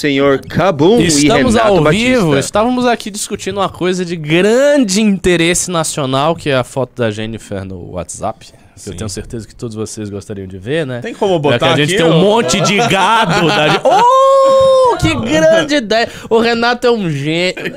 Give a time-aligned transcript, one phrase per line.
[0.00, 2.08] senhor Cabum e Estamos Renato ao Batista.
[2.08, 7.10] vivo, estávamos aqui discutindo uma coisa de grande interesse nacional, que é a foto da
[7.10, 8.46] Jennifer no WhatsApp.
[8.82, 11.00] que Eu tenho certeza que todos vocês gostariam de ver, né?
[11.02, 12.20] Tem como É botar que a gente aqui, tem um ó?
[12.22, 16.08] monte de gado da Oh, que grande ideia!
[16.30, 17.74] O Renato é um gênio.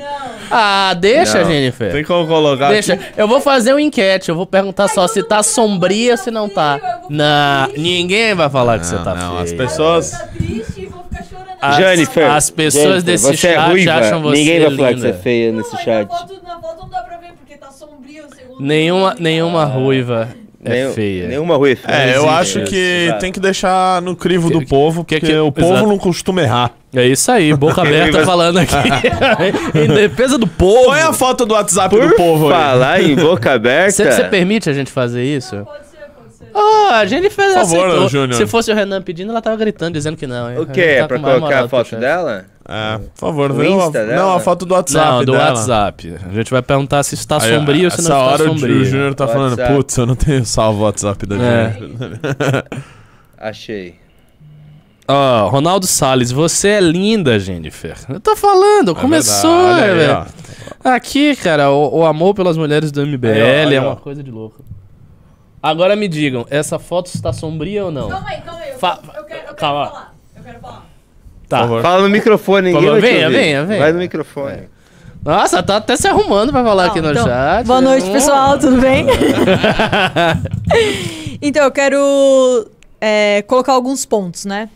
[0.50, 1.50] Ah, deixa, Não.
[1.50, 1.92] Jennifer.
[1.92, 3.04] Tem como colocar Deixa, aqui?
[3.18, 4.30] eu vou fazer uma enquete.
[4.30, 6.80] Eu vou perguntar só se tá sombria ou se não tá.
[7.10, 9.42] Não, ninguém vai falar que você tá não, feio.
[9.42, 10.10] as pessoas...
[10.12, 11.24] Tá triste e vou ficar.
[11.70, 14.88] As- Jennifer, as pessoas Jennifer, desse você é chat ruiva, acham você Ninguém vai falar
[14.88, 15.08] que linda.
[15.08, 16.08] você é feia Não, nesse é que chat.
[16.10, 18.24] Na foto, na foto não dá pra ver, porque tá sombrio.
[18.34, 20.28] Segundo Nenhuma, nenhuma ruiva
[20.64, 21.28] é Nenhum- feia.
[21.28, 22.10] Nenhuma ruiva é feia.
[22.12, 22.76] É, eu Não acho que
[23.08, 25.88] isso, tem que deixar no crivo do Que- povo, que- porque que- o povo exato.
[25.88, 26.70] não costuma errar.
[26.96, 28.72] É isso aí, boca aberta falando aqui.
[29.74, 30.84] em defesa do povo.
[30.84, 32.52] Põe a foto do WhatsApp Por do povo aí.
[32.52, 34.12] falar em boca aberta...
[34.12, 35.50] Você permite a gente fazer isso?
[35.50, 35.83] Ser, pode.
[36.56, 38.08] Oh, a Jennifer Por favor, aceitou.
[38.08, 38.34] Júnior.
[38.36, 40.54] Se fosse o Renan pedindo, ela tava gritando, dizendo que não.
[40.56, 40.80] O A quê?
[40.80, 42.44] É tá pra colocar a foto dela?
[42.66, 44.14] É, por favor, O uma, Insta dela?
[44.22, 45.48] não, a foto do WhatsApp Não, do dela.
[45.50, 46.14] WhatsApp.
[46.30, 48.80] A gente vai perguntar se está Aí, sombrio ou se não hora está Ju- sombrio.
[48.80, 51.72] o Júnior tá falando, putz, eu não tenho salvo o WhatsApp da É.
[51.78, 52.18] Júnior.
[53.36, 53.96] Achei.
[55.06, 57.94] Ó, Ronaldo Salles, você é linda, Jennifer.
[58.08, 60.26] Eu tô falando, começou, É aí, velho.
[60.82, 63.88] Aqui, cara, o, o amor pelas mulheres do MBL Aí, ó, aí, é ó.
[63.88, 64.64] uma coisa de louco.
[65.64, 68.10] Agora me digam, essa foto está sombria ou não?
[68.10, 68.70] Calma aí, calma aí.
[68.72, 69.86] Eu, Fa- eu quero, eu quero calma.
[69.86, 70.14] falar.
[70.36, 70.86] Eu quero falar.
[71.48, 71.56] Tá.
[71.58, 71.82] Por favor.
[71.82, 73.38] Fala no microfone, ninguém Vamos, vai te venha, ouvir.
[73.38, 73.80] venha, venha.
[73.80, 74.68] Vai no microfone.
[75.24, 77.66] Nossa, tá até se arrumando pra falar aqui no então, chat.
[77.66, 79.06] Boa noite, pessoal, tudo bem?
[81.40, 82.68] então, eu quero
[83.00, 84.68] é, colocar alguns pontos, né?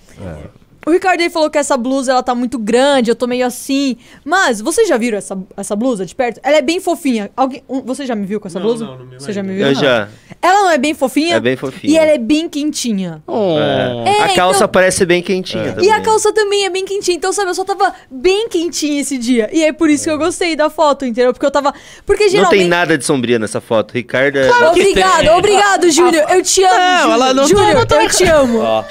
[0.88, 3.96] O Ricardo aí falou que essa blusa ela tá muito grande, eu tô meio assim.
[4.24, 6.40] Mas vocês já viram essa, essa blusa de perto?
[6.42, 7.30] Ela é bem fofinha.
[7.36, 8.84] Alguém, um- você já me viu com essa blusa?
[8.86, 9.66] não, não me você já me viu?
[9.66, 9.80] Eu Não.
[9.80, 10.08] já.
[10.40, 11.36] Ela não é bem fofinha?
[11.36, 11.92] É bem fofinha.
[11.92, 13.22] E ela é bem quentinha.
[13.26, 13.56] Oh.
[13.58, 14.22] É.
[14.22, 15.84] a É, calça então- parece bem quentinha também.
[15.86, 17.16] E a calça também é bem quentinha.
[17.16, 19.50] Então, sabe, eu só tava bem quentinha esse dia.
[19.52, 21.32] E é por isso que eu gostei da foto, entendeu?
[21.32, 21.74] Porque eu tava.
[22.06, 22.58] Porque Não geralmente.
[22.60, 23.92] tem nada de sombria nessa foto.
[23.92, 24.48] Ricardo é...
[24.48, 25.30] que Obrigado, tem.
[25.30, 26.24] obrigado, Júnior.
[26.30, 26.74] Eu te amo.
[26.78, 27.12] Não, Júnior.
[27.14, 27.48] ela não
[27.80, 28.58] não tá- eu te amo.
[28.62, 28.84] Ó,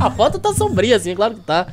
[0.00, 1.66] A foto tá sombria, assim, claro que tá.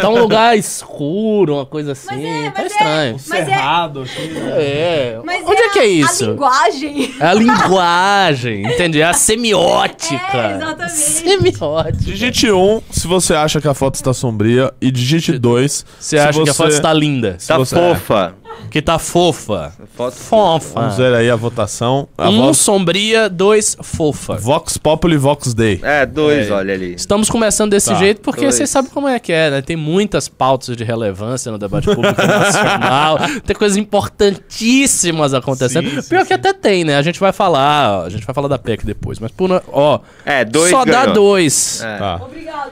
[0.00, 2.24] Tá um lugar escuro, uma coisa assim.
[2.26, 3.16] é, tá mas é- estranho.
[3.28, 4.52] Mas é- Cerrado, assim, né?
[4.62, 5.20] É.
[5.24, 6.24] Mas Onde é, que é isso?
[6.24, 7.14] A linguagem.
[7.20, 9.00] É a linguagem, entendi?
[9.00, 10.36] É a semiótica.
[10.36, 10.92] É, exatamente.
[10.92, 11.92] Semiótica.
[12.04, 16.42] Digite 1 se você acha que a foto está sombria e digite 2 Você acha
[16.42, 17.36] que a foto está linda?
[17.46, 18.34] tá você- fofa.
[18.70, 19.72] Que tá fofa.
[19.94, 20.80] Foto Fofa.
[20.80, 22.08] Vamos ver aí a votação.
[22.16, 24.36] A Um Vox, sombria, dois fofa.
[24.36, 25.78] Vox Populi Vox Day.
[25.82, 26.52] É, dois, É.
[26.52, 26.94] olha ali.
[26.94, 27.94] Estamos começando desse Tá.
[27.96, 29.62] jeito porque vocês sabem como é que é, né?
[29.62, 33.18] Tem muitas pautas de relevância no debate público nacional.
[33.44, 35.88] Tem coisas importantíssimas acontecendo.
[35.90, 36.34] Sim, sim, Pior que sim.
[36.34, 36.96] até tem, né?
[36.96, 40.00] A gente vai falar, ó, a gente vai falar da PEC depois, mas por, ó,
[40.24, 41.14] É, dois só dá ganhou.
[41.14, 41.82] dois.
[41.82, 41.98] É.
[41.98, 42.20] Tá.
[42.22, 42.70] Obrigado,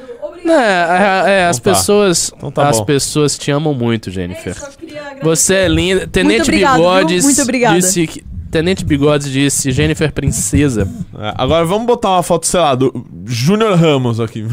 [0.52, 1.26] obrigado.
[1.26, 1.78] É, é, é, as Então tá.
[1.78, 2.84] pessoas, Então tá as bom.
[2.84, 4.58] pessoas te amam muito, Jennifer.
[4.58, 5.24] Só queria agradecer.
[5.24, 6.06] Você é linda.
[6.06, 6.82] Tenente obrigado,
[7.22, 7.78] Muito obrigada.
[7.78, 10.88] disse que Tenente Bigodes disse Jennifer Princesa.
[11.16, 14.44] É, agora vamos botar uma foto, sei lá, do Júnior Ramos aqui.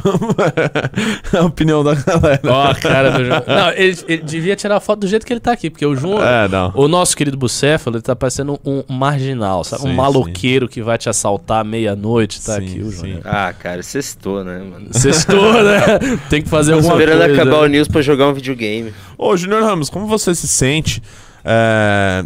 [1.35, 2.41] a opinião da galera.
[2.45, 3.43] Ó, a cara do Júnior.
[3.47, 5.95] Não, ele, ele devia tirar a foto do jeito que ele tá aqui, porque o
[5.95, 6.23] Júnior.
[6.23, 6.71] É, não.
[6.75, 9.81] O nosso querido Bucéfalo, ele tá parecendo um marginal, sabe?
[9.81, 12.97] Sim, um maloqueiro que vai te assaltar à meia-noite, tá Sim, aqui o sim.
[12.97, 13.21] Júnior.
[13.25, 14.87] Ah, cara, sextou, né, mano?
[14.91, 15.81] Sextou, né?
[16.29, 17.41] Tem que fazer Tô alguma esperando coisa.
[17.41, 18.93] acabar o news pra jogar um videogame.
[19.17, 21.01] Ô, Júnior Ramos, como você se sente
[21.43, 22.25] é,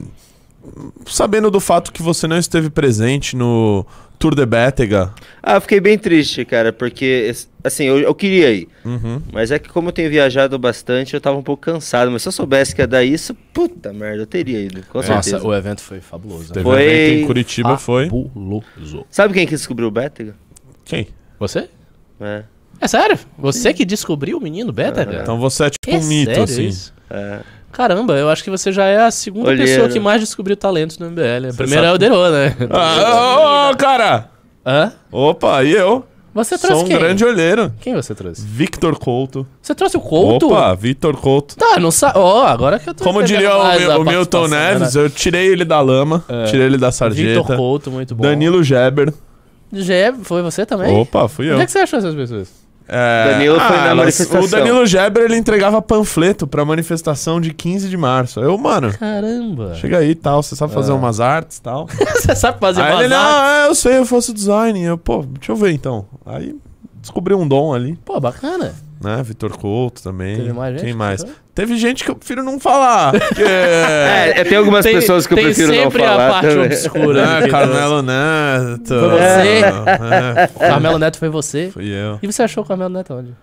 [1.06, 3.86] sabendo do fato que você não esteve presente no
[4.20, 5.14] Tour de Bétega?
[5.42, 7.32] Ah, eu fiquei bem triste, cara, porque,
[7.64, 8.68] assim, eu, eu queria ir.
[8.86, 9.22] Uhum.
[9.34, 12.12] Mas é que como eu tenho viajado bastante, eu tava um pouco cansado.
[12.12, 15.38] Mas se eu soubesse que ia dar isso, puta merda, eu teria ido, com certeza.
[15.38, 16.54] Nossa, o evento foi fabuloso.
[16.54, 18.06] Teve Foi- evento em Curitiba, foi.
[18.06, 19.06] Fabuloso.
[19.10, 20.36] Sabe quem que descobriu o Bétega?
[20.86, 21.08] Quem?
[21.40, 21.70] Você?
[22.20, 22.44] É.
[22.80, 23.18] É sério?
[23.38, 25.20] Você que descobriu o menino cara?
[25.22, 26.68] Então você é tipo é um mito, sério assim.
[26.68, 26.94] isso?
[27.10, 27.40] É.
[27.72, 29.70] Caramba, eu acho que você já é a segunda Olheiro.
[29.72, 31.50] pessoa que mais descobriu talentos no MBL.
[31.50, 32.56] A primeira sabe- é o Derô, né?
[32.70, 34.30] Ah, ô, ô, cara!
[34.66, 34.92] Hã?
[35.12, 36.06] Opa, e eu?
[36.34, 36.98] Você trouxe Sou um quem?
[36.98, 37.74] grande olheiro.
[37.82, 38.42] Quem você trouxe?
[38.46, 39.46] Victor Couto.
[39.62, 40.48] Você trouxe o Couto?
[40.48, 41.58] Opa, Victor Couto.
[41.58, 42.18] Tá, não sabe.
[42.20, 45.04] Ó, agora que eu tô Como diria o, a o Milton participação, Neves, né?
[45.04, 46.46] eu tirei ele da lama, É.
[46.46, 47.56] tirei ele da Victor sarjeta.
[47.58, 48.22] Couto, muito bom.
[48.24, 49.14] Danilo Geber.
[49.74, 50.96] Gé, foi você também?
[51.02, 51.54] Opa, fui eu.
[51.56, 52.61] Onde é que você achou essas pessoas?
[52.94, 54.42] É, Danilo foi na elas- manifestação.
[54.42, 58.42] O Danilo Geber, ele entregava panfleto pra manifestação de 15 de março.
[58.42, 59.76] Eu, mano, Caramba.
[59.76, 60.96] chega aí e tal, você sabe fazer É.
[60.96, 61.88] umas artes e tal.
[62.20, 63.32] você sabe fazer aí umas ele, artes?
[63.34, 64.84] não, é, eu sei, eu faço design.
[64.84, 66.06] Eu, pô, deixa eu ver então.
[66.26, 66.54] Aí
[67.02, 68.76] descobri um dom ali, Pô, bacana.
[69.04, 69.22] Né?
[69.24, 70.38] Vitor Couto também.
[70.38, 71.26] Teve mais gente Quem que mais?
[71.54, 73.12] Teve gente que eu prefiro não falar.
[73.20, 76.28] porque- É, é, tem algumas Tem- pessoas que eu tem prefiro não sempre falar.
[76.28, 76.66] a parte também.
[76.66, 77.26] obscura.
[77.26, 77.48] né, né?
[77.50, 78.88] Carmelo Neto.
[78.88, 79.62] Foi você?
[79.62, 81.70] É, Carmelo Neto foi você.
[81.74, 82.20] fui eu.
[82.22, 83.34] E você achou o Carmelo Neto onde?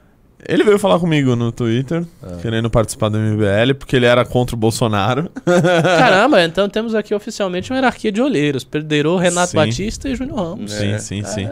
[0.49, 2.37] Ele veio falar comigo no Twitter, Ah.
[2.41, 5.29] querendo participar do MBL, porque ele era contra o Bolsonaro.
[5.45, 8.63] Caramba, então temos aqui oficialmente uma hierarquia de olheiros.
[8.63, 9.57] Perdeiro, Renato Sim.
[9.57, 10.73] Batista e Júnior Ramos.
[10.73, 10.99] Sim, É.
[10.99, 11.49] sim, sim.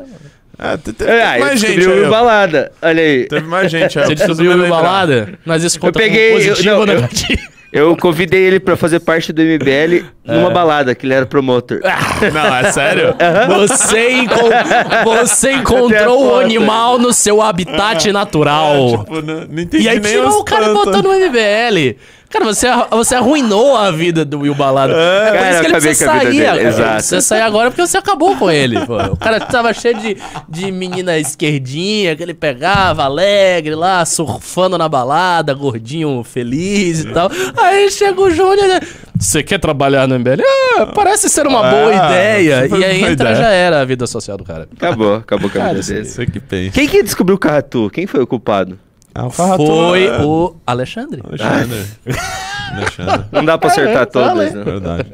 [0.59, 2.73] É, te- É, aí mais gente descobriu aí, o balada.
[2.81, 3.27] Olha aí.
[3.29, 3.99] Teve mais gente.
[3.99, 5.35] aí, Você eu descobriu o balada?
[5.45, 7.43] Mas isso conta peguei- como eu- positivo não, ou eu- negativo?
[7.73, 11.81] Eu convidei ele pra fazer parte do MBL numa balada, que ele era promotor.
[12.33, 13.15] Não, é sério?
[13.55, 14.25] Você,
[15.05, 16.41] você encontrou o foto.
[16.41, 18.99] animal no seu habitat natural.
[19.01, 21.97] Tipo, não, não entendi E aí tirou o cara e botou no MBL.
[22.39, 24.93] Cara, você, você arruinou a vida do Will Balada.
[24.93, 26.69] É, por Cara, isso que ele precisa sair dele, agora.
[26.69, 27.03] exato.
[27.03, 28.85] Você sair agora porque você acabou com ele.
[28.85, 28.97] Pô.
[29.13, 30.17] O cara tava cheio de,
[30.49, 37.31] de menina esquerdinha, que ele pegava, alegre lá, surfando na balada, gordinho, feliz e tal.
[37.57, 38.81] Aí chega o Júnior, né?
[39.19, 40.43] Você quer trabalhar no MBL?
[40.79, 42.63] Ah, parece ser uma boa Ah, ideia.
[42.65, 43.45] super E aí boa entra, ideia.
[43.45, 44.69] já era a vida social do cara.
[44.77, 46.05] Acabou, acabou com a Cara, vida dele.
[46.05, 46.73] Você que pensa.
[46.73, 47.89] Quem que descobriu o Carratu?
[47.91, 48.79] Quem foi o culpado?
[49.25, 51.23] O Farrato Foi o Alexandre.
[51.25, 51.87] Alexandre.
[53.33, 54.63] Não dá pra acertar todas, né?
[54.65, 55.07] Verdade.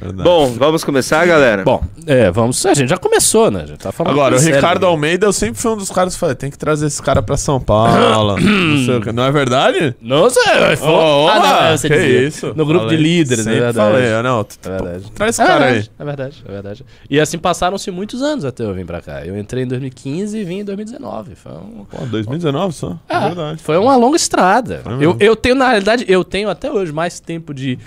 [0.00, 0.22] Verdade.
[0.22, 1.62] Bom, vamos começar, galera?
[1.64, 2.64] Bom, é, vamos.
[2.66, 3.64] A gente já começou, né?
[3.66, 4.88] Já tá falando Agora, o sério, Ricardo né?
[4.88, 7.36] Almeida, eu sempre fui um dos caras que falei, tem que trazer esse cara pra
[7.36, 8.36] São Paulo.
[8.40, 9.12] não, sei o.
[9.12, 9.94] Não é verdade?
[10.00, 10.88] Não sei, foi.
[10.88, 12.22] Ô, ah, não, você que dizia.
[12.28, 12.46] isso?
[12.54, 12.96] No grupo Falei.
[12.96, 13.76] de líderes, é verdade.
[13.76, 15.12] falei, eu não, É verdade.
[15.12, 15.88] traz esse É cara aí.
[15.98, 16.84] é verdade, é verdade.
[17.08, 19.24] E assim passaram-se muitos anos até eu vir pra cá.
[19.24, 21.34] Eu entrei em 2015 e vim em 2019.
[21.34, 21.84] Foi um.
[21.90, 22.90] Pô, 2019 só.
[23.08, 23.62] É Ah, verdade.
[23.62, 24.82] Foi uma longa estrada.
[25.00, 27.78] Eu, eu tenho, na realidade, eu tenho até hoje mais tempo de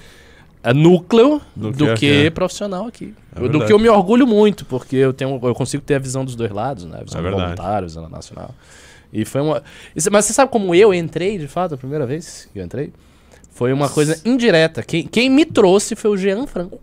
[0.63, 2.31] eh, núcleo do, Do que, que aqui.
[2.31, 3.13] profissional aqui.
[3.35, 6.25] É do que eu me orgulho muito, porque eu tenho, eu consigo ter a visão
[6.25, 6.99] dos dois lados, né?
[7.01, 8.53] A visão É do voluntário, a visão nacional.
[9.13, 9.63] E foi uma.
[10.11, 12.91] Mas você sabe como eu entrei, de fato, a primeira vez que eu entrei?
[13.51, 14.83] Foi uma coisa indireta.
[14.83, 16.79] Quem, quem me trouxe foi o Jean Franco,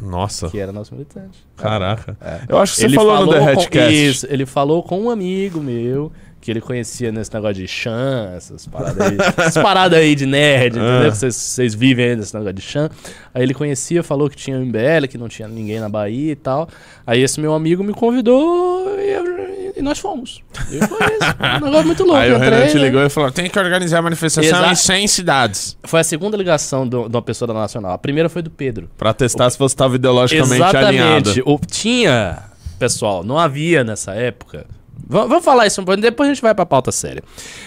[0.00, 1.44] Nossa, que era nosso militante.
[1.56, 2.16] caraca.
[2.20, 2.40] É.
[2.48, 3.32] Eu acho que você falou, no
[3.68, 6.12] The isso, ele falou com um amigo meu
[6.44, 10.76] que ele conhecia nesse negócio de chan, essas paradas aí, essas paradas aí de nerd,
[10.78, 11.08] entendeu?
[11.08, 11.10] Ah.
[11.10, 12.90] Que vocês- vivem aí nesse negócio de chan.
[13.32, 16.68] Aí ele conhecia, falou que tinha MBL, que não tinha ninguém na Bahia e tal.
[17.06, 20.42] Aí esse meu amigo me convidou e, eu- e nós fomos.
[20.70, 21.60] E foi isso.
[21.62, 22.18] Um negócio muito louco.
[22.20, 22.82] Aí o Renan te né?
[22.84, 24.70] ligou e falou: tem que organizar a manifestação Exato.
[24.72, 25.78] em 100 cidades.
[25.82, 27.92] Foi a segunda ligação do- de uma pessoa da Nacional.
[27.92, 28.88] A primeira foi do Pedro.
[28.98, 31.30] Pra testar se você estava ideologicamente alinhado.
[31.30, 31.42] Exatamente.
[31.46, 32.38] O, tinha,
[32.78, 34.66] pessoal, não havia nessa época.
[35.06, 37.22] Va- Vamos falar isso um pouco, depois a gente vai pra pauta séria.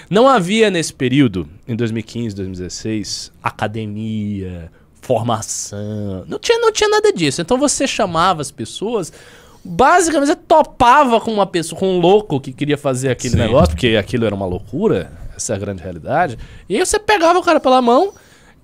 [0.10, 4.72] Não havia nesse período, em 2015, 2016, academia,
[5.02, 6.26] formação.
[6.28, 7.42] Não tinha, não tinha nada disso.
[7.42, 9.12] Então você chamava as pessoas.
[9.64, 13.40] Basicamente, você topava com uma pessoa, com um louco que queria fazer aquele Sim.
[13.40, 16.38] negócio, porque aquilo era uma loucura, essa é a grande realidade.
[16.70, 18.14] E aí você pegava o cara pela mão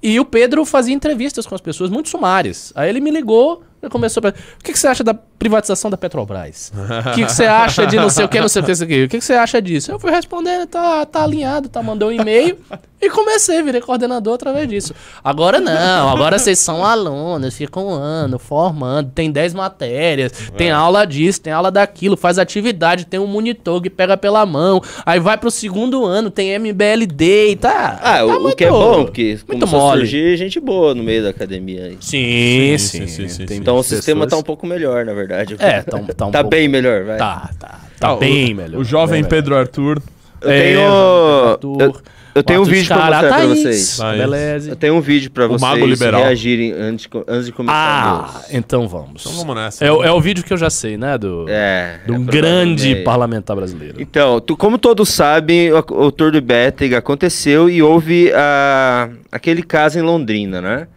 [0.02, 2.72] e o Pedro fazia entrevistas com as pessoas muito sumárias.
[2.76, 4.30] Aí ele me ligou e começou a...
[4.30, 5.14] O que, que você acha da
[5.44, 6.72] privatização da Petrobras?
[7.12, 8.76] O que, que você acha de não sei o que, não sei o que, não
[8.78, 9.04] sei o que?
[9.04, 9.92] O que, que você acha disso?
[9.92, 12.58] Eu fui respondendo, tá, tá alinhado, tá, mandou um e-mail
[13.02, 14.94] e comecei, virei coordenador através disso.
[15.22, 21.06] Agora não, agora vocês são alunos, ficam um ano formando, tem 10 matérias, tem aula
[21.06, 25.38] disso, tem aula daquilo, faz atividade, tem um monitor que pega pela mão, aí vai
[25.38, 28.00] pro segundo ano, tem MBLD e tá...
[28.02, 30.00] Ah, tá o, o que é bom, porque muito começou a mole.
[30.02, 31.98] surgir gente boa no meio da academia aí.
[32.00, 33.56] Sim, Sim, sim, sim, sim, sim.
[33.56, 35.33] Então o pessoas- sistema tá um pouco melhor, na verdade.
[35.60, 37.18] É, tá um- tá um pouco- bem melhor, vai.
[37.18, 37.80] Tá, tá.
[38.00, 38.80] Tá Ah, o- bem melhor.
[38.82, 40.02] O jovem bem Pedro Arthur.
[40.42, 40.82] Eu É, tenho.
[41.52, 41.96] Arthur, eu,
[42.36, 43.98] eu tenho um vídeo pra mostrar pra vocês.
[43.98, 44.18] Thaís.
[44.20, 44.70] Beleza.
[44.72, 48.32] Eu tenho um vídeo pra O vocês reagirem antes, antes de começar.
[48.36, 49.22] Ah, então vamos.
[49.26, 49.86] Então vamos nessa.
[49.86, 51.18] É, o- é o vídeo que eu já sei, né?
[51.18, 52.00] Do, É.
[52.06, 54.02] de um é, grande parlamentar brasileiro.
[54.02, 59.64] Então, tu- como todos sabem, o, o Tour do Betting aconteceu e houve ah, aquele
[59.64, 60.88] caso em Londrina, né?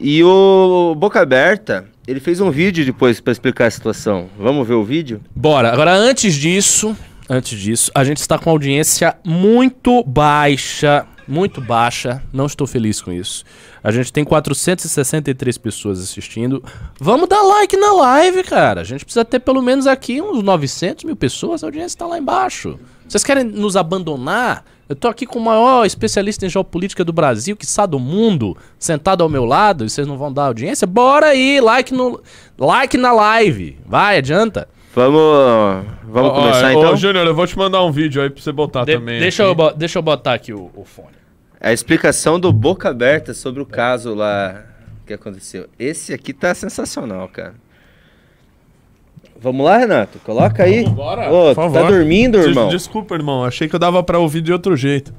[0.00, 4.28] E o Boca Aberta, ele fez um vídeo depois pra explicar a situação.
[4.38, 5.20] Vamos ver o vídeo?
[5.34, 6.96] Bora, agora antes disso,
[7.28, 13.10] antes disso, a gente está com audiência muito baixa, muito baixa, não estou feliz com
[13.10, 13.44] isso.
[13.82, 16.62] A gente tem 463 pessoas assistindo.
[17.00, 18.82] Vamos dar like na live, cara.
[18.82, 22.18] A gente precisa ter pelo menos aqui uns 900 mil pessoas, a audiência está lá
[22.18, 22.78] embaixo.
[23.08, 24.64] Vocês querem nos abandonar?
[24.88, 29.22] Eu tô aqui com o maior especialista em geopolítica do Brasil, que do mundo, sentado
[29.22, 30.86] ao meu lado, e vocês não vão dar audiência?
[30.86, 32.20] Bora aí, like no
[32.58, 33.78] like na live.
[33.86, 34.68] Vai, adianta.
[34.94, 36.92] Vamos, vamos Ó, começar ó, então?
[36.92, 39.18] Ô, Júnior, eu vou te mandar um vídeo aí pra você botar De- também.
[39.18, 39.60] deixa, aqui.
[39.60, 41.08] eu, deixa eu botar aqui o, o fone.
[41.60, 44.62] A explicação do Boca Aberta sobre o caso lá
[45.06, 45.66] que aconteceu.
[45.78, 47.54] Esse aqui tá sensacional, cara.
[49.40, 50.18] Vamos lá, Renato?
[50.24, 50.88] Coloca aí.
[50.88, 51.30] Bora.
[51.32, 52.68] Ô, Por tá dormindo, Des- irmão?
[52.68, 53.44] Desculpa, irmão.
[53.44, 55.12] Achei que eu dava pra ouvir de outro jeito.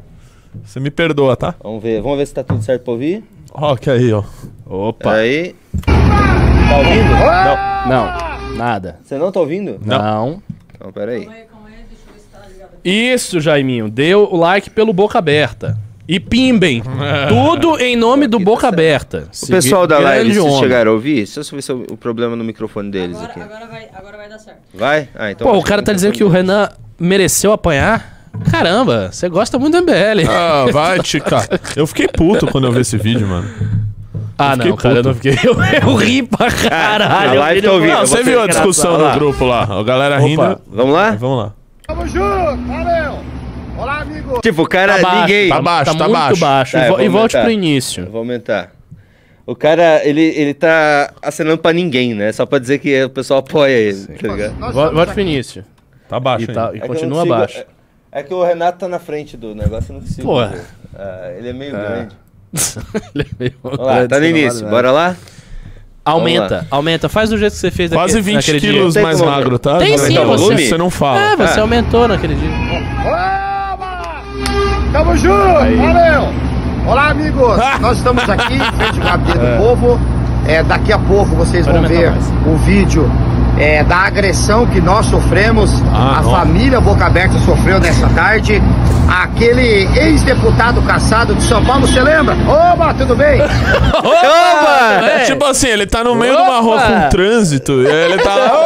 [0.63, 1.53] Você me perdoa, tá?
[1.61, 3.23] Vamos ver, vamos ver se tá tudo certo pra ouvir.
[3.53, 4.23] Ó, que aí, ó.
[4.65, 5.13] Opa.
[5.13, 5.55] Aí.
[5.85, 7.89] Tá ouvindo?
[7.89, 8.99] Não, nada.
[9.03, 9.79] Você não tá ouvindo?
[9.85, 10.41] Não.
[10.73, 11.25] Então, peraí.
[11.25, 11.33] Tá.
[12.83, 13.89] Isso, Jaiminho.
[13.89, 15.77] Deu o like pelo Boca Aberta.
[16.07, 16.83] E pimbem.
[17.29, 19.27] Tudo em nome do Boca Aberta.
[19.43, 20.59] O pessoal da live, vocês homem.
[20.59, 21.15] chegaram a ouvir?
[21.25, 23.39] Deixa eu ver se é o problema no microfone deles aqui.
[23.39, 24.59] vai, agora vai dar certo.
[24.73, 25.09] Vai?
[25.15, 25.47] Ah, então.
[25.51, 26.69] Pô, o cara tá dizendo que o Renan
[26.99, 28.13] mereceu apanhar.
[28.51, 30.29] Caramba, você gosta muito do MBL.
[30.29, 31.47] Ah, vai, Tica.
[31.75, 33.49] Eu fiquei puto quando eu vi esse vídeo, mano.
[34.37, 35.07] Ah, não, cara, eu puto.
[35.07, 35.31] não fiquei.
[35.49, 35.55] Eu,
[35.91, 37.39] eu ri pra caralho.
[37.39, 37.89] a live tá Eu ouvindo.
[37.89, 39.63] falei, Não, você viu a discussão no grupo lá?
[39.63, 40.25] A galera Opa.
[40.27, 40.61] rindo.
[40.67, 41.11] Vamos lá?
[41.11, 41.53] Vamos lá.
[41.87, 43.34] Tamo junto, valeu!
[44.05, 44.41] Amigo!
[44.41, 45.49] Tipo, o cara, Tá baixo, ninguém.
[45.49, 46.39] tá baixo, tá muito baixo.
[46.41, 46.71] baixo.
[46.73, 48.05] Tá, E eu e volte pro Eu início.
[48.09, 48.71] vou aumentar.
[49.45, 52.31] O cara, ele, ele tá acenando pra ninguém, né?
[52.31, 54.73] Só pra dizer que o pessoal apoia ele, tá ligado?
[54.73, 55.63] Volte pro início.
[56.09, 57.65] Tá baixo E, tá- e É eu continua consigo- baixo.
[58.11, 60.27] É, é que o Renato tá na frente do negócio, eu não consigo.
[60.27, 60.47] Porra.
[60.47, 60.61] ver.
[60.97, 62.15] Ah, ele é meio grande.
[63.13, 64.59] Ele é meio lá, grande, tá no início.
[64.61, 65.15] vale Bora lá?
[66.03, 67.09] Aumenta, aumenta.
[67.09, 68.71] Faz do jeito que você fez Quase naquele- 20 naquele dia.
[68.71, 69.77] quilos Tem mais magro, tá?
[69.79, 71.19] Tem sim, então, você- Você não fala.
[71.19, 71.63] É, você Ah.
[71.63, 72.49] aumentou naquele dia.
[73.07, 73.54] Oba!
[74.95, 76.33] Tamo junto, valeu!
[76.87, 77.57] Olá, amigos!
[77.81, 79.99] Nós estamos aqui em frente ao Gabinete do Povo.
[80.47, 82.31] É, daqui a pouco vocês vão ver mais.
[82.47, 83.11] o vídeo
[83.57, 86.31] é, da agressão que nós sofremos, Ah, a não.
[86.31, 88.63] família Boca Aberta sofreu nessa tarde.
[89.09, 92.33] Aquele ex-deputado caçado de São Paulo, você lembra?
[92.47, 93.41] Oba, tudo bem?
[93.99, 95.05] Opa!
[95.05, 95.25] É.
[95.25, 96.85] Tipo assim, ele tá no meio de uma rua Opa!
[96.85, 98.51] com trânsito e aí ele tá lá.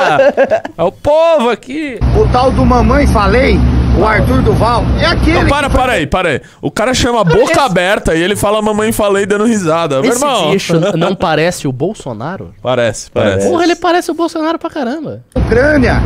[0.00, 1.98] Ah, é o povo aqui.
[2.16, 3.58] O tal do Mamãe Falei,
[3.98, 5.40] o Arthur Duval, é aquele.
[5.40, 6.40] Não, para, para aí, para aí.
[6.62, 10.00] O cara chama boca aberta e ele fala mamãe falei dando risada.
[10.00, 10.50] Meu Esse irmão.
[10.52, 12.54] bicho não parece o Bolsonaro?
[12.62, 13.48] Parece, parece.
[13.48, 15.22] Porra, ele parece o Bolsonaro pra caramba.
[15.34, 16.00] Ucrânia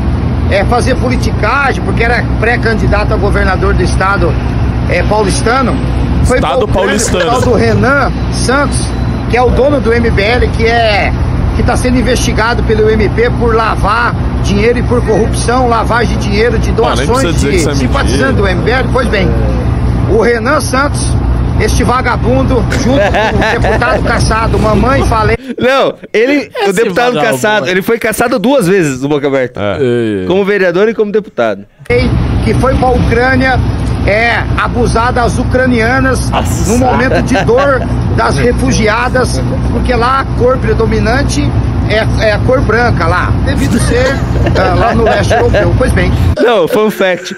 [0.51, 4.33] é, fazer politicagem, porque era pré-candidato a governador do estado
[4.89, 5.75] é, paulistano.
[6.25, 7.25] Foi Estado paulistano.
[7.25, 8.79] por causa do Renan Santos,
[9.31, 11.13] que é o dono do MBL, que é
[11.55, 16.59] que está sendo investigado pelo MP por lavar dinheiro e por corrupção, lavagem de dinheiro
[16.59, 18.89] de nem doações isso é de simpatizantes do MBL.
[18.93, 19.29] Pois bem,
[20.11, 21.01] o Renan Santos,
[21.61, 25.37] este vagabundo, junto com o deputado caçado, mamãe falei.
[25.59, 27.33] Não, ele, o Esse deputado vagabundo.
[27.33, 29.61] caçado, ele foi caçado duas vezes no Boca Aberta.
[29.81, 30.27] É.
[30.27, 31.65] Como vereador e como deputado.
[32.45, 33.61] que foi para a Ucrânia
[34.07, 36.31] é abusar das ucranianas
[36.67, 37.81] no momento de dor
[38.17, 39.41] das refugiadas,
[39.73, 41.43] porque lá a cor predominante
[41.89, 44.15] é, é a cor branca lá, devido ser
[44.59, 45.75] ah, lá no leste europeu.
[45.79, 46.11] Pois bem,
[46.43, 47.37] Não, fun fact.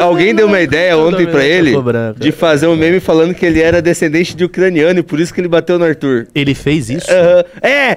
[0.00, 1.74] Alguém deu uma ideia ontem pra ele
[2.16, 5.40] de fazer um meme falando que ele era descendente de ucraniano e por isso que
[5.40, 6.26] ele bateu no Arthur.
[6.34, 7.10] Ele fez isso?
[7.10, 7.44] Aham.
[7.62, 7.96] É,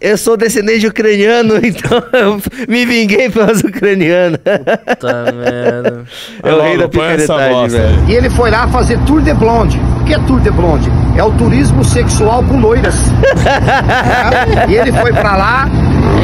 [0.00, 4.38] eu sou descendente de ucraniano, então eu me vinguei pelas ucranianas.
[4.40, 6.04] Puta merda.
[6.42, 8.04] É o rei da picaretagem, bosta velho.
[8.08, 9.78] e ele foi lá fazer tour de blonde.
[10.00, 10.90] O que é tour de blonde?
[11.16, 12.94] É o turismo sexual com loiras.
[14.68, 15.68] E ele foi pra lá,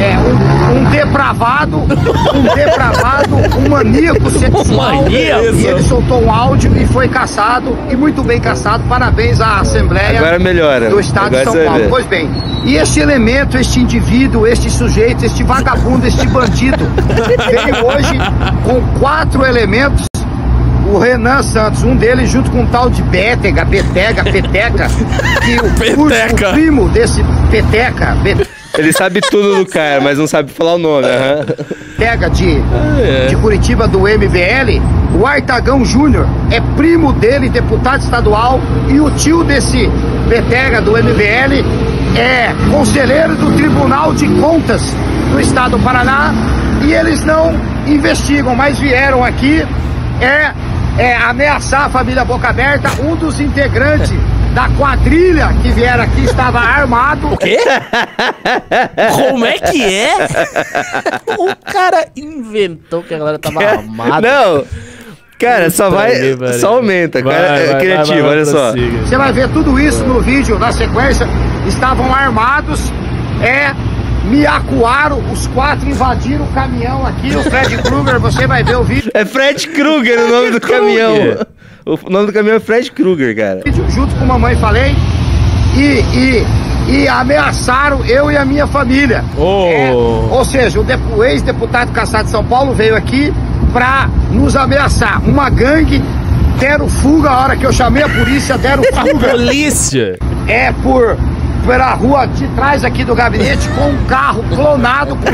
[0.01, 5.03] é um, um depravado, um depravado, um maníaco sexual.
[5.03, 5.43] maníaco?
[5.55, 8.83] E ele soltou um áudio e foi caçado, e muito bem caçado.
[8.89, 10.89] Parabéns à Assembleia Agora melhora.
[10.89, 11.85] do Estado Agora de São Paulo.
[11.89, 12.29] Pois bem,
[12.63, 16.85] e este elemento, este indivíduo, este sujeito, este vagabundo, este bandido,
[17.47, 18.17] veio hoje
[18.63, 20.05] com quatro elementos.
[20.87, 24.87] O Renan Santos, um deles junto com um tal de Bétega, Betega, Peteca,
[25.43, 25.71] que o,
[26.07, 26.49] Peteca.
[26.49, 28.15] o primo desse Peteca,
[28.77, 31.07] Ele sabe tudo do cara, mas não sabe falar o nome.
[31.07, 31.45] aham.
[31.97, 32.57] Betega de,
[33.29, 34.81] de Curitiba do MBL,
[35.17, 39.89] o Artagão Júnior é primo dele, deputado estadual, e o tio desse
[40.27, 41.63] Betega do MBL
[42.17, 44.93] é conselheiro do Tribunal de Contas
[45.31, 46.33] do Estado do Paraná,
[46.83, 47.53] e eles não
[47.87, 49.65] investigam, mas vieram aqui
[50.21, 50.51] é,
[50.97, 54.13] é ameaçar a família Boca Aberta, um dos integrantes
[54.55, 57.27] da quadrilha que vieram aqui estava armado.
[57.27, 57.57] O quê?
[59.13, 60.15] Como é que é?
[61.37, 64.21] o cara inventou que a galera tava armada.
[64.21, 64.63] Não,
[65.37, 66.15] cara, só vai.
[66.57, 67.21] Só aumenta.
[67.21, 68.71] Vai, cara, é vai, vai, criativo, vai, olha só.
[68.71, 71.27] Você vai ver tudo isso no vídeo, na sequência.
[71.67, 72.79] Estavam armados,
[73.41, 73.73] é,
[74.29, 78.83] me acuaram, os quatro invadiram o caminhão aqui, o Fred Krueger, você vai ver o
[78.83, 81.15] vídeo É Fred Krueger o nome do caminhão.
[81.85, 83.61] O nome do caminhão é Fred Krueger, cara.
[83.89, 84.95] junto com a mamãe falei,
[85.75, 86.45] e, e,
[86.91, 89.23] e ameaçaram eu e a minha família.
[89.37, 89.67] Oh.
[89.67, 90.85] É, ou seja, o,
[91.17, 93.31] o ex-deputado caçado de São Paulo veio aqui
[93.71, 95.21] pra nos ameaçar.
[95.27, 96.01] Uma gangue
[96.59, 99.29] deram fuga a hora que eu chamei a polícia, deram fuga.
[99.29, 100.17] Polícia!
[100.47, 101.17] é por
[101.65, 105.17] pela rua de trás aqui do gabinete com um carro clonado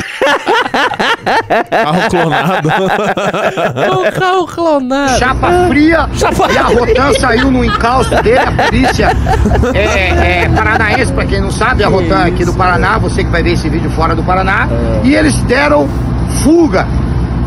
[1.69, 2.69] Carro clonado.
[4.00, 5.19] o carro clonado.
[5.19, 9.09] chapa fria Chapa e a Rotan saiu no encalço dele, a polícia
[9.73, 13.29] é, é, paranaense, pra quem não sabe, a Rotan é aqui do Paraná, você que
[13.29, 14.67] vai ver esse vídeo fora do Paraná,
[15.03, 15.88] e eles deram
[16.43, 16.88] fuga.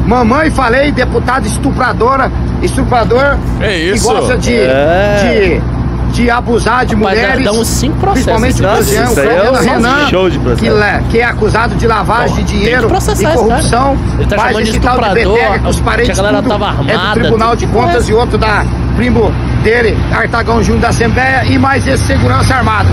[0.07, 2.31] Mamãe falei, deputada estupradora,
[2.63, 4.07] estuprador É que isso.
[4.13, 5.61] gosta de, É.
[5.61, 5.74] de,
[6.15, 7.51] de abusar de Rapaz, mulheres.
[7.51, 8.31] uns cinco processos.
[8.41, 10.63] Principalmente o aí é um Renan, show de processo.
[10.63, 13.99] que, que é acusado de lavagem de Tem dinheiro e corrupção.
[14.19, 16.43] Ele tá mas chamando de esse tal estuprador, Betega, que os que a parentes galera
[16.43, 18.65] tava é armada, do Tribunal de Contas e outro da
[18.97, 19.33] primo
[19.65, 22.89] dele, Artagão Júnior da Assembleia, e mais esse segurança armado.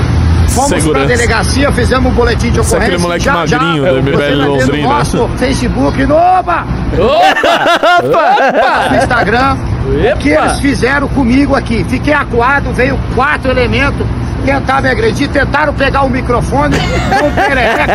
[0.49, 1.05] Fomos Segurança.
[1.05, 2.87] pra delegacia, fizemos um boletim de Esse é ocorrência.
[2.87, 4.87] aquele moleque magrinho do você MBL vai ver no Londrina.
[4.89, 6.65] nosso Facebook, no, opa,
[8.91, 11.83] no Instagram, o que eles fizeram comigo aqui.
[11.89, 14.05] Fiquei acuado, veio quatro elementos
[14.45, 16.75] tentar me agredir, tentaram pegar o microfone,
[17.21, 17.85] não perereca,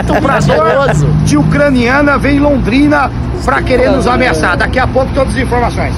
[0.00, 3.10] estuprador de ucraniana vem em Londrina
[3.44, 4.56] pra querer nos ameaçar.
[4.56, 5.94] Daqui a pouco todas as informações.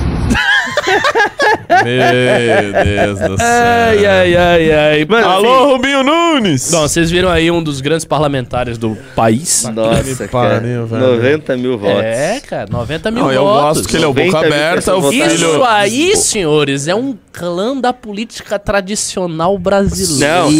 [1.68, 3.46] Meu Deus do céu.
[3.46, 5.06] Ai, ai, ai, ai.
[5.08, 6.70] Mano, Alô, Rubinho Nunes!
[6.70, 9.68] Bom, vocês viram aí um dos grandes parlamentares do país.
[9.74, 10.60] Nossa, cara.
[10.60, 10.86] velho.
[10.86, 12.02] 90 mil votos.
[12.04, 13.62] É, cara, 90 mil Não, eu votos.
[13.78, 15.26] gosto que ele é o 90 boca aberta, o pessoas filho...
[15.34, 20.42] Isso aí, senhores, é um clã da política tradicional brasileira.
[20.42, 20.50] Não,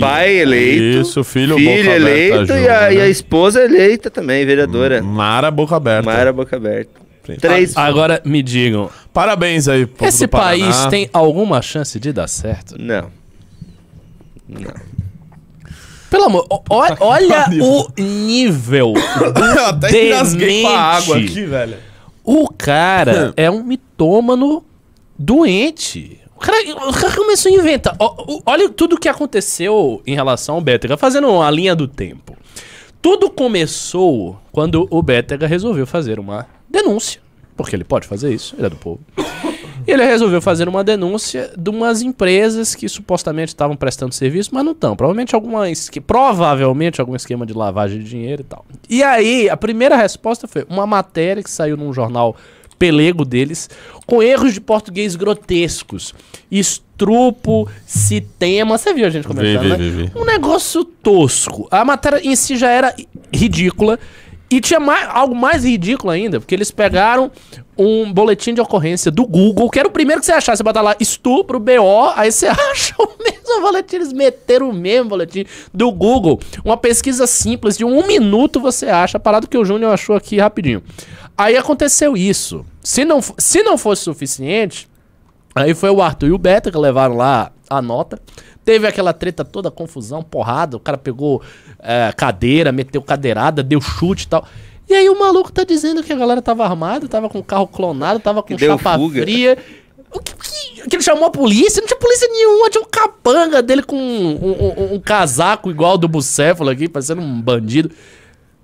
[0.00, 4.44] pai eleito, Isso, filho, filho boca eleito aberta, e, a, e a esposa eleita também,
[4.44, 5.02] vereadora.
[5.02, 6.10] Mara boca aberta.
[6.10, 6.99] Mara Boca Aberta.
[7.40, 7.76] Três.
[7.76, 12.76] Agora me digam, Parabéns aí, povo esse país tem alguma chance de dar certo?
[12.80, 13.10] Não.
[14.48, 14.72] Não.
[16.10, 18.94] Pelo amor, o- o- olha o nível.
[19.56, 21.76] Eu até engasguei com a água aqui, velho.
[22.24, 24.64] O cara é um mitômano
[25.18, 26.18] doente.
[26.34, 26.56] O cara,
[26.88, 27.94] o cara começou a inventar.
[27.98, 32.36] Ó, o- olha tudo que aconteceu em relação ao Bétega, fazendo uma linha do tempo.
[33.02, 37.20] Tudo começou quando o Bétega resolveu fazer uma denúncia.
[37.56, 39.00] Porque ele pode fazer isso, ele é do povo.
[39.86, 44.64] E ele resolveu fazer uma denúncia de umas empresas que supostamente estavam prestando serviço, mas
[44.64, 44.94] não estão.
[44.94, 45.64] Provavelmente alguma
[46.06, 48.64] provavelmente algum esquema de lavagem de dinheiro e tal.
[48.88, 52.36] E aí, a primeira resposta foi uma matéria que saiu num jornal
[52.78, 53.68] pelego deles,
[54.06, 56.14] com erros de português grotescos.
[56.50, 58.78] Estrupo, citema.
[58.78, 59.76] Você viu a gente comentando, vi, né?
[59.76, 60.12] vi, vi.
[60.16, 61.68] Um negócio tosco.
[61.70, 62.94] A matéria em si já era
[63.32, 63.98] ridícula.
[64.50, 67.30] E tinha mais, algo mais ridículo ainda, porque eles pegaram
[67.78, 70.56] um boletim de ocorrência do Google, que era o primeiro que você achar.
[70.56, 73.96] Você bota lá estupro, BO, aí você acha o mesmo boletim.
[73.96, 76.40] Eles meteram o mesmo boletim do Google.
[76.64, 80.38] Uma pesquisa simples, de um minuto você acha, a parada que o Júnior achou aqui
[80.38, 80.82] rapidinho.
[81.38, 82.66] Aí aconteceu isso.
[82.82, 84.90] Se não, se não fosse suficiente,
[85.54, 88.20] Aí foi o Arthur e o Beta que levaram lá a nota.
[88.72, 90.76] Teve aquela treta toda, confusão, porrada.
[90.76, 91.42] O cara pegou
[91.80, 94.46] é, cadeira, meteu cadeirada, deu chute e tal.
[94.88, 98.20] E aí o maluco tá dizendo que a galera tava armada, tava com carro clonado,
[98.20, 99.22] tava com chapa fuga.
[99.22, 99.58] fria.
[100.12, 101.80] O que, que- que ele chamou a polícia?
[101.80, 105.98] Não tinha polícia nenhuma, tinha um capanga dele com um, um- um- um casaco igual
[105.98, 107.90] do Bucéfalo aqui, parecendo um bandido.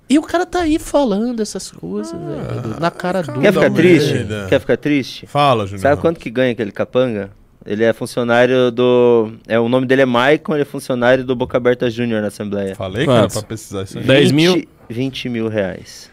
[0.09, 3.40] E o cara tá aí falando essas coisas, velho, na cara dura.
[3.40, 4.27] Quer ficar triste?
[4.49, 5.27] Quer ficar triste?
[5.27, 5.81] Fala, Júnior.
[5.83, 7.31] Sabe quanto que ganha aquele capanga?
[7.66, 9.33] Ele é funcionário do.
[9.48, 12.74] É, o nome dele é Maicon, ele é funcionário do Boca Aberta Júnior na Assembleia.
[12.76, 13.33] Falei, cara, Quanto?
[13.33, 14.05] pra pesquisar isso aí.
[14.05, 14.52] 10 mil?
[14.55, 16.09] 20 20 mil reais.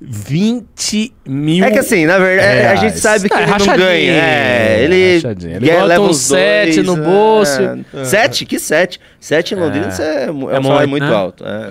[0.00, 1.64] 20 mil.
[1.64, 3.00] É que assim, na verdade, a gente reais.
[3.00, 4.12] sabe que É, ele não ganha.
[4.12, 5.56] É, ele, rachadinho.
[5.56, 7.06] Ele ganha- bota leva um uns sete dois, no é.
[7.06, 7.60] bolso.
[8.04, 8.44] Sete?
[8.46, 9.00] Que sete?
[9.18, 10.02] Sete em Londrina É.
[10.02, 11.14] é, é, É um salário muito, muito né?
[11.14, 11.44] alto.
[11.44, 11.70] É,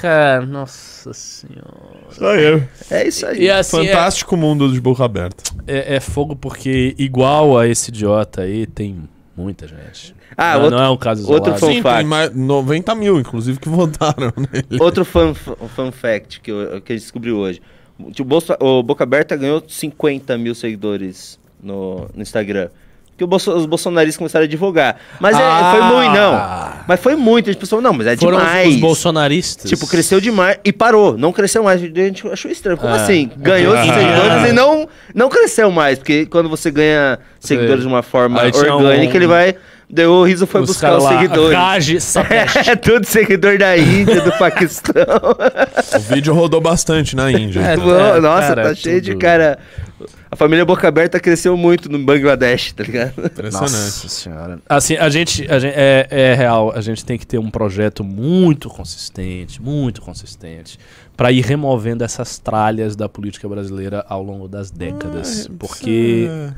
[0.00, 2.08] Cara, nossa senhora.
[2.10, 2.62] Só eu.
[2.90, 3.42] é isso aí.
[3.42, 5.42] E assim, é, Fantástico mundo de boca aberta.
[5.66, 10.14] é, é fogo porque igual a esse idiota aí, tem muita gente.
[10.36, 11.60] Ah, não, outro- não é um caso outro isolado.
[11.60, 11.98] fun Sim, fact.
[11.98, 14.80] tem mais 90 mil, inclusive, que votaram nele.
[14.82, 17.60] Outro fun, fun fact que, eu, que a gente descobriu hoje.
[17.98, 22.68] O, Bolso- o Boca Aberta ganhou 50 mil seguidores no, no Instagram.
[23.20, 24.96] Que Bolso- os bolsonaristas começaram a divulgar.
[25.20, 25.72] Mas é, Ah!
[25.76, 26.84] foi muito, não.
[26.88, 27.50] Mas foi muito.
[27.50, 28.68] A gente pensou, não, mas é Foram os- demais.
[28.76, 29.68] os bolsonaristas.
[29.68, 31.18] Tipo, cresceu demais e parou.
[31.18, 31.82] Não cresceu mais.
[31.82, 32.78] A gente achou estranho.
[32.78, 32.96] Como Ah.
[32.96, 33.30] assim?
[33.36, 33.82] Ganhou Ah.
[33.82, 35.98] seguidores e não, não cresceu mais.
[35.98, 39.54] Porque quando você ganha seguidores de uma forma Aí orgânica, um- ele vai.
[39.92, 42.04] Deu o riso foi Os buscar os lá, seguidores.
[42.04, 42.56] Sapesh.
[42.68, 44.94] É tudo seguidor da Índia, do Paquistão.
[45.94, 47.60] O vídeo rodou bastante na Índia.
[47.60, 49.20] É, Bom, é, Nossa, cara, tá é cheio de tudo.
[49.20, 49.58] cara.
[50.30, 53.14] A família Boca Aberta cresceu muito no Bangladesh, tá ligado?
[53.18, 53.72] Impressionante.
[53.72, 54.60] Nossa senhora.
[54.68, 58.04] Assim, a gente, a gente é, é real, a gente tem que ter um projeto
[58.04, 60.78] muito consistente, muito consistente,
[61.16, 65.48] pra ir removendo essas tralhas da política brasileira ao longo das décadas.
[65.58, 66.52] porque É.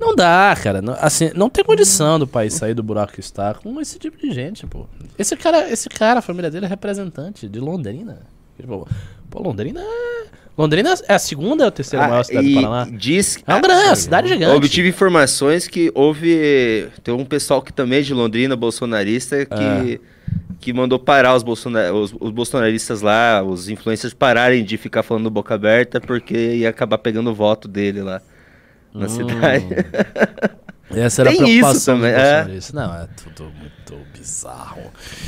[0.00, 0.80] não dá, cara.
[0.80, 4.16] Não, assim, não tem condição do país sair do buraco que está com esse tipo
[4.16, 4.86] de gente, pô.
[5.18, 8.20] Esse cara, esse cara, a família dele é representante de Londrina.
[8.58, 8.88] Tipo,
[9.28, 10.41] pô, Londrina é...
[10.56, 12.90] Londrina é a segunda ou a terceira maior cidade Ah, do Paraná?
[12.96, 14.56] diz É uma grande, é uma cidade gigante.
[14.56, 16.88] Obtive informações que houve.
[17.02, 20.00] Tem um pessoal que também é de Londrina, bolsonarista, que,
[20.60, 25.30] que mandou parar os, bolsona os, os bolsonaristas lá, os influencers pararem de ficar falando
[25.30, 28.20] boca aberta porque ia acabar pegando o voto dele lá
[28.94, 29.64] na cidade.
[30.94, 32.34] Essa era a Tem isso preocupação dos também, é.
[32.36, 32.72] bolsonaristas.
[32.72, 34.82] Não, é tudo muito bizarro.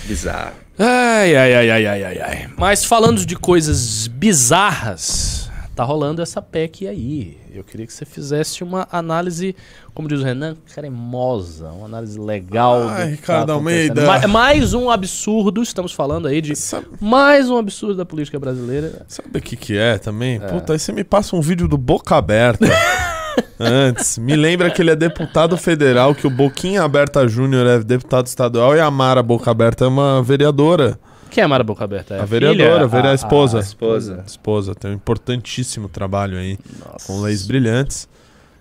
[0.07, 0.53] Bizarro.
[0.79, 2.51] Ai, ai, ai, ai, ai, ai, ai.
[2.57, 7.39] Mas falando de coisas bizarras, tá rolando essa PEC aí.
[7.53, 9.55] Eu queria que você fizesse uma análise,
[9.95, 12.89] como diz o Renan, cremosa, uma análise legal.
[12.89, 13.53] Ai, que Ricardo tá.
[13.53, 14.05] Almeida.
[14.05, 19.05] Ma- mais um absurdo, estamos falando aí de Sabe, mais um absurdo da política brasileira.
[19.07, 20.41] sabe o que que é também?
[20.41, 22.67] Puta, aí você me passa um vídeo do Boca Aberta.
[23.59, 28.27] Antes, me lembra que ele é deputado federal, que o Boquinha Aberta Júnior é deputado
[28.27, 30.99] estadual e a Mara Boca Aberta é uma vereadora.
[31.31, 32.15] Quem é a Mara Boca Aberta?
[32.15, 33.59] É A vereadora, a vereadora, a esposa.
[33.61, 34.23] esposa.
[34.27, 36.59] Esposa, tem um importantíssimo trabalho aí
[37.07, 38.09] com leis brilhantes.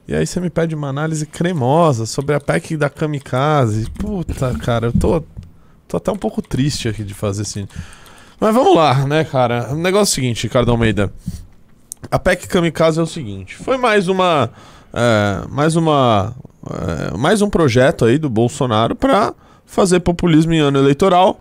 [0.08, 3.90] E aí você me pede uma análise cremosa sobre a PEC da Kamikaze.
[3.92, 5.24] Puta, cara, eu tô,
[5.88, 7.68] tô até um pouco triste aqui de fazer assim.
[8.40, 9.72] Mas vamos lá, né, cara?
[9.72, 11.14] O negócio é o seguinte, Ricardo Almeida.
[12.12, 14.50] A PEC Kamikaze é o seguinte: foi mais uma.
[14.94, 16.34] é, mais uma.
[17.12, 19.34] é, mais um projeto aí do Bolsonaro pra
[19.66, 21.40] fazer populismo em ano eleitoral.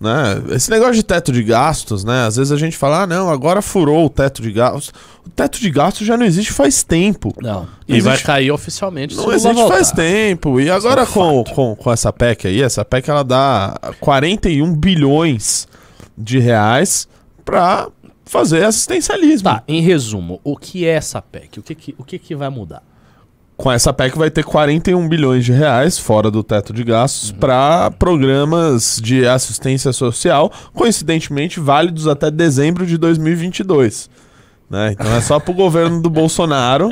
[0.00, 0.40] Né?
[0.50, 2.24] Esse negócio de teto de gastos, né?
[2.24, 4.92] Às vezes a gente fala, ah, não, agora furou o teto de gastos.
[5.26, 7.34] O teto de gastos já não existe faz tempo.
[7.42, 7.62] Não.
[7.62, 9.16] Não E vai existe- cair oficialmente.
[9.16, 10.60] Não existe faz tempo.
[10.60, 14.72] E agora é um com, com, com essa PEC aí, essa PEC ela dá 41
[14.72, 15.66] bilhões
[16.16, 17.08] de reais
[17.44, 17.88] pra
[18.28, 19.44] fazer assistencialismo.
[19.48, 21.58] Tá, em resumo, o que é essa PEC?
[21.58, 22.82] O que, que, o que, que vai mudar?
[23.56, 27.38] Com essa PEC vai ter 41 bilhões de reais fora do teto de gastos Uhum.
[27.38, 34.08] pra programas de assistência social, coincidentemente válidos até dezembro de 2022.
[34.70, 34.92] Né?
[34.92, 36.88] Então é só pro governo do Bolsonaro,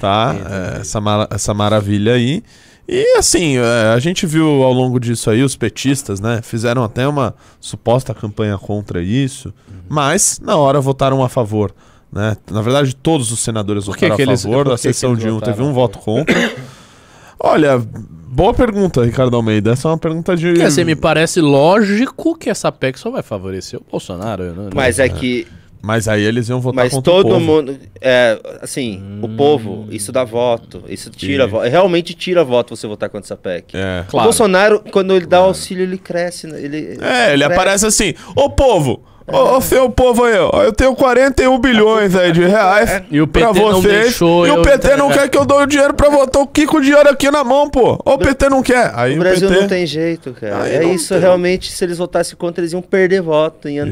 [0.00, 0.36] tá?
[0.76, 2.42] É, essa, mara- essa maravilha aí.
[2.88, 6.40] E assim, é, a gente viu ao longo disso aí os petistas, né?
[6.42, 9.74] Fizeram até uma suposta campanha contra isso, Uhum.
[9.90, 11.74] mas na hora votaram a favor.
[12.10, 12.34] Né?
[12.50, 15.14] Na verdade, todos os senadores que votaram que a eles- favor, a que que sessão
[15.14, 16.34] de um teve um voto contra.
[17.38, 19.72] Olha, boa pergunta, Ricardo Almeida.
[19.72, 20.48] Essa é uma pergunta de.
[20.48, 24.42] Porque assim, me parece lógico que essa PEC só vai favorecer o Bolsonaro.
[24.44, 25.46] eu não- Mas é que.
[25.80, 27.40] Mas aí eles iam votar Mas contra o todo povo.
[27.40, 27.78] mundo.
[28.00, 30.82] É, assim, o povo, isso dá voto.
[30.88, 31.68] Isso tira voto.
[31.68, 33.76] Realmente tira voto você votar contra essa PEC.
[33.76, 34.04] É.
[34.12, 36.46] O Bolsonaro, quando ele dá o auxílio, ele cresce.
[36.48, 36.60] né?
[36.60, 37.44] Ele, É, ele cresce.
[37.44, 42.32] aparece assim, ô povo, ô, ô seu povo aí, ó, eu tenho 41 bilhões aí
[42.32, 45.28] de reais E o pra PT não vocês, deixou e o eu PT não quer
[45.28, 47.98] que eu dou o dinheiro pra votar, o Kiko o dinheiro aqui na mão, pô,
[48.04, 49.60] o PT não quer, aí O o, Brasil PT...
[49.60, 50.62] não tem jeito, cara.
[50.62, 51.20] Aí é não isso, tem.
[51.20, 53.90] realmente, se eles votassem contra, eles iam perder voto em aí.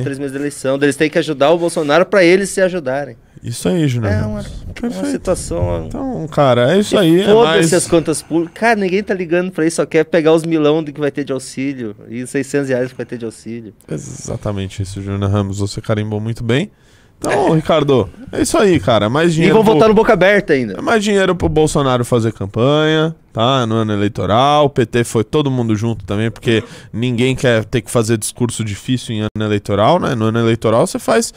[0.00, 0.76] a três meses da eleição.
[0.76, 3.16] Eles têm que ajudar o Bolsonaro pra eles se ajudarem.
[3.42, 4.12] Isso aí, Júnior.
[4.12, 4.44] É uma,
[4.82, 5.86] uma situação.
[5.86, 7.74] Então, cara, é isso aí, é Foda-se mais...
[7.74, 8.54] as contas públicas.
[8.58, 11.24] Cara, ninguém tá ligando pra isso, só quer pegar os milão do que vai ter
[11.24, 11.94] de auxílio.
[12.08, 13.72] E os 600 reais que vai ter de auxílio.
[13.90, 16.70] Exatamente isso, Júnior Ramos, você carimbou muito bem.
[17.18, 19.54] Então, Ricardo, é isso aí, cara, mais E dinheiro...
[19.56, 20.74] vão pro- votar no boca aberta ainda.
[20.78, 23.66] É mais dinheiro pro Bolsonaro fazer campanha, tá?
[23.66, 24.66] No ano eleitoral.
[24.66, 29.16] O PT foi todo mundo junto também, porque ninguém quer ter que fazer discurso difícil
[29.16, 30.14] em ano eleitoral, né?
[30.14, 31.34] No ano eleitoral você faz.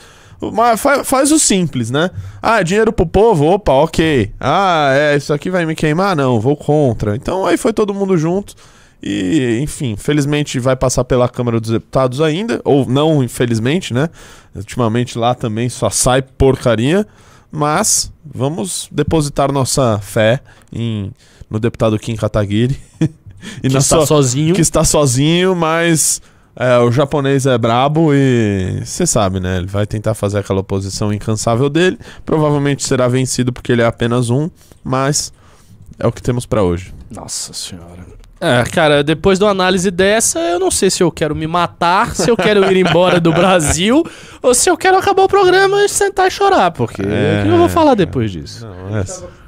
[0.76, 2.10] fa- Faz o simples, né?
[2.40, 3.46] Ah, dinheiro pro povo?
[3.46, 4.30] Opa, ok.
[4.40, 6.14] Ah, é, isso aqui vai me queimar?
[6.14, 7.16] Não, vou contra.
[7.16, 8.54] Então aí foi todo mundo junto.
[9.02, 12.60] E, enfim, felizmente vai passar pela Câmara dos Deputados ainda.
[12.64, 14.08] Ou não, infelizmente, né?
[14.54, 17.06] Ultimamente lá também só sai porcaria.
[17.50, 20.40] Mas vamos depositar nossa fé
[20.72, 21.12] em,
[21.50, 22.78] no deputado Kim Kataguiri.
[23.62, 24.54] e Que está sua- sozinho.
[24.54, 26.22] que está sozinho, mas
[26.56, 29.58] é, o japonês é brabo e você sabe, né?
[29.58, 31.98] Ele vai tentar fazer aquela oposição incansável dele.
[32.24, 34.48] Provavelmente será vencido porque ele é apenas um,
[34.84, 35.32] mas
[35.98, 36.94] é o que temos pra hoje.
[37.10, 38.06] Nossa senhora.
[38.42, 42.14] É, cara, depois de uma análise dessa, eu não sei se eu quero me matar,
[42.14, 44.04] se eu quero ir embora do Brasil,
[44.42, 47.40] ou se eu quero acabar o programa e sentar e chorar, porque É.
[47.40, 48.66] o que eu vou falar depois disso?
[48.66, 49.42] Não, essa.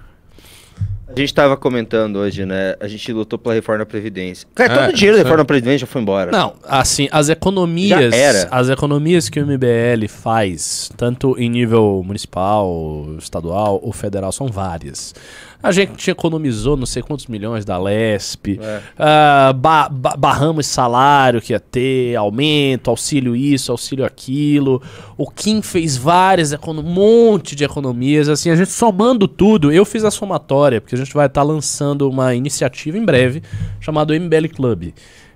[1.16, 2.74] A gente tava comentando hoje, né?
[2.80, 4.48] A gente lutou pela reforma da Previdência.
[4.52, 6.32] Cara, É, todo o dinheiro da reforma da Previdência já foi embora.
[6.32, 8.48] Não, assim, as economias, Já era.
[8.50, 15.14] as economias que o MBL faz, tanto em nível municipal, estadual ou federal, são várias.
[15.64, 18.80] A gente economizou não sei quantos milhões da Lesp, É.
[18.98, 24.82] ah, ba- ba- barramos salário que ia ter, aumento, auxílio isso, auxílio aquilo.
[25.16, 28.28] O Kim fez várias, um monte de economias.
[28.28, 32.10] Assim, a gente somando tudo, eu fiz a somatória, porque a gente vai estar lançando
[32.10, 33.42] uma iniciativa em breve
[33.80, 34.92] chamada MBL Club.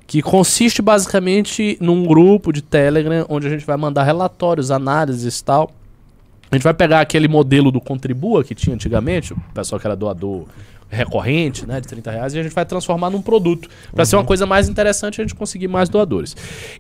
[0.07, 5.45] Que consiste basicamente num grupo de Telegram onde a gente vai mandar relatórios, análises e
[5.45, 5.71] tal.
[6.51, 9.95] A gente vai pegar aquele modelo do Contribua que tinha antigamente, o pessoal que era
[9.97, 10.47] doador
[10.91, 13.69] recorrente, né, de 30 reais, e a gente vai transformar num produto.
[13.95, 16.35] Para ser uma coisa mais interessante, a gente conseguir mais doadores.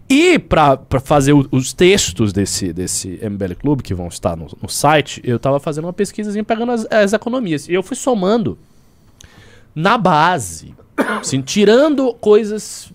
[0.08, 4.68] E para fazer o- os textos desse, desse MBL Club, que vão estar no, no
[4.68, 7.68] site, eu tava fazendo uma pesquisazinha pegando as, as economias.
[7.68, 8.56] E eu fui somando
[9.74, 10.74] na base,
[11.20, 12.90] assim, tirando coisas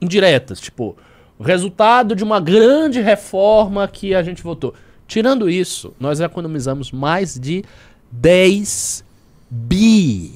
[0.00, 0.96] indiretas, tipo,
[1.38, 4.72] o resultado de uma grande reforma que a gente votou.
[5.06, 7.64] Tirando isso, nós economizamos mais de
[8.10, 9.04] 10
[9.50, 10.32] bi.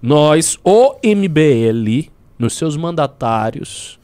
[0.00, 3.98] Nós, o MBL, nos seus mandatários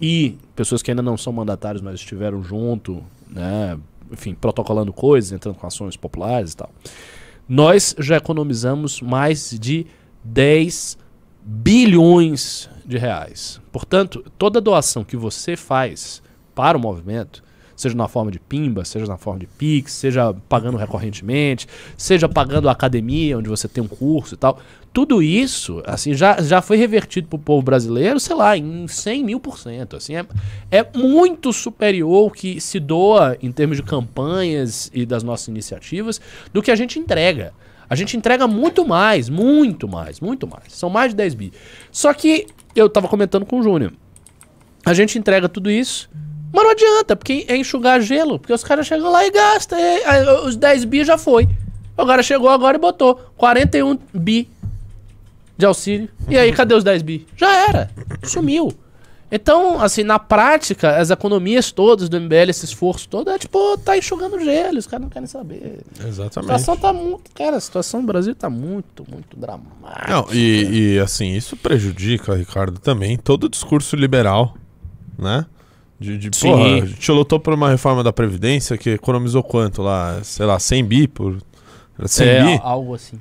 [0.00, 3.78] e pessoas que ainda não são mandatários, mas estiveram junto, né,
[4.10, 6.70] enfim, protocolando coisas, entrando com ações populares e tal.
[7.48, 9.86] Nós já economizamos mais de
[10.24, 10.96] 10
[11.44, 13.60] bilhões de reais.
[13.70, 16.22] Portanto, toda doação que você faz
[16.54, 17.43] para o movimento,
[17.76, 22.68] seja na forma de pimba, seja na forma de pix, seja pagando recorrentemente, seja pagando
[22.68, 24.58] a academia onde você tem um curso e tal,
[24.94, 29.24] tudo isso, assim, já, já foi revertido para o povo brasileiro, sei lá, em 100
[29.24, 29.96] mil por cento.
[29.96, 30.24] Assim, é,
[30.70, 36.20] é muito superior o que se doa em termos de campanhas e das nossas iniciativas
[36.52, 37.52] do que a gente entrega.
[37.90, 40.72] A gente entrega muito mais, muito mais, muito mais.
[40.72, 41.52] São mais de 10 bi.
[41.90, 43.92] Só que eu tava comentando com o Júnior.
[44.86, 46.08] A gente entrega tudo isso,
[46.54, 48.38] mas não adianta, porque é enxugar gelo.
[48.38, 49.76] Porque os caras chegam lá e gastam.
[49.76, 51.48] e, os 10 bi já foi.
[51.98, 54.48] O cara chegou agora e botou 41 bi
[55.58, 56.08] de auxílio.
[56.28, 57.26] E aí, cadê os 10 bi?
[57.36, 57.90] Já era.
[58.22, 58.72] Sumiu.
[59.32, 63.98] Então, assim, na prática, as economias todas do MBL, esse esforço todo, é tipo, tá
[63.98, 65.80] enxugando gelo, os caras não querem saber.
[65.98, 66.34] A Exatamente.
[66.34, 67.32] situação tá muito.
[67.34, 70.08] Cara, a situação do Brasil tá muito, muito dramática.
[70.08, 74.54] Não, e, e, assim, isso prejudica, Ricardo, também todo o discurso liberal,
[75.18, 75.46] né?
[75.98, 76.48] De, de Sim.
[76.50, 80.18] porra, a gente lutou por uma reforma da Previdência que economizou quanto lá?
[80.22, 81.38] Sei lá, 100 bi por.
[81.98, 82.60] era 100 é, bi?
[82.62, 83.18] algo assim.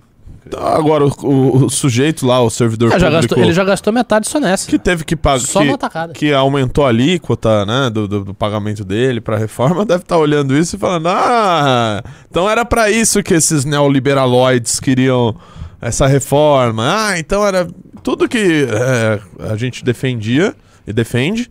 [0.57, 3.93] Agora, o, o- o sujeito lá, o servidor Ah, já público, gastou- ele já gastou
[3.93, 4.69] metade só nessa.
[4.69, 5.39] que teve que pagar.
[5.39, 6.11] Só que, numa tacada.
[6.11, 10.53] que aumentou a alíquota, né, do, do, do pagamento dele pra reforma, deve estar olhando
[10.57, 15.33] isso e falando: ah, então era pra isso que esses neoliberaloides queriam
[15.79, 16.83] essa reforma.
[17.07, 17.65] Ah, então era
[18.03, 20.53] tudo que é, a gente defendia
[20.85, 21.49] e defende.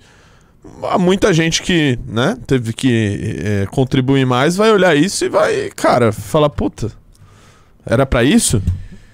[0.85, 5.71] Há muita gente que, né, teve que é, contribuir mais, vai olhar isso e vai,
[5.75, 6.93] cara, falar, puta,
[7.85, 8.63] era pra isso?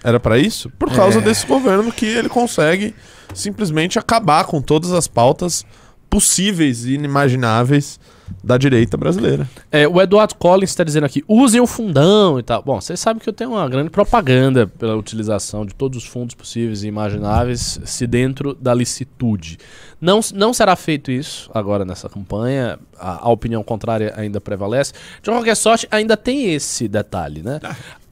[0.05, 0.71] Era pra isso?
[0.79, 1.23] Por causa É.
[1.23, 2.95] desse governo que ele consegue
[3.35, 5.65] simplesmente acabar com todas as pautas
[6.11, 7.99] possíveis e inimagináveis
[8.43, 9.49] da direita brasileira.
[9.71, 12.63] É, o Eduardo Collins está dizendo aqui, usem o fundão e tal.
[12.63, 16.35] Bom, vocês sabem que eu tenho uma grande propaganda pela utilização de todos os fundos
[16.35, 19.59] possíveis e imagináveis, se dentro da licitude.
[20.01, 24.93] Não, não será feito isso agora nessa campanha, a, a opinião contrária ainda prevalece.
[25.23, 27.61] De qualquer sorte, ainda tem esse detalhe, né?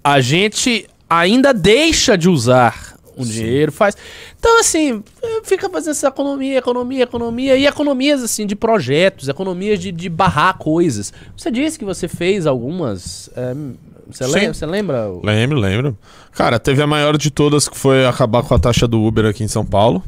[0.03, 3.97] A gente ainda deixa de usar um dinheiro, faz.
[4.39, 5.03] Então, assim,
[5.43, 10.59] fica fazendo essa economia, economia, economia, e economias, assim, de projetos, economias de, de barrar
[10.59, 11.13] coisas.
[11.37, 13.31] Você disse que você fez algumas.
[13.37, 13.55] é,
[14.09, 14.33] você, Sim.
[14.33, 15.09] lembra, você lembra?
[15.23, 15.99] Lembro, lembro.
[16.33, 19.43] Cara, teve a maior de todas que foi acabar com a taxa do Uber aqui
[19.43, 20.03] em São Paulo.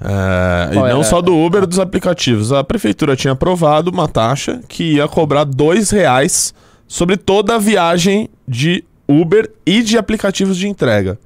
[0.00, 2.52] É, e não só do Uber, dos aplicativos.
[2.52, 6.54] A prefeitura tinha aprovado uma taxa que ia cobrar dois reais
[6.86, 11.18] sobre toda a viagem de Uber e de aplicativos de entrega.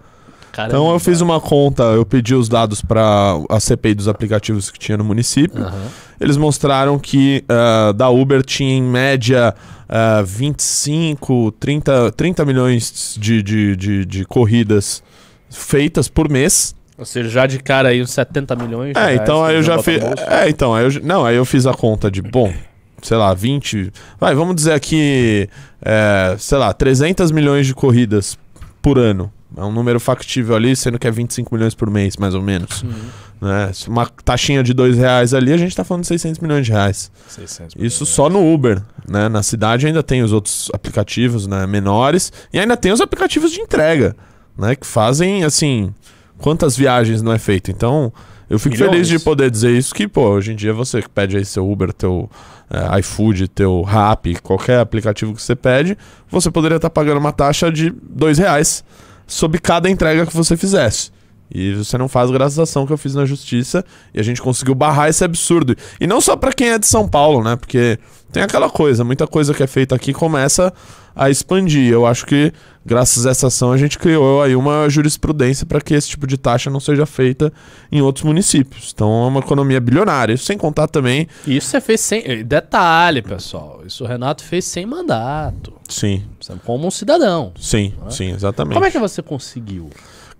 [0.53, 0.75] Caramba.
[0.75, 3.03] Então eu fiz uma conta, eu pedi os dados para
[3.49, 5.63] a CPI dos aplicativos que tinha no município.
[5.63, 5.89] Aham.
[6.21, 9.55] Eles mostraram que ah, da Uber tinha em média
[9.89, 15.03] ah, 25, 30, 30 milhões de, de, de, de corridas
[15.51, 16.75] feitas por mês.
[16.99, 18.95] Ou seja, já de cara aí uns 70 milhões.
[18.95, 20.03] É, então que aí eu já fiz.
[20.29, 22.53] É, então, aí eu, não, aí eu fiz a conta de, bom,
[23.01, 23.91] sei lá, 20.
[24.21, 25.49] Vai, vamos dizer aqui,
[25.83, 28.39] é, sei lá, 300 milhões de corridas
[28.83, 29.33] por ano.
[29.57, 32.83] É um número factível ali, sendo que é 25 milhões por mês, mais ou menos.
[32.83, 32.93] Uhum.
[33.41, 33.73] Né?
[33.89, 37.11] Uma taxinha de 2 reais ali, a gente tá falando de 600 milhões de reais.
[37.29, 38.09] 600 Isso milhões.
[38.09, 39.29] só no Uber, né?
[39.29, 43.61] Na cidade ainda tem os outros aplicativos, né, menores, e ainda tem os aplicativos de
[43.61, 44.15] entrega,
[44.57, 45.93] né, que fazem assim,
[46.39, 47.71] quantas viagens não é feito.
[47.71, 48.13] Então,
[48.49, 48.91] eu fico Milhões.
[48.91, 51.71] feliz de poder dizer isso que, pô, hoje em dia você que pede aí seu
[51.71, 52.29] Uber, teu
[52.69, 55.97] eh, iFood, teu Rappi, qualquer aplicativo que você pede,
[56.29, 58.85] você poderia estar pagando uma taxa de dois reais
[59.31, 61.11] sobre cada entrega que você fizesse.
[61.53, 64.41] E você não faz graças à ação que eu fiz na justiça e a gente
[64.41, 65.75] conseguiu barrar esse absurdo.
[66.01, 67.57] E não só pra quem é de São Paulo, né?
[67.57, 67.99] Porque
[68.33, 70.73] tem aquela coisa, muita coisa que é feita aqui começa
[71.15, 71.93] a expandir.
[71.93, 72.53] Eu acho que
[72.87, 76.39] graças a essa ação a gente criou aí uma jurisprudência para que esse tipo de
[76.39, 77.53] taxa não seja feita
[77.91, 78.93] em outros municípios.
[78.95, 80.33] Então é uma economia bilionária.
[80.33, 82.45] Isso sem contar também, Isso você fez sem.
[82.45, 83.83] Detalhe, pessoal.
[83.85, 85.80] Isso o Renato fez sem mandato.
[85.91, 87.53] Sim, Você- Como um cidadão.
[87.59, 88.75] sim, sim, exatamente.
[88.75, 89.91] Como é que você conseguiu?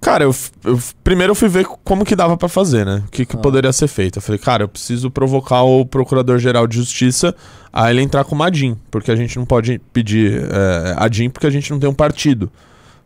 [0.01, 0.35] Cara, eu,
[0.65, 3.03] eu primeiro eu fui ver como que dava pra fazer, né?
[3.07, 3.27] O que, Ah.
[3.27, 4.17] que poderia ser feito.
[4.17, 7.35] Eu falei, cara, eu preciso provocar o Procurador-Geral de Justiça
[7.71, 11.47] a ele entrar com uma ADIM, porque a gente não pode pedir é, ADIM porque
[11.47, 12.51] a gente não tem um partido.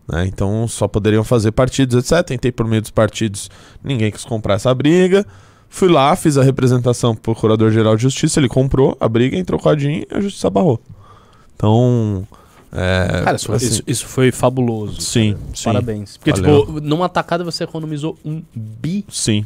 [0.07, 0.27] Né?
[0.27, 2.25] Então só poderiam fazer partidos, etc.
[2.25, 3.51] Tentei por meio dos partidos,
[3.83, 5.27] ninguém quis comprar essa briga.
[5.69, 9.69] Fui lá, fiz a representação pro Procurador-Geral de Justiça, ele comprou a briga, entrou com
[9.69, 10.81] a ADIM e a Justiça barrou.
[11.57, 12.27] Então.
[12.77, 15.01] É, Cara, isso, assim, isso- isso foi fabuloso.
[15.01, 15.65] Sim, sim.
[15.65, 16.17] Parabéns.
[16.17, 16.67] Porque, Valeu.
[16.67, 19.05] tipo, numa tacada você economizou um bi.
[19.09, 19.45] Sim.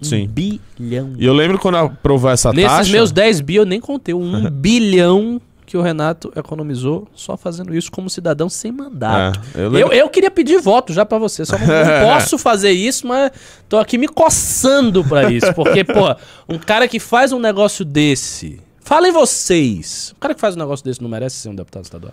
[0.00, 0.26] Um Sim.
[0.28, 1.12] bilhão.
[1.18, 2.92] E eu lembro quando aprovou essa Nesses taxa.
[2.92, 4.14] meus 10 bi eu nem contei.
[4.14, 9.40] Um bilhão que o Renato economizou só fazendo isso como cidadão sem mandato.
[9.54, 12.70] É, eu Eu, eu queria pedir voto já pra você, só não, não posso fazer
[12.70, 13.32] isso, mas
[13.68, 15.52] tô aqui me coçando pra isso.
[15.54, 16.14] Porque, pô,
[16.48, 18.60] um cara que faz um negócio desse.
[18.86, 20.14] Falem vocês.
[20.16, 22.12] Um cara que faz um negócio desse não merece ser um deputado estadual?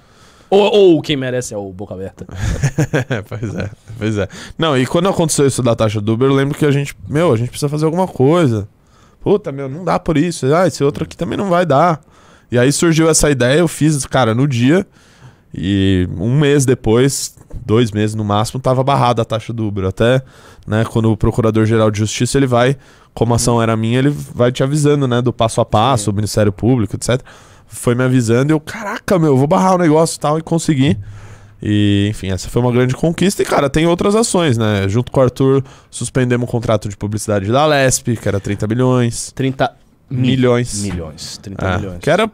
[0.50, 2.26] Ou, ou quem merece é o Boca Aberta?
[3.30, 4.28] pois é, pois é.
[4.58, 7.32] Não, e quando aconteceu isso da taxa do Uber, eu lembro que a gente, meu,
[7.32, 8.68] a gente precisa fazer alguma coisa.
[9.22, 10.52] Puta, meu, não dá por isso.
[10.52, 12.02] Ah, esse outro aqui também não vai dar.
[12.52, 14.84] E aí surgiu essa ideia, eu fiz, cara, no dia.
[15.54, 19.86] E um mês depois, dois meses no máximo, tava barrada a taxa do Uber.
[19.86, 20.24] Até,
[20.66, 22.76] né, quando o Procurador-Geral de Justiça, ele vai,
[23.14, 26.14] como a ação era minha, ele vai te avisando, né, do passo a passo, o
[26.14, 27.22] Ministério Público, etc.
[27.68, 30.98] Foi me avisando e eu, caraca, meu, vou barrar o negócio e tal, e consegui.
[31.66, 33.42] E, enfim, essa foi uma grande conquista.
[33.42, 34.88] E, cara, tem outras ações, né?
[34.90, 39.32] Junto com o Arthur, suspendemos o contrato de publicidade da Lesp, que era 30 bilhões.
[39.34, 39.72] 30
[40.10, 40.84] Milhões.
[40.84, 41.38] Milhões.
[41.42, 42.00] 30 É, milhões.
[42.00, 42.30] que era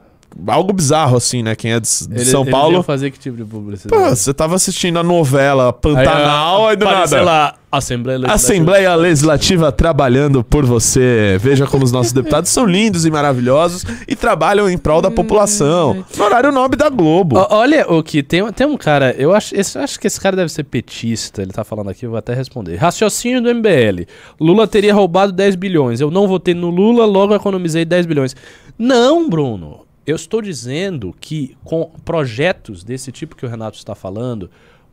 [0.48, 1.56] algo bizarro, assim, né?
[1.56, 2.74] Quem é de, de Ele- São eles Paulo.
[2.74, 4.02] iam fazer que tipo de publicidade?
[4.04, 7.26] Pô, você tava assistindo a novela Pantanal, aí, do aparece nada.
[7.26, 8.36] lá, Assembleia Legislativa.
[8.54, 11.38] Assembleia Legislativa trabalhando por você.
[11.40, 16.04] Veja como os nossos deputados são lindos e maravilhosos e trabalham em prol da população.
[16.18, 17.38] No horário nobre da Globo.
[17.38, 20.20] Ó, Olha o que tem, tem um cara, eu acho, esse- eu acho que esse
[20.20, 22.76] cara deve ser petista, ele tá falando aqui, eu vou até responder.
[22.78, 24.06] Raciocínio do MBL.
[24.40, 26.00] Lula teria roubado 10 bilhões.
[26.02, 28.36] Eu não votei no Lula, logo economizei 10 bilhões.
[28.78, 29.82] Não, Bruno.
[30.10, 34.50] Eu estou dizendo que com projetos desse tipo que o Renato está falando,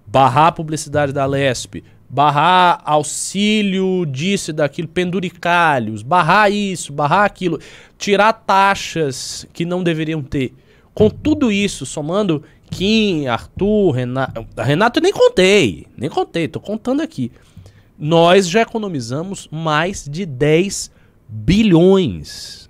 [0.06, 7.58] barrar a publicidade da Lesp, barrar auxílio disso e daquilo, penduricalhos, barrar isso, barrar aquilo,
[7.96, 10.52] tirar taxas que não deveriam ter.
[10.92, 14.46] Com tudo isso, somando Kim, Arthur, Renato.
[14.58, 17.32] Renato eu nem contei, nem contei, tô contando aqui.
[17.98, 20.90] Nós já economizamos mais de 10
[21.26, 22.65] bilhões.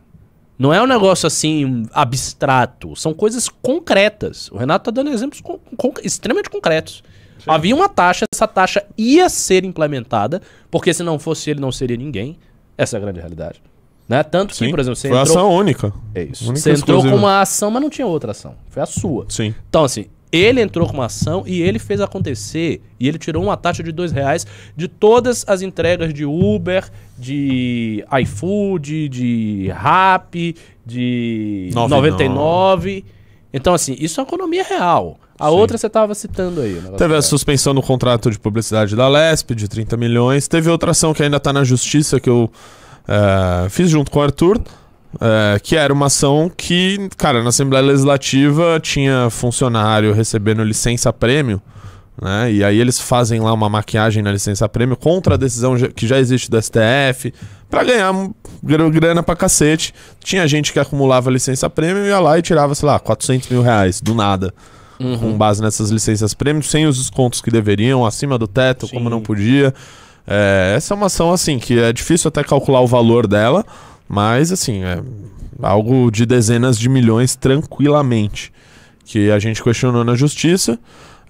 [0.59, 4.51] Não é um negócio assim abstrato, são coisas concretas.
[4.51, 5.43] O Renato tá dando exemplos
[6.03, 7.03] extremamente concretos.
[7.47, 10.41] Havia uma taxa, essa taxa ia ser implementada,
[10.71, 12.39] porque se não fosse ele, não seria ninguém.
[12.77, 13.63] Essa é a grande realidade.
[14.09, 14.23] Né?
[14.23, 15.37] Tanto que, Sim, por exemplo, você foi entrou.
[15.37, 15.93] ação única.
[16.15, 16.45] É isso.
[16.45, 17.13] Única Você entrou exclusiva.
[17.13, 18.55] com uma ação, mas não tinha outra ação.
[18.71, 19.27] Foi a sua.
[19.29, 19.55] Sim.
[19.69, 22.81] Então, assim, ele entrou com uma ação e ele fez acontecer.
[22.99, 26.85] E ele tirou uma taxa de dois reais de todas as entregas de Uber,
[27.19, 32.11] de iFood, de Rappi, de 99.
[32.11, 33.05] 99.
[33.53, 35.19] Então, assim, isso é uma economia real.
[35.39, 35.55] A Sim.
[35.55, 36.81] outra você estava citando aí.
[36.99, 40.49] Teve a da- suspensão no contrato de publicidade da Lesp de 30 milhões.
[40.49, 42.51] Teve outra ação que ainda tá na justiça que eu
[43.07, 44.61] eh, fiz junto com o Arthur.
[45.21, 51.61] Eh, que era uma ação que, cara, na Assembleia Legislativa tinha funcionário recebendo licença prêmio,
[52.21, 52.51] né?
[52.53, 56.19] E aí eles fazem lá uma maquiagem na licença prêmio contra a decisão que já
[56.19, 57.33] existe do STF,
[57.69, 59.93] pra ganhar um gr- grana pra cacete.
[60.23, 63.61] Tinha gente que acumulava licença prêmio e ia lá e tirava, sei lá, 400 mil
[63.63, 64.53] reais do nada
[65.21, 69.11] com base nessas licenças prêmio, sem os descontos que deveriam, acima do teto, como Sim.
[69.11, 69.75] não podia.
[70.27, 73.63] É, essa é uma ação, assim, que é difícil até calcular o valor dela,
[74.09, 75.03] mas, assim, é
[75.63, 78.53] algo de dezenas de milhões tranquilamente,
[79.05, 80.79] que a gente questionou na justiça.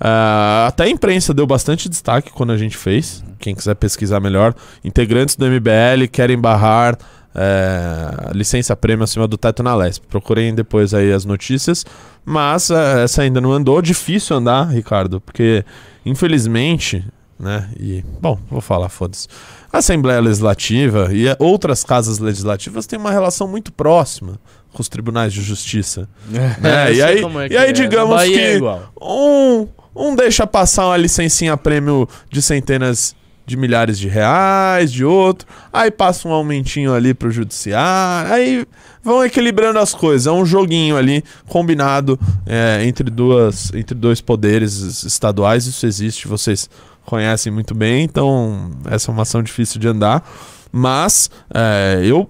[0.00, 3.24] Ah, até a imprensa deu bastante destaque quando a gente fez.
[3.38, 6.98] Quem quiser pesquisar melhor, integrantes do MBL querem barrar
[7.34, 10.04] é, licença prêmio acima do teto na Lesp.
[10.08, 11.84] Procurem depois aí as notícias.
[12.24, 13.80] Mas é, essa ainda não andou.
[13.82, 15.64] Difícil andar, Ricardo, porque
[16.04, 17.04] infelizmente,
[17.38, 17.68] né?
[17.78, 19.28] E, bom, vou falar, foda-se.
[19.76, 24.40] A Assembleia Legislativa e outras casas legislativas têm uma relação muito próxima
[24.72, 26.08] com os tribunais de justiça.
[26.30, 26.88] né?
[26.88, 27.72] Eu E aí, é e aí é.
[27.72, 28.58] digamos que é
[28.98, 33.14] um, um deixa passar uma licencinha prêmio de centenas
[33.44, 38.66] de milhares de reais, de outro, aí passa um aumentinho ali pro judiciário, aí
[39.04, 40.26] vão equilibrando as coisas.
[40.26, 45.66] É um joguinho ali combinado é, entre, duas, entre dois poderes estaduais.
[45.66, 46.68] Isso existe, vocês
[47.06, 50.28] conhecem muito bem, então essa é uma ação difícil de andar.
[50.70, 52.28] Mas é, eu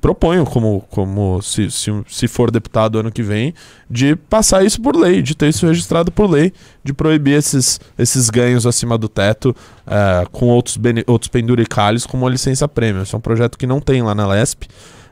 [0.00, 3.52] proponho, como, como se, se, se for deputado ano que vem,
[3.90, 6.52] de passar isso por lei, de ter isso registrado por lei,
[6.82, 9.54] de proibir esses, esses ganhos acima do teto
[9.86, 13.02] é, com outros, outros penduricalhos, como a licença prêmio.
[13.02, 14.68] Esse é um projeto que não tem lá na LESP.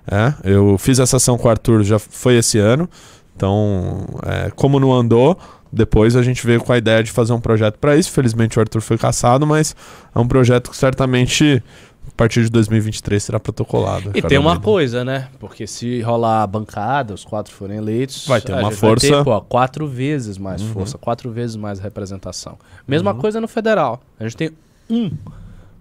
[0.06, 2.88] É, eu fiz essa ação com o Arthur, já foi esse ano.
[3.36, 5.38] Então, é, como não andou,
[5.72, 8.10] depois a gente veio com a ideia de fazer um projeto para isso.
[8.12, 9.74] Felizmente o Arthur foi caçado, mas
[10.14, 11.62] é um projeto que certamente
[12.06, 14.12] a partir de 2023 será protocolado.
[14.14, 15.28] E tem uma coisa, né?
[15.40, 19.08] Porque se rolar a bancada, os quatro forem eleitos, vai ter uma força.
[19.08, 20.68] Vai ter, pô, quatro vezes mais uhum.
[20.68, 22.56] força, quatro vezes mais representação.
[22.86, 23.18] Mesma uhum.
[23.18, 24.00] coisa no federal.
[24.20, 24.50] A gente tem
[24.88, 25.10] um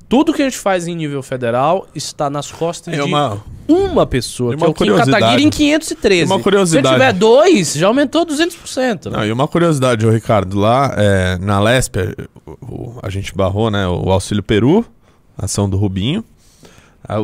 [0.07, 4.05] tudo que a gente faz em nível federal está nas costas é de uma, uma
[4.05, 6.31] pessoa, que é o Kim Kataguiri em 513.
[6.31, 6.87] Uma curiosidade.
[6.87, 9.11] Se tiver dois, já aumentou 200%.
[9.11, 9.17] Né?
[9.17, 11.95] Não, e uma curiosidade, Ricardo, lá é, na Lesp,
[13.01, 14.85] a gente barrou né, o Auxílio Peru,
[15.37, 16.23] ação do Rubinho.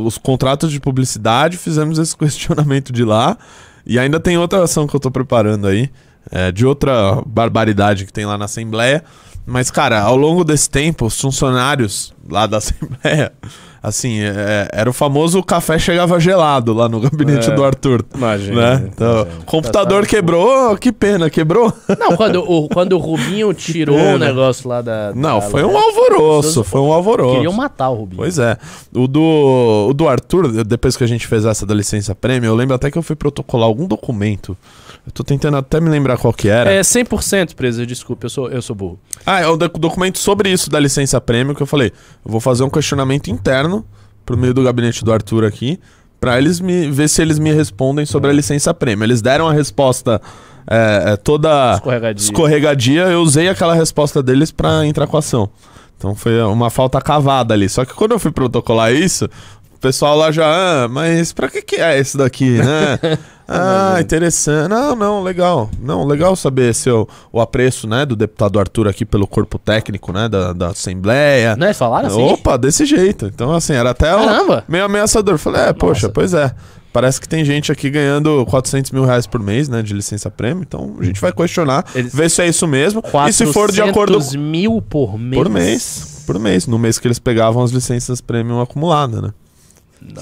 [0.05, 3.37] Os contratos de publicidade, fizemos esse questionamento de lá.
[3.85, 5.89] E ainda tem outra ação que eu estou preparando aí,
[6.31, 9.03] é, de outra barbaridade que tem lá na Assembleia
[9.49, 13.31] mas, cara, ao longo desse tempo, os funcionários lá da Assembleia,
[13.81, 18.05] assim, é, era o famoso café chegava gelado lá no gabinete é, do Arthur.
[18.15, 18.75] Imagina.
[18.77, 18.89] Né?
[18.93, 19.43] Então, imagina.
[19.45, 21.73] computador tá quebrou, oh, que pena, quebrou.
[21.97, 25.11] Não, quando o, quando o Rubinho tirou o negócio lá da.
[25.15, 27.35] Não, foi um alvoroço, foi um alvoroço.
[27.35, 28.17] Queriam matar o Rubinho.
[28.17, 28.55] Pois é.
[28.93, 32.55] O do, o do Arthur, depois que a gente fez essa da licença prêmio, eu
[32.55, 34.55] lembro até que eu fui protocolar algum documento
[35.05, 36.71] eu tô tentando até me lembrar qual que era.
[36.71, 38.99] É 100% presa, desculpa, eu sou, eu sou burro.
[39.25, 41.91] Ah, é o documento sobre isso da licença prêmio que eu falei.
[42.25, 43.85] Eu vou fazer um questionamento interno
[44.25, 45.79] pro meio do gabinete do Arthur aqui,
[46.19, 49.03] para eles me ver se eles me respondem sobre a licença prêmio.
[49.03, 50.21] Eles deram a resposta
[50.69, 52.23] é, é, toda escorregadia.
[52.23, 55.49] escorregadia, eu usei aquela resposta deles para entrar com a ação.
[55.97, 57.67] Então foi uma falta cavada ali.
[57.67, 59.27] Só que quando eu fui protocolar isso,
[59.79, 62.99] o pessoal lá já, ah, mas pra que, que é esse daqui, né?
[63.47, 64.67] ah, interessante.
[64.67, 65.69] Não, não, legal.
[65.81, 70.27] Não, legal saber seu, o apreço, né, do deputado Arthur aqui pelo corpo técnico, né,
[70.27, 71.55] da, da Assembleia.
[71.55, 72.21] Não é falaram assim?
[72.21, 73.27] Opa, desse jeito.
[73.27, 74.65] Então, assim, era até Caramba.
[74.67, 75.37] meio ameaçador.
[75.37, 75.73] Falei, é, Nossa.
[75.75, 76.53] poxa, pois é.
[76.91, 80.63] Parece que tem gente aqui ganhando 400 mil reais por mês, né, de licença prêmio.
[80.67, 82.13] Então a gente vai questionar, Eles...
[82.13, 83.01] ver se é isso mesmo.
[83.29, 84.19] E se for de acordo.
[84.37, 85.41] mil por mês?
[85.41, 86.23] Por mês.
[86.27, 86.67] Por mês.
[86.67, 89.31] No mês que eles pegavam as licenças prêmio acumuladas, né?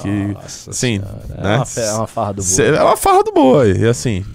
[0.02, 1.06] Que, Nossa sim, né?
[1.38, 2.66] É, uma, é uma farra do boi.
[2.66, 3.72] É uma farra do boi.
[3.78, 4.26] E assim,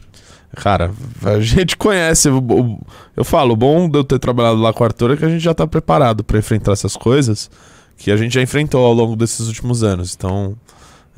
[0.56, 0.92] cara,
[1.24, 2.28] a gente conhece.
[2.28, 5.28] Eu falo, o bom de eu ter trabalhado lá com a Arthur é que a
[5.28, 7.50] gente já tá preparado para enfrentar essas coisas
[7.96, 10.14] que a gente já enfrentou ao longo desses últimos anos.
[10.14, 10.56] Então,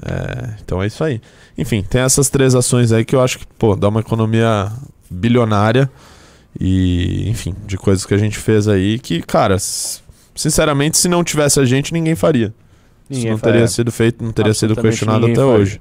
[0.03, 1.21] é, então é isso aí.
[1.57, 4.71] Enfim, tem essas três ações aí que eu acho que, pô, dá uma economia
[5.11, 5.91] bilionária.
[6.59, 9.57] E, enfim, de coisas que a gente fez aí que, cara,
[10.35, 12.55] sinceramente, se não tivesse a gente, ninguém faria.
[13.11, 15.81] Isso não teria sido feito, não teria sido questionado até hoje.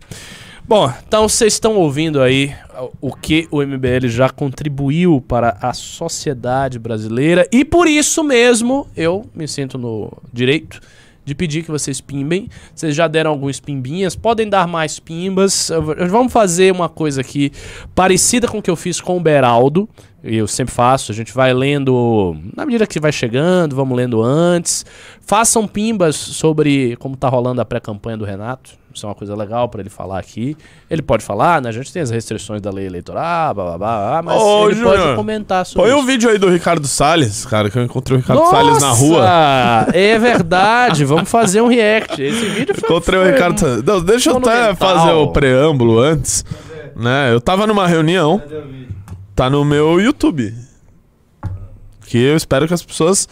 [0.66, 2.56] Bom, então vocês estão ouvindo aí
[3.02, 9.26] o que o MBL já contribuiu para a sociedade brasileira e por isso mesmo eu
[9.36, 10.80] me sinto no direito
[11.26, 12.50] de pedir que vocês pimbem.
[12.74, 15.70] Vocês já deram alguns pimbinhas, podem dar mais pimbas.
[16.10, 17.52] Vamos fazer uma coisa aqui
[17.96, 19.88] parecida com o que eu fiz com o Beraldo.
[20.24, 24.86] Eu sempre faço, a gente vai lendo na medida que vai chegando, vamos lendo antes.
[25.20, 28.72] Façam pimbas sobre como tá rolando a pré-campanha do Renato.
[28.94, 30.56] Isso é uma coisa legal para ele falar aqui.
[30.90, 31.68] Ele pode falar, né?
[31.68, 34.98] A gente tem as restrições da lei eleitoral, blá, blá, blá, mas Ô, ele Junior,
[34.98, 38.18] pode comentar sobre Põe o um vídeo aí do Ricardo Salles, cara, que eu encontrei
[38.18, 39.88] o Ricardo Nossa, Salles na rua.
[39.92, 42.22] É verdade, vamos fazer um react.
[42.22, 42.90] Esse vídeo foi.
[42.90, 43.84] Encontrei foi o Ricardo Salles.
[43.84, 46.46] Não, deixa eu até fazer o preâmbulo antes.
[46.96, 47.34] Né?
[47.34, 48.42] Eu tava numa reunião.
[49.36, 50.54] Tá no meu YouTube.
[52.06, 53.28] Que eu espero que as pessoas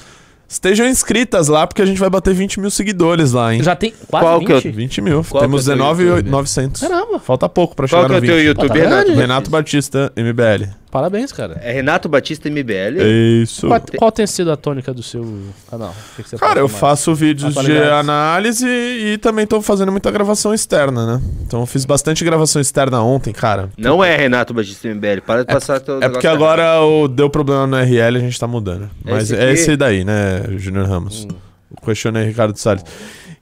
[0.52, 3.64] estejam inscritas lá, porque a gente vai bater 20 mil seguidores lá, hein?
[3.64, 4.48] Já tem quase Qual 20?
[4.48, 4.74] Que eu...
[4.74, 5.24] 20 mil.
[5.24, 6.82] Qual Temos é 19,900.
[6.82, 7.20] Caramba.
[7.20, 9.12] Falta pouco pra chegar Qual no que é o teu YouTube, tá Renato?
[9.14, 10.82] Renato Batista, MBL.
[10.92, 11.58] Parabéns, cara.
[11.64, 13.02] É Renato Batista MBL?
[13.42, 13.66] Isso.
[13.66, 15.26] Qual, qual tem sido a tônica do seu
[15.70, 15.96] canal?
[16.18, 16.78] Que que cara, eu mais?
[16.78, 21.22] faço vídeos de análise e também tô fazendo muita gravação externa, né?
[21.48, 23.70] Então eu fiz bastante gravação externa ontem, cara.
[23.78, 27.30] Não é Renato Batista MBL, para de é, passar todo É porque agora o, deu
[27.30, 28.90] problema no RL a gente tá mudando.
[29.02, 31.26] Mas esse é esse daí, né, Junior Ramos.
[31.26, 31.36] Hum.
[31.70, 32.84] O questionei Ricardo Salles.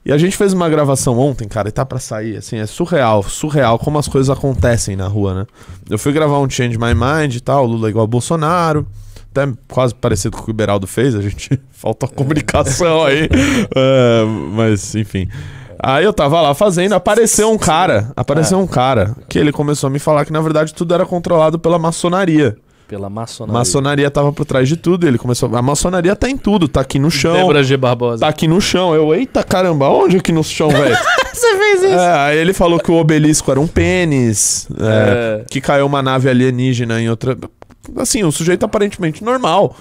[0.04, 3.22] E a gente fez uma gravação ontem, cara, e tá pra sair, assim, é surreal,
[3.22, 5.46] surreal como as coisas acontecem na rua, né?
[5.90, 8.86] Eu fui gravar um Change My Mind e tal, Lula igual Bolsonaro,
[9.30, 13.28] até quase parecido com o que o Beraldo fez, a gente falta comunicação aí,
[13.76, 15.28] é, mas enfim.
[15.78, 19.90] Aí eu tava lá fazendo, apareceu um cara, apareceu um cara, que ele começou a
[19.90, 22.56] me falar que na verdade tudo era controlado pela maçonaria
[22.90, 23.56] pela maçonaria.
[23.56, 25.06] Maçonaria tava por trás de tudo.
[25.06, 25.54] Ele começou.
[25.56, 27.34] A maçonaria tá em tudo, tá aqui no chão.
[27.34, 27.76] Débora G.
[27.76, 28.20] Barbosa.
[28.22, 28.92] Tá aqui no chão.
[28.92, 30.96] Eu, eita caramba, onde aqui no chão, velho?
[31.32, 31.94] Você fez isso.
[31.94, 35.44] É, aí ele falou que o obelisco era um pênis, é, É.
[35.48, 37.38] que caiu uma nave alienígena em outra.
[37.96, 39.74] Assim, um sujeito aparentemente normal.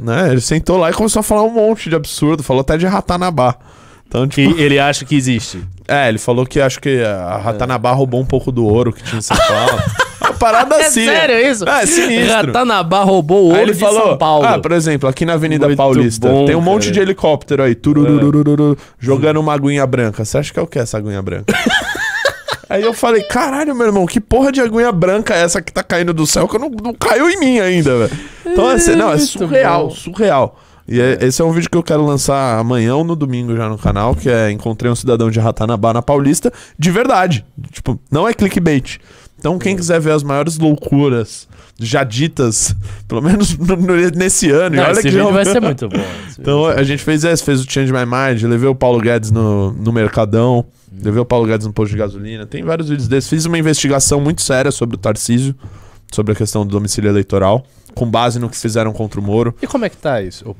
[0.00, 0.32] Né?
[0.32, 3.54] Ele sentou lá e começou a falar um monte de absurdo, falou até de Ratanabá.
[4.06, 5.62] Então, Que tipo, ele acha que existe.
[5.88, 9.18] é, ele falou que acho que a Ratanabá roubou um pouco do ouro que tinha
[9.18, 9.82] em São Paulo.
[10.40, 11.04] Uma parada É assim.
[11.04, 11.68] sério isso?
[11.68, 12.46] É, sinistro.
[12.46, 14.46] Ratanabá roubou o Aí ouro ele de falou, São Paulo.
[14.46, 16.92] ah, por exemplo, aqui na Avenida Muito Paulista, bom, tem um monte cara.
[16.94, 20.24] de helicóptero aí, turururururu, jogando uma aguinha branca.
[20.24, 21.54] Você acha que é o que essa aguinha branca?
[22.68, 25.82] aí eu falei, caralho, meu irmão, que porra de aguinha branca é essa que tá
[25.82, 28.20] caindo do céu que não, não caiu em mim ainda, velho?
[28.46, 29.94] Então, assim, não, é surreal, bom.
[29.94, 30.58] surreal.
[30.88, 33.68] E é- esse é um vídeo que eu quero lançar amanhã ou no domingo já
[33.68, 37.44] no canal, que é Encontrei um cidadão de Ratanabá na Paulista, de verdade.
[37.70, 38.98] Tipo, não é clickbait.
[39.40, 42.76] Então, quem quiser ver as maiores loucuras já ditas,
[43.08, 45.60] pelo menos no- no- nesse ano, e Não, olha esse que vídeo já- vai ser
[45.60, 45.96] muito bom.
[46.38, 49.72] Então, a gente fez esse, fez o Change My Mind, levei o Paulo Guedes no,
[49.72, 50.64] no Mercadão,
[51.02, 52.44] levei o Paulo Guedes no posto de gasolina.
[52.46, 53.30] Tem vários vídeos desses.
[53.30, 55.54] Fiz uma investigação muito séria sobre o Tarcísio,
[56.12, 57.64] sobre a questão do domicílio eleitoral,
[57.94, 59.54] com base no que fizeram contra o Moro.
[59.62, 60.50] E como é que tá isso?
[60.50, 60.56] O-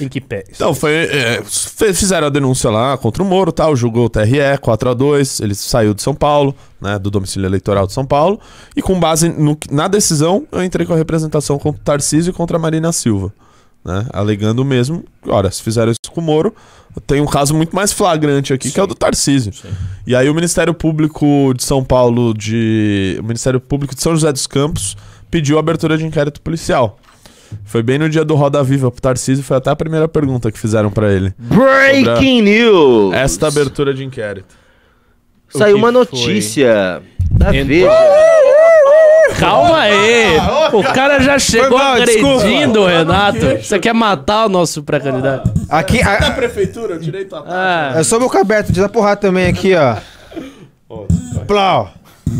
[0.00, 0.44] Em que pé?
[0.50, 4.90] Então, foi, é, fizeram a denúncia lá contra o Moro, tal, julgou o TRE 4
[4.90, 8.40] a 2 ele saiu de São Paulo, né, do domicílio eleitoral de São Paulo,
[8.76, 12.32] e com base no na decisão, eu entrei com a representação contra o Tarcísio e
[12.32, 13.32] contra a Marina Silva,
[13.84, 16.54] né, alegando mesmo, olha, se fizeram isso com o Moro,
[17.06, 19.52] tem um caso muito mais flagrante aqui, que é o do Tarcísio.
[20.06, 24.32] E aí o Ministério Público de São Paulo, de o Ministério Público de São José
[24.32, 24.96] dos Campos,
[25.30, 26.98] pediu a abertura de inquérito policial.
[27.64, 30.58] Foi bem no dia do Roda Viva pro Tarcísio, foi até a primeira pergunta que
[30.58, 31.32] fizeram pra ele.
[31.38, 33.14] Breaking News!
[33.14, 34.54] Esta abertura de inquérito.
[35.48, 35.92] Saiu uma foi?
[35.92, 37.88] notícia da Ent- Veja.
[39.38, 40.36] Calma aí!
[40.72, 43.38] O cara já chegou mal, agredindo o Renato.
[43.62, 45.50] Você quer matar o nosso pré-candidato?
[45.68, 49.46] Aqui, a, prefeitura, eu tirei tua Ah, é só boca aberta, de dar porrada também
[49.46, 49.96] aqui, ó.
[51.46, 51.92] Plau.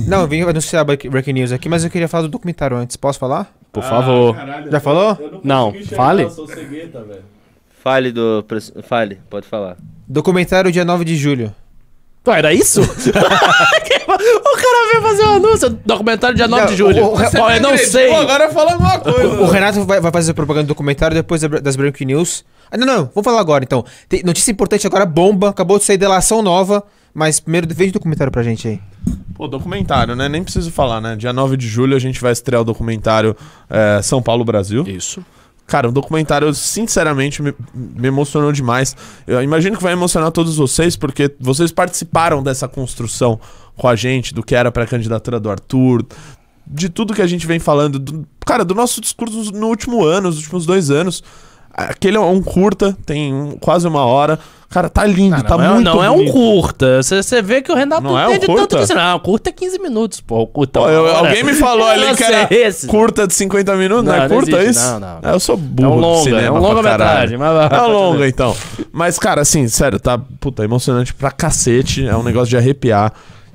[0.07, 2.97] Não, eu vim anunciar break- breaking news aqui, mas eu queria falar do documentário antes.
[2.97, 3.53] Posso falar?
[3.73, 4.35] por favor.
[4.71, 5.41] Já falou?
[5.45, 6.27] Não, fale.
[7.83, 8.45] Fale do.
[8.83, 9.77] Fale, pode falar.
[10.09, 11.55] Documentário dia 9 de julho.
[12.37, 12.81] Era isso?
[12.83, 15.71] o cara veio fazer um anúncio.
[15.85, 17.05] Documentário dia 9 de julho.
[17.05, 18.13] o- o- não sei.
[18.15, 19.29] Agora fala alguma coisa.
[19.41, 22.45] O Renato vai, vai fazer propaganda do documentário depois da- das breaking news.
[22.71, 23.85] Ah, não, não, vamos falar agora então.
[24.09, 25.49] Tem notícia importante agora, bomba.
[25.51, 26.83] Acabou de sair delação nova.
[27.15, 28.81] Mas primeiro, veja o documentário pra gente aí.
[29.35, 30.29] Pô, documentário, né?
[30.29, 31.17] Nem preciso falar, né?
[31.17, 33.35] Dia 9 de julho a gente vai estrear o documentário
[33.69, 34.85] é, São Paulo Brasil.
[34.87, 35.25] Isso.
[35.69, 38.97] Cara, o documentário, sinceramente, me, me emocionou demais.
[39.27, 43.39] Eu imagino que vai emocionar todos vocês, porque vocês participaram dessa construção
[43.77, 46.05] com a gente, do que era pra candidatura do Arthur,
[46.67, 47.99] de tudo que a gente vem falando.
[47.99, 51.23] do- cara, do nosso discurso no último ano, nos últimos dois anos.
[51.73, 54.39] Aquele é um curta, tem quase uma hora.
[54.71, 56.33] Cara, tá lindo, tá não, é, muito não é um bonito.
[56.33, 57.03] curta.
[57.03, 58.67] Você vê que o Renato Não é um entende curta?
[58.67, 58.95] tanto disso.
[58.95, 60.47] Não, curta é 15 minutos, pô.
[60.47, 62.87] Curta é Pô, eu- alguém me falou ali que era é esse?
[62.87, 64.91] curta de 50 minutos, não, Não, é curta existe, isso?
[64.91, 65.19] não, não.
[65.23, 68.29] É, eu sou burro É um longa, cinema é um longa-metragem, mas- É um longa,
[68.29, 68.55] então.
[68.93, 72.07] Mas, cara, assim, sério, tá puta, emocionante pra cacete.
[72.07, 73.13] É um negócio de arrepiar.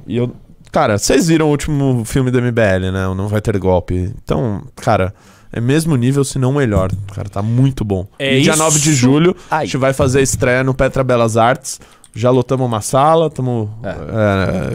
[0.08, 0.32] E eu...
[0.72, 3.08] Cara, vocês viram o último filme do MBL, né?
[3.08, 4.12] O Não Vai Ter Golpe.
[4.24, 5.14] Então, cara...
[5.54, 6.92] É mesmo nível, se não melhor.
[7.14, 8.08] Cara, tá muito bom.
[8.18, 9.68] É dia isso 9 de julho, a aí.
[9.68, 11.80] gente vai fazer a estreia no Petra Belas Artes.
[12.16, 13.70] Já lotamos uma sala, estamos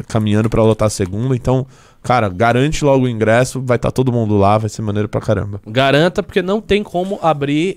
[0.09, 1.37] caminhando pra lotar a segunda.
[1.37, 1.67] Então,
[2.03, 3.61] cara, garante logo o ingresso.
[3.61, 5.61] Vai estar todo mundo lá, vai ser maneiro pra caramba.
[5.67, 7.77] Garanta, porque não tem como abrir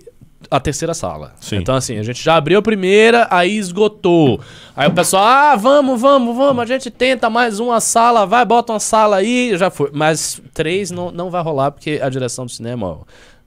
[0.49, 1.33] a terceira sala.
[1.39, 1.57] Sim.
[1.57, 4.39] Então, assim, a gente já abriu a primeira, aí esgotou.
[4.75, 8.73] Aí o pessoal, ah, vamos, vamos, vamos, a gente tenta mais uma sala, vai, bota
[8.73, 9.91] uma sala aí, já foi.
[9.93, 12.97] Mas três não, não vai rolar, porque a direção do cinema ó,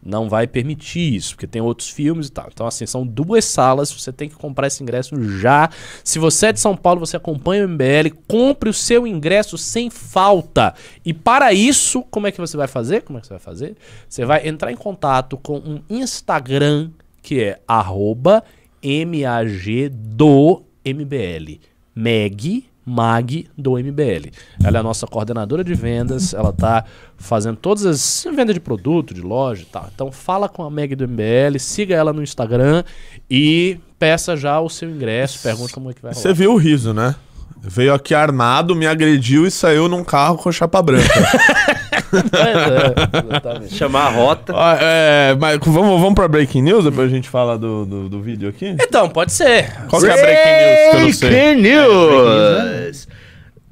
[0.05, 2.49] não vai permitir isso, porque tem outros filmes e tal.
[2.53, 5.71] Então, assim, são duas salas, você tem que comprar esse ingresso já.
[6.03, 9.89] Se você é de São Paulo, você acompanha o MBL, compre o seu ingresso sem
[9.89, 10.75] falta.
[11.05, 13.03] E para isso, como é que você vai fazer?
[13.03, 13.77] Como é que você vai fazer?
[14.09, 16.91] Você vai entrar em contato com um Instagram
[17.23, 18.45] que é arroba
[18.85, 21.61] MAG do MBL.
[22.85, 24.31] Mag do MBL.
[24.63, 26.85] Ela é a nossa coordenadora de vendas, ela tá
[27.17, 29.89] fazendo todas as vendas de produto, de loja e tal.
[29.95, 32.85] Então fala com a Meg do MBL, siga ela no Instagram
[33.31, 36.23] e peça já o seu ingresso, pergunte como é que vai rolar.
[36.23, 37.15] Você viu o riso, né?
[37.67, 41.09] Veio aqui armado, me agrediu e saiu num carro com chapa branca.
[41.95, 43.75] É, exatamente.
[43.77, 44.53] Chamar a rota.
[44.57, 48.21] Ah, é, mas vamos, vamos pra Breaking News, depois a gente fala do, do, do
[48.21, 48.77] vídeo aqui?
[48.81, 49.73] Então, pode ser.
[49.89, 51.31] Qual que é a Breaking News que eu não sei?
[51.31, 53.09] Breaking News.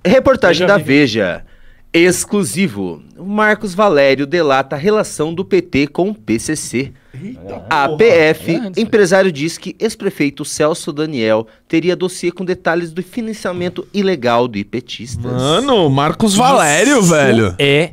[0.05, 1.45] Reportagem da Veja.
[1.93, 3.03] Exclusivo.
[3.19, 6.93] Marcos Valério delata a relação do PT com o PCC.
[7.69, 8.73] A PF, isso aí.
[8.83, 15.31] empresário diz que ex-prefeito Celso Daniel teria dossiê com detalhes do financiamento ilegal de petistas.
[15.31, 17.55] Mano, Marcos Valério, velho.
[17.59, 17.93] É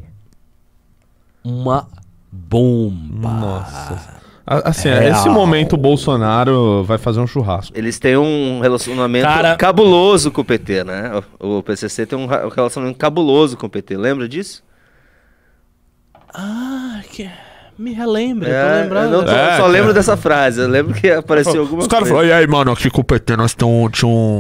[1.44, 1.88] uma
[2.32, 3.30] bomba.
[3.30, 4.20] Nossa.
[4.46, 5.04] A- Assim, Real.
[5.12, 7.78] esse momento o Bolsonaro vai fazer um churrasco.
[7.78, 11.22] Eles têm um relacionamento Cara- cabuloso com o PT, né?
[11.40, 13.96] O, PCC tem um relacionamento cabuloso com o PT.
[13.96, 14.64] Lembra disso?
[16.34, 17.30] Ah, que...
[17.78, 19.12] me relembre, É, tô eu lembrando.
[19.18, 20.60] não tô- É, só lembro dessa frase.
[20.62, 22.24] Eu lembro que apareceu alguma Os caras coisa.
[22.24, 23.88] falaram, e aí, mano, aqui com o PT nós tem um,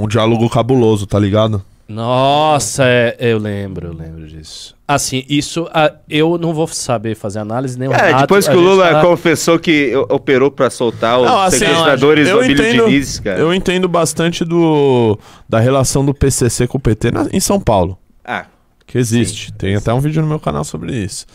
[0.03, 1.63] um diálogo cabuloso, tá ligado?
[1.89, 4.75] Nossa, é, eu lembro, eu lembro disso.
[4.87, 8.59] Assim, isso ah, eu não vou saber fazer análise nem o É, depois que o
[8.59, 12.85] Lula tá- confessou que operou pra soltar os Não, assim, sequestradores eu do Abílio entendo-
[12.85, 13.39] Diniz, cara.
[13.39, 15.17] Eu entendo bastante do,
[15.47, 17.97] da relação do PCC com o PT na- em São Paulo.
[18.23, 18.45] Ah,
[18.87, 19.51] Que existe.
[19.53, 21.25] Tem até um vídeo no meu canal sobre isso.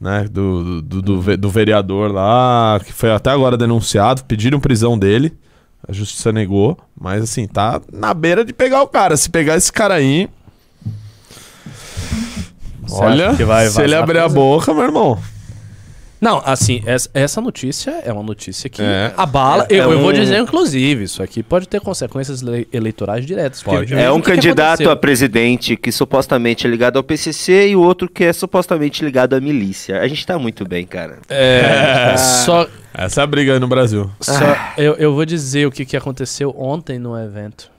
[0.00, 0.26] Né?
[0.30, 5.32] Do, do, do, ve- do vereador lá, que foi até agora denunciado, pediram prisão dele.
[5.88, 6.78] A justiça negou.
[6.98, 9.16] Mas assim, tá na beira de pegar o cara.
[9.16, 10.28] Se pegar esse cara aí.
[12.82, 15.18] Você olha, acha que vai se ele abrir a boca, meu irmão.
[16.24, 19.12] Não, assim, essa, essa notícia é uma notícia que É.
[19.14, 19.66] abala.
[19.68, 23.26] É- eu, é eu vou um- dizer, inclusive, isso aqui pode ter consequências le- eleitorais
[23.26, 23.62] diretas.
[23.62, 23.92] porque Pode.
[23.92, 24.90] eu é um o que que candidato aconteceu.
[24.90, 29.34] a presidente que supostamente é ligado ao PCC e o outro que é supostamente ligado
[29.34, 30.00] à milícia.
[30.00, 31.18] A gente tá muito bem, cara.
[31.28, 34.10] É, só, Essa é a briga aí no Brasil.
[34.18, 37.70] só eu, eu vou dizer o que, que aconteceu ontem no evento.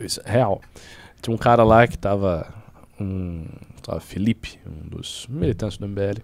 [0.00, 0.62] Isso é real.
[1.20, 2.46] Tinha um cara lá que tava.
[2.98, 3.44] Um,
[3.84, 6.18] tava Felipe, um dos militantes do MBL.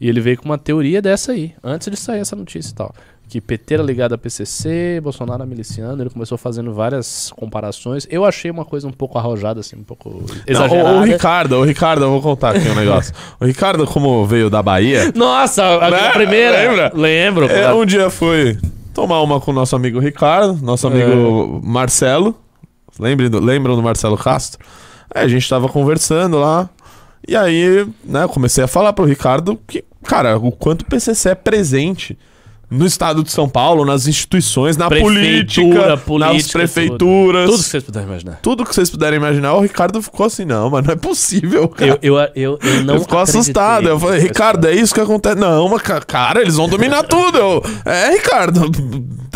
[0.00, 2.94] E ele veio com uma teoria dessa aí, antes de sair essa notícia e tal.
[3.28, 6.00] Que PT era ligado a PCC, Bolsonaro era miliciano.
[6.00, 8.06] Ele começou fazendo várias comparações.
[8.08, 10.92] Eu achei uma coisa um pouco arrojada, assim, um pouco Não, exagerada.
[10.92, 13.12] o, o Ricardo, o Ricardo, eu vou contar aqui um negócio.
[13.40, 16.06] o Ricardo, como veio da Bahia, Nossa, a, Né?
[16.06, 16.56] a primeira.
[16.68, 16.92] Lembra?
[16.94, 17.46] Lembro.
[17.46, 18.56] É, um dia fui
[18.94, 22.32] tomar uma com o nosso amigo Ricardo, nosso amigo Marcelo.
[22.96, 24.64] Lembrem do, lembram do Marcelo Castro?
[25.12, 26.70] Aí a gente tava conversando lá.
[27.28, 31.30] E aí, né, eu comecei a falar pro Ricardo que, cara, o quanto o PCC
[31.30, 32.16] é presente
[32.68, 35.62] no estado de São Paulo, nas instituições, na política,
[35.96, 37.46] política, nas prefeituras.
[37.50, 38.38] Tudo que vocês puderem imaginar.
[38.42, 41.98] Tudo que vocês puderem imaginar, o Ricardo ficou assim, não, mas não é possível, cara.
[42.02, 43.88] Eu, eu, eu, eu não Ele ficou assustado.
[43.88, 45.36] Eu falei, Ricardo, é isso que acontece.
[45.36, 47.38] Não, mas ca- cara, eles vão dominar tudo.
[47.38, 48.62] Eu, é, Ricardo,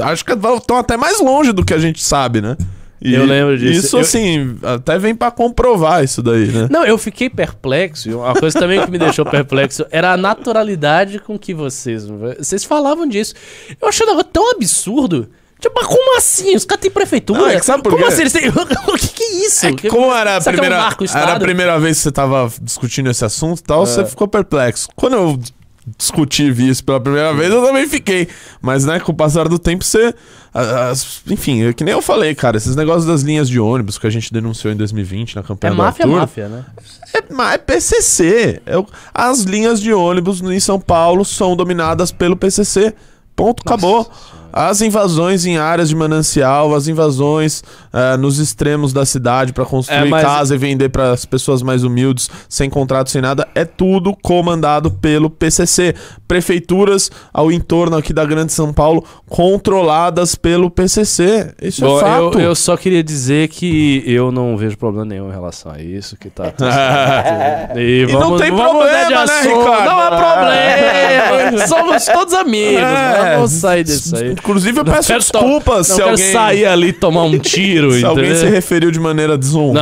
[0.03, 2.57] acho que estão até mais longe do que a gente sabe, né?
[3.03, 3.87] E Eu lembro disso.
[3.87, 6.69] Isso, Eu- assim, até vem pra comprovar isso daí, né?
[6.71, 8.11] Não, eu fiquei perplexo.
[8.19, 12.07] Uma coisa também que me deixou perplexo era a naturalidade com que vocês.
[12.39, 13.35] Vocês falavam disso.
[13.81, 15.29] Eu achei um negócio tão absurdo.
[15.59, 16.57] Tipo, mas como assim?
[16.57, 17.39] Os caras têm prefeitura?
[17.39, 18.05] Não, é como quê?
[18.05, 18.21] assim?
[18.23, 18.49] Eles têm...
[18.49, 19.67] o que, que é isso?
[19.67, 22.03] É que como era a, Será que é um primeira, era a primeira vez que
[22.05, 23.87] você tava discutindo esse assunto e tal, É.
[23.87, 24.89] você ficou perplexo.
[24.97, 25.39] Quando eu
[25.97, 28.29] discuti vi isso pela primeira vez, eu também fiquei.
[28.61, 30.15] Mas, né, com o passar do tempo, você.
[30.53, 34.07] as- enfim, é que nem eu falei, cara, esses negócios das linhas de ônibus que
[34.07, 36.65] a gente denunciou em 2020 na É campanha do máfia, Arthur, máfia, né?
[37.15, 38.61] É, é PCC.
[38.67, 38.75] É
[39.15, 42.95] as linhas de ônibus em São Paulo são dominadas pelo PCC.
[43.35, 44.11] Ponto, acabou.
[44.53, 49.99] As invasões em áreas de manancial, as invasões eh, nos extremos da cidade para construir
[49.99, 53.65] É, mas- casa e vender para as pessoas mais humildes, sem contrato, sem nada, é
[53.65, 55.95] tudo comandado pelo PCC.
[56.27, 61.53] Prefeituras ao entorno aqui da Grande São Paulo controladas pelo PCC.
[61.61, 62.39] Isso Bom, é fato.
[62.39, 66.17] eu, eu só queria dizer que eu não vejo problema nenhum em relação a isso,
[66.17, 67.77] que tá tudo certo.
[67.81, 69.59] E, não tem vamos mudar de problema, né, assunto.
[69.59, 69.85] Ricardo?
[69.85, 70.11] Não há
[71.51, 71.67] problema.
[71.67, 72.81] Somos todos amigos.
[72.83, 73.35] É.
[73.37, 74.35] Vamos sair disso aí.
[74.43, 76.33] Inclusive, eu Não peço desculpas não se quero alguém...
[76.33, 78.53] sair ali tomar um tiro, Se alguém se entendeu?
[78.55, 79.81] referiu de maneira Não, desonrosa.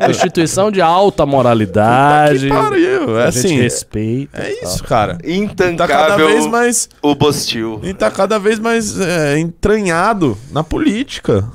[0.10, 2.48] Instituição de alta moralidade.
[2.48, 3.18] Que pariu.
[3.18, 3.60] É assim.
[3.60, 4.40] respeita.
[4.42, 5.14] É isso, cara.
[5.18, 6.88] Tá Intancável cada vez mais.
[7.02, 7.80] o Bostil.
[7.82, 11.46] E tá cada vez mais é, entranhado na política.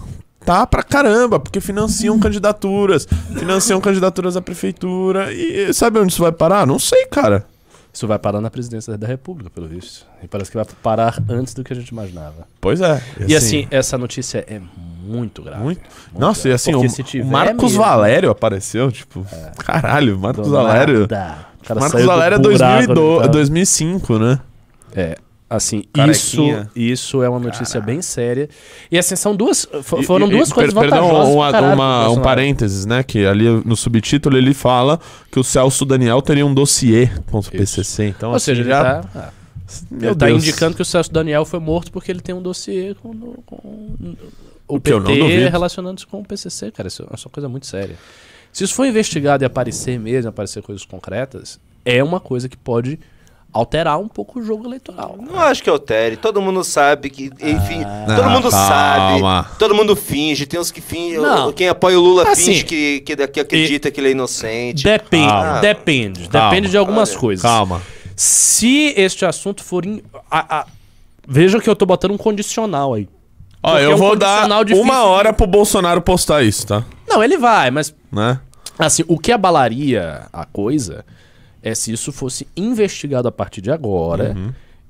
[0.46, 5.34] Tá pra caramba, porque financiam candidaturas, financiam candidaturas à prefeitura.
[5.34, 6.68] E sabe onde isso vai parar?
[6.68, 7.48] Não sei, cara.
[7.96, 10.06] Isso vai parar na presidência da República, pelo visto.
[10.22, 12.46] E parece que vai parar antes do que a gente imaginava.
[12.60, 13.02] Pois é.
[13.26, 14.60] E assim, essa notícia é
[15.02, 15.64] muito grave.
[15.64, 15.80] Muito.
[16.14, 19.26] Nossa, e assim, Porque o, se o tiver Marcos mesmo- Valério apareceu, tipo,
[19.60, 21.08] caralho, Marcos Do Valério.
[21.10, 21.46] nada.
[21.62, 23.30] O cara Marcos Valério é buraco onde 2002, tava.
[23.32, 24.40] 2005, né?
[24.94, 25.18] É,
[25.56, 26.70] assim, isso, Carequinha.
[26.76, 28.50] isso é uma notícia bem séria.
[28.92, 29.68] E assim, são duas.
[29.74, 31.34] E- Foram e- duas coisas per- Perdão, vantajosas.
[31.34, 33.02] uma- pro uma- um parênteses, né?
[33.04, 35.00] Que ali no subtítulo ele fala
[35.32, 37.76] que o Celso Daniel teria um dossiê contra o Isso.
[37.78, 38.08] PCC.
[38.08, 38.84] Então, Ou assim, seja, ele já...
[39.02, 39.30] tá, ah,
[39.90, 42.94] Meu ele tá indicando que o Celso Daniel foi morto porque ele tem um dossiê
[43.02, 43.12] com,
[43.46, 44.16] com o
[44.68, 46.88] O que PT relacionando-se com o PCC, cara.
[46.88, 47.96] Isso é uma coisa muito séria.
[48.54, 52.98] Se isso for investigado e aparecer mesmo, aparecer coisas concretas, é uma coisa que pode
[53.56, 55.16] alterar um pouco o jogo eleitoral.
[55.20, 56.18] Não acho que altere.
[56.18, 59.44] Todo mundo sabe que, enfim, todo Ah, mundo calma.
[59.44, 59.58] sabe.
[59.58, 60.46] Todo mundo finge.
[60.46, 61.20] Tem uns que fingem.
[61.22, 61.54] Não.
[61.54, 64.84] Quem apoia o Lula Assim, finge que, que, que acredita que ele é inocente.
[64.84, 65.60] Depende, Calma.
[65.62, 66.28] depende.
[66.28, 66.50] Calma.
[66.50, 67.42] Depende de algumas Olha, coisas.
[67.44, 67.82] Calma.
[68.16, 69.86] Se este assunto for.
[69.86, 70.02] In...
[70.30, 70.66] a- a-
[71.28, 73.08] Veja que eu tô botando um condicional aí.
[73.64, 76.84] Ó, Porque é eu um vou dar difícil uma hora pro Bolsonaro postar isso, tá?
[77.08, 78.40] Não, ele vai, mas Né?
[78.78, 81.06] Assim, o que abalaria a coisa
[81.66, 84.38] é se isso fosse investigado a partir de agora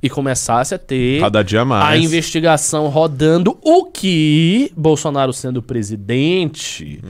[0.03, 2.03] e começasse a ter Cada dia a mais.
[2.03, 7.01] investigação rodando, o que Bolsonaro sendo presidente,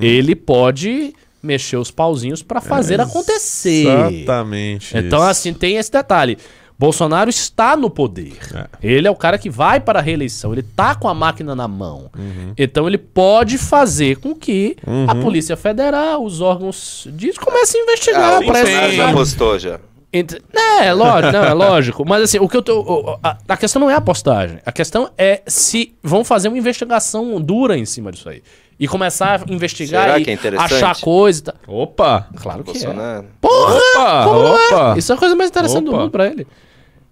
[0.00, 3.86] ele pode mexer os pauzinhos pra fazer acontecer.
[3.86, 4.96] Exatamente.
[4.98, 5.28] Então, isso.
[5.28, 6.36] assim, tem esse detalhe.
[6.78, 8.38] Bolsonaro está no poder.
[8.54, 8.66] É.
[8.82, 10.52] Ele é o cara que vai para a reeleição.
[10.52, 12.10] Ele tá com a máquina na mão.
[12.18, 12.52] Uhum.
[12.58, 14.76] Então ele pode fazer com que
[15.08, 18.32] a Polícia Federal, os órgãos disso comecem a investigar.
[18.34, 19.78] Ah, o essa- já apostou já.
[20.12, 20.42] entre...
[20.52, 22.04] É, é lógico, não, é lógico.
[22.04, 23.18] Mas assim, o que eu tô.
[23.48, 24.58] a questão não é a postagem.
[24.66, 28.42] A questão é se vão fazer uma investigação dura em cima disso aí.
[28.82, 30.74] E começar a investigar Será e que é interessante?
[30.74, 31.54] achar coisa e tal.
[31.68, 32.26] Opa!
[32.34, 32.72] Claro que é.
[32.72, 33.26] Bolsonaro.
[33.40, 34.26] Porra!
[34.26, 34.26] Opa!
[34.72, 34.74] É?
[34.88, 34.98] Opa!
[34.98, 36.00] Isso é a coisa mais interessante do Opa.
[36.00, 36.46] mundo pra ele.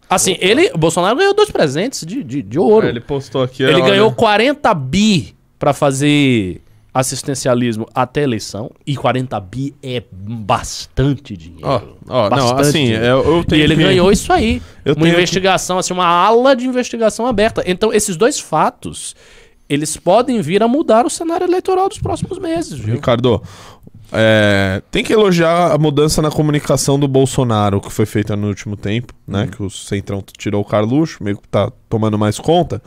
[0.08, 2.88] Assim, ele, o Bolsonaro ganhou dois presentes de, de, de ouro.
[2.88, 3.62] Ele postou aqui.
[3.62, 3.84] Ele olha.
[3.92, 6.60] ganhou 40 bi pra fazer
[6.92, 8.72] assistencialismo até a eleição.
[8.84, 11.62] E 40 bi é bastante dinheiro.
[11.62, 13.04] Ó, ó, não, assim, dinheiro.
[13.04, 14.60] eu, eu E tenho ele que- ganhou isso aí.
[14.84, 17.62] Eu uma tenho que- investigação, assim, uma ala de investigação aberta.
[17.64, 19.14] Então, esses dois fatos,
[19.70, 22.96] eles podem vir a mudar o cenário eleitoral dos próximos meses, viu?
[22.96, 23.40] Ricardo,
[24.12, 28.76] é, tem que elogiar a mudança na comunicação do Bolsonaro que foi feita no último
[28.76, 29.46] tempo, né?
[29.46, 32.82] Que o Centrão tirou o Carluxo, meio que tá tomando mais conta.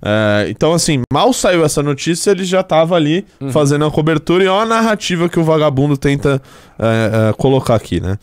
[0.00, 4.46] É, então, assim, mal saiu essa notícia, ele já tava ali fazendo a cobertura e
[4.46, 6.40] ó a narrativa que o vagabundo tenta
[6.78, 8.16] é, é, colocar aqui, né?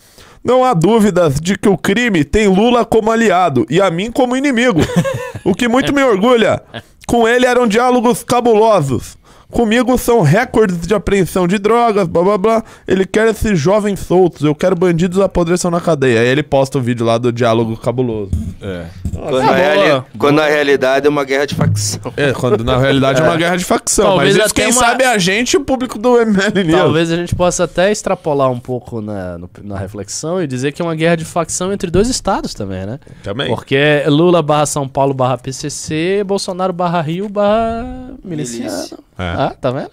[0.43, 4.38] Não há dúvidas de que o crime tem Lula como aliado e a mim como
[4.38, 4.80] inimigo.
[5.43, 6.64] o que muito me orgulha.
[7.08, 9.18] Com ele eram diálogos cabulosos.
[9.49, 12.63] Comigo são recordes de apreensão de drogas, blá blá blá.
[12.85, 14.43] Ele quer esses jovens soltos.
[14.43, 16.19] Eu quero bandidos apodreçam na cadeia.
[16.19, 18.31] Aí ele posta o vídeo lá do diálogo cabuloso.
[18.61, 18.85] É.
[19.13, 22.13] Quando, Ah, na, reali- quando na realidade é uma guerra de facção.
[22.17, 24.05] É, quando na realidade é, uma guerra de facção.
[24.05, 26.79] Talvez mas isso quem uma- sabe é a gente e o público do ML News.
[26.79, 30.81] Talvez a gente possa até extrapolar um pouco na, no- na reflexão e dizer que
[30.81, 32.99] é uma guerra de facção entre dois estados também, né?
[33.23, 33.47] Também.
[33.47, 38.71] Porque é Lula barra São Paulo barra PCC, Bolsonaro barra Rio barra miliciano.
[38.71, 38.97] Milícia.
[39.18, 39.24] É.
[39.24, 39.91] Ah, tá vendo?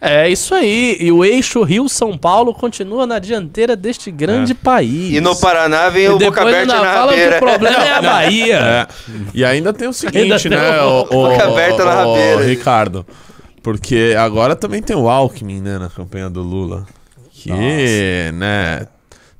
[0.00, 0.98] É isso aí.
[1.00, 5.14] E o eixo Rio-São Paulo continua na dianteira deste grande país.
[5.14, 7.36] E no Paraná vem E o Boca Aberta ainda na fala que rabeira.
[7.36, 8.56] o problema é a Bahia.
[8.58, 8.86] É.
[9.32, 12.14] E ainda tem o Ainda seguinte, tem né, o- o, boca aberta na o- o
[12.16, 12.44] rabeira.
[12.44, 13.06] Ricardo.
[13.62, 16.84] Porque agora também tem o Alckmin, né, na campanha do Lula.
[17.32, 17.50] Que,
[18.34, 18.86] né,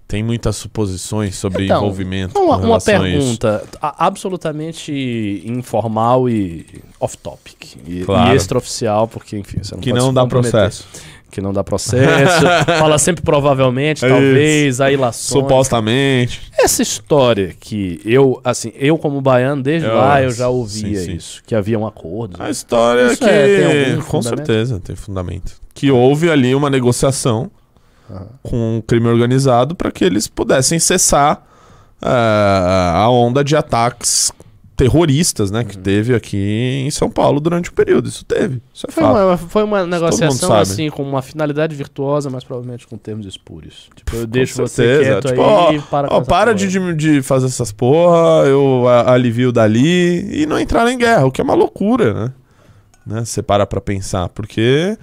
[0.07, 6.67] tem muitas suposições sobre Então, envolvimento Uma, uma pergunta absolutamente informal e
[7.01, 7.77] off-topic.
[7.87, 8.33] E, Claro.
[8.33, 10.87] e extraoficial, porque, enfim, você não Que não dá processo.
[11.31, 12.45] Que não dá processo.
[12.79, 15.43] fala sempre provavelmente, É talvez, aí ilações.
[15.43, 16.43] Supostamente.
[16.57, 21.05] Essa história que eu, assim, eu como baiano, desde Eu- lá eu já ouvia sim,
[21.07, 21.13] sim.
[21.17, 21.43] isso.
[21.45, 22.41] Que havia um acordo.
[22.41, 23.33] A história Isso é que.
[23.33, 25.55] é, tem algum com certeza, tem fundamento.
[25.75, 27.51] Que houve ali uma negociação
[28.43, 31.43] com o crime organizado para que eles pudessem cessar
[32.03, 34.33] ah, a onda de ataques
[34.77, 35.61] terroristas, né?
[35.61, 35.65] Uhum.
[35.67, 38.09] Que teve aqui em São Paulo durante o período.
[38.09, 38.61] Isso teve.
[38.75, 39.17] Isso é Foi fato.
[39.17, 43.89] uma, foi uma negociação assim, com uma finalidade virtuosa, mas provavelmente com termos espúrios.
[43.95, 45.11] Tipo, eu deixo Com você certeza.
[45.13, 48.89] quieto Tipo, aí ó, e para ó, para de, de, de fazer essas porra, eu
[48.89, 52.33] a- alivio dali e não entrar em guerra, o que é uma loucura, né?
[53.07, 53.25] né?
[53.25, 54.99] Você para pra pensar, porque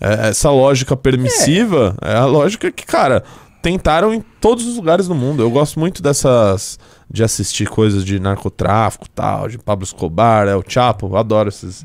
[0.00, 2.14] é, essa lógica permissiva é.
[2.14, 3.22] a lógica que, cara,
[3.62, 5.42] tentaram em todos os lugares do mundo.
[5.42, 6.78] Eu gosto muito dessas.
[7.10, 11.84] de assistir coisas de narcotráfico tal, de Pablo Escobar, El Chapo, adoro esses,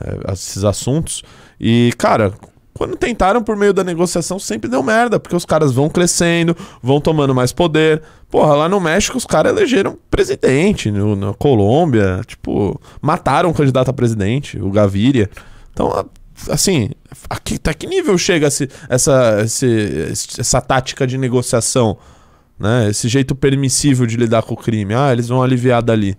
[0.00, 1.22] é, esses assuntos.
[1.60, 2.32] E, cara.
[2.74, 7.00] Quando tentaram por meio da negociação, sempre deu merda, porque os caras vão crescendo, vão
[7.00, 8.00] tomando mais poder.
[8.30, 13.88] Porra, lá no México os caras elegeram presidente, no, na Colômbia, tipo, mataram o candidato
[13.88, 15.28] a presidente, o Gaviria.
[15.72, 16.08] Então,
[16.48, 16.90] assim,
[17.28, 21.96] aqui, até que nível chega esse, essa, esse- essa tática de negociação,
[22.58, 22.88] né?
[22.90, 24.94] Esse jeito permissível de lidar com o crime.
[24.94, 26.16] Ah, eles vão aliviar dali.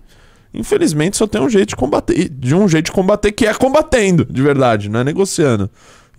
[0.52, 4.24] Infelizmente só tem um jeito de combater, de um jeito de combater que é combatendo,
[4.24, 5.70] de verdade, não é negociando.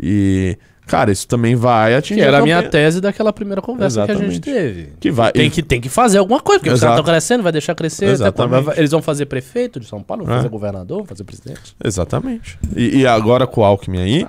[0.02, 4.12] E, cara, isso também vai atingir Que era a minha tese daquela primeira conversa que
[4.12, 4.42] a gente Exatamente.
[4.42, 4.94] teve.
[5.00, 6.90] que vai Tem que, tem que fazer alguma coisa, porque os Exato.
[6.92, 8.06] caras estão crescendo, vai deixar crescer.
[8.06, 8.14] quando?
[8.14, 8.64] Exatamente.
[8.66, 10.38] Vai- Eles vão fazer prefeito de São Paulo, vão É.
[10.38, 11.76] fazer governador, vão fazer presidente.
[11.84, 12.60] Exatamente.
[12.76, 14.28] E, e agora com o Alckmin aí,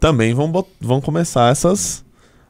[0.00, 2.04] também vão, bot- vão começar essas,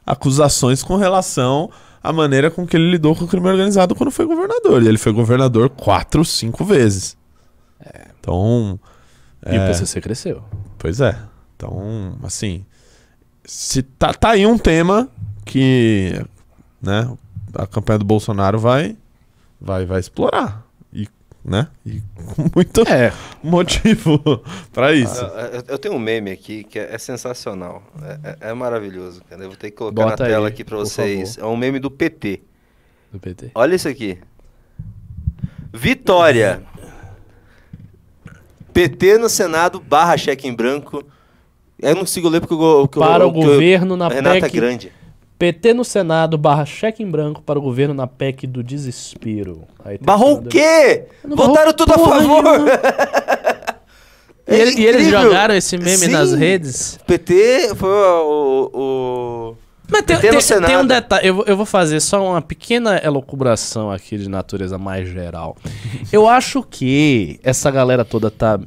[0.05, 1.69] acusações com relação
[2.03, 4.81] à maneira com que ele lidou com o crime organizado quando foi governador.
[4.83, 7.15] E ele foi governador quatro, cinco vezes.
[8.19, 8.79] Então.
[9.45, 10.41] E o é, PCC cresceu.
[10.77, 11.15] Pois é.
[11.55, 12.65] Então, assim.
[13.45, 15.09] Se tá, tá aí um tema
[15.45, 16.13] que.
[16.81, 17.09] Né,
[17.53, 18.97] a campanha do Bolsonaro vai.
[19.59, 20.65] Vai, vai explorar.
[20.91, 21.07] E,
[21.43, 21.67] né?
[21.85, 22.01] E
[22.35, 23.13] com muito É.
[23.43, 24.19] motivo
[24.73, 25.23] pra isso.
[25.23, 27.81] Eu, eu- eu tenho um meme aqui que é, é sensacional.
[28.01, 29.41] É, é- é maravilhoso, cara.
[29.43, 31.37] Eu vou ter que colocar Bota na tela aí, aqui pra por vocês.
[31.37, 32.41] É um meme do PT.
[33.11, 33.51] Do PT.
[33.55, 34.17] Olha isso aqui.
[35.71, 36.61] Vitória.
[38.73, 41.05] PT no Senado barra cheque em branco.
[41.83, 44.45] Eu não consigo ler porque o, que Para o que governo na a Renata PEC.
[44.45, 44.91] é grande.
[45.37, 49.63] PT no Senado barra cheque em branco para o governo na PEC do desespero.
[49.83, 51.03] Aí Barrou o quê?
[51.27, 52.43] Votaram tudo a favor.
[54.45, 56.37] E, É ele- e eles jogaram esse meme nas Sim.
[56.37, 56.99] redes.
[57.07, 58.69] PT foi o.
[58.73, 59.55] o-
[59.89, 62.41] Mas tem, PT no tem- tem um detalhe, eu, vou- eu vou fazer só uma
[62.41, 65.55] pequena elucubração aqui de natureza mais geral.
[66.11, 68.59] Eu acho que essa galera toda tá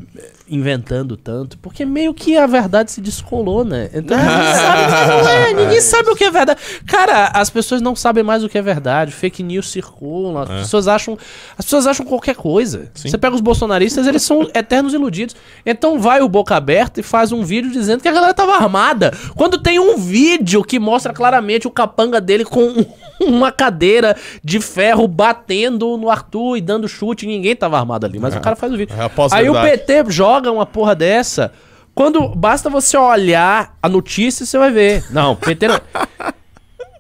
[0.49, 3.91] inventando tanto, porque meio que a verdade se descolou, né?
[3.93, 6.61] Então ninguém sabe, não é, ninguém sabe o que é verdade.
[6.87, 10.89] Cara, as pessoas não sabem mais o que é verdade, fake news circulam, as pessoas
[10.89, 11.19] acham,
[11.59, 12.91] as pessoas acham qualquer coisa.
[12.95, 15.35] Você pega os bolsonaristas, eles são eternos iludidos.
[15.65, 19.13] Então vai o boca aberta e faz um vídeo dizendo que a galera tava armada.
[19.35, 22.87] Quando tem um vídeo que mostra claramente o capanga dele com
[23.21, 28.35] uma cadeira de ferro batendo no Arthur e dando chute, ninguém tava armado ali, mas
[28.37, 28.95] o cara faz o vídeo.
[28.97, 29.57] É Aí o.
[29.57, 31.53] PT joga uma porra dessa.
[31.95, 35.05] Quando basta você olhar a notícia, você vai ver.
[35.11, 35.81] Não, PT não.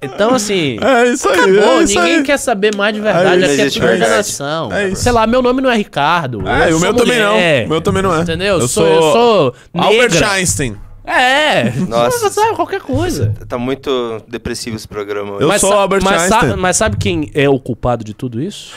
[0.02, 0.78] Então, assim.
[0.82, 1.34] É isso aí.
[1.40, 2.22] Acabou, é isso ninguém aí.
[2.22, 3.62] quer saber mais de verdade, É aqui isso.
[3.62, 4.10] é tudo verdade.
[4.10, 4.72] enganação.
[4.72, 5.02] É isso.
[5.02, 6.46] Sei lá, meu nome não é Ricardo.
[6.48, 7.66] É, eu o meu sou também mulher, não.
[7.66, 8.20] O meu também não é.
[8.22, 8.58] Entendeu?
[8.60, 10.30] Eu sou, sou eu sou Albert negra.
[10.32, 10.76] Einstein.
[11.04, 11.70] É.
[11.88, 12.30] Nossa.
[12.30, 13.32] Sabe, qualquer coisa.
[13.48, 15.32] Tá muito depressivo esse programa.
[15.34, 15.44] hoje.
[15.44, 16.40] Eu mas sou sa- Albert mas Einstein.
[16.50, 18.72] Sabe, mas sabe quem é o culpado de tudo isso?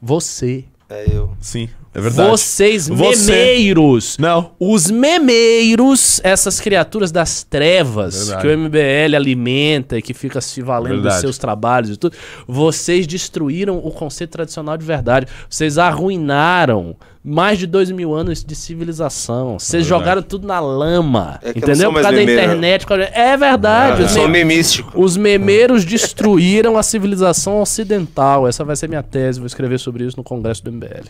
[0.00, 0.64] Você.
[0.88, 1.32] É eu.
[1.40, 2.30] Sim, é verdade.
[2.30, 3.32] Vocês, Você.
[3.32, 4.16] memeiros.
[4.18, 4.52] Não.
[4.60, 8.42] Os memeiros, essas criaturas das trevas Verdade.
[8.42, 11.20] que o MBL alimenta e que fica se valendo dos Verdade.
[11.20, 12.16] seus trabalhos e tudo,
[12.46, 15.26] vocês destruíram o conceito tradicional de verdade.
[15.48, 19.58] Vocês arruinaram mais de dois mil anos de civilização.
[19.58, 19.88] Vocês Verdade.
[19.88, 21.38] jogaram tudo na lama.
[21.42, 21.92] É que eu não entendeu?
[21.92, 22.86] Por causa da internet.
[22.86, 24.00] causa- É verdade.
[24.00, 24.92] Eu os sou um me- memístico.
[24.98, 28.48] os memeiros destruíram a civilização ocidental.
[28.48, 29.38] Essa vai ser minha tese.
[29.38, 31.04] Vou escrever sobre isso no congresso do MBL.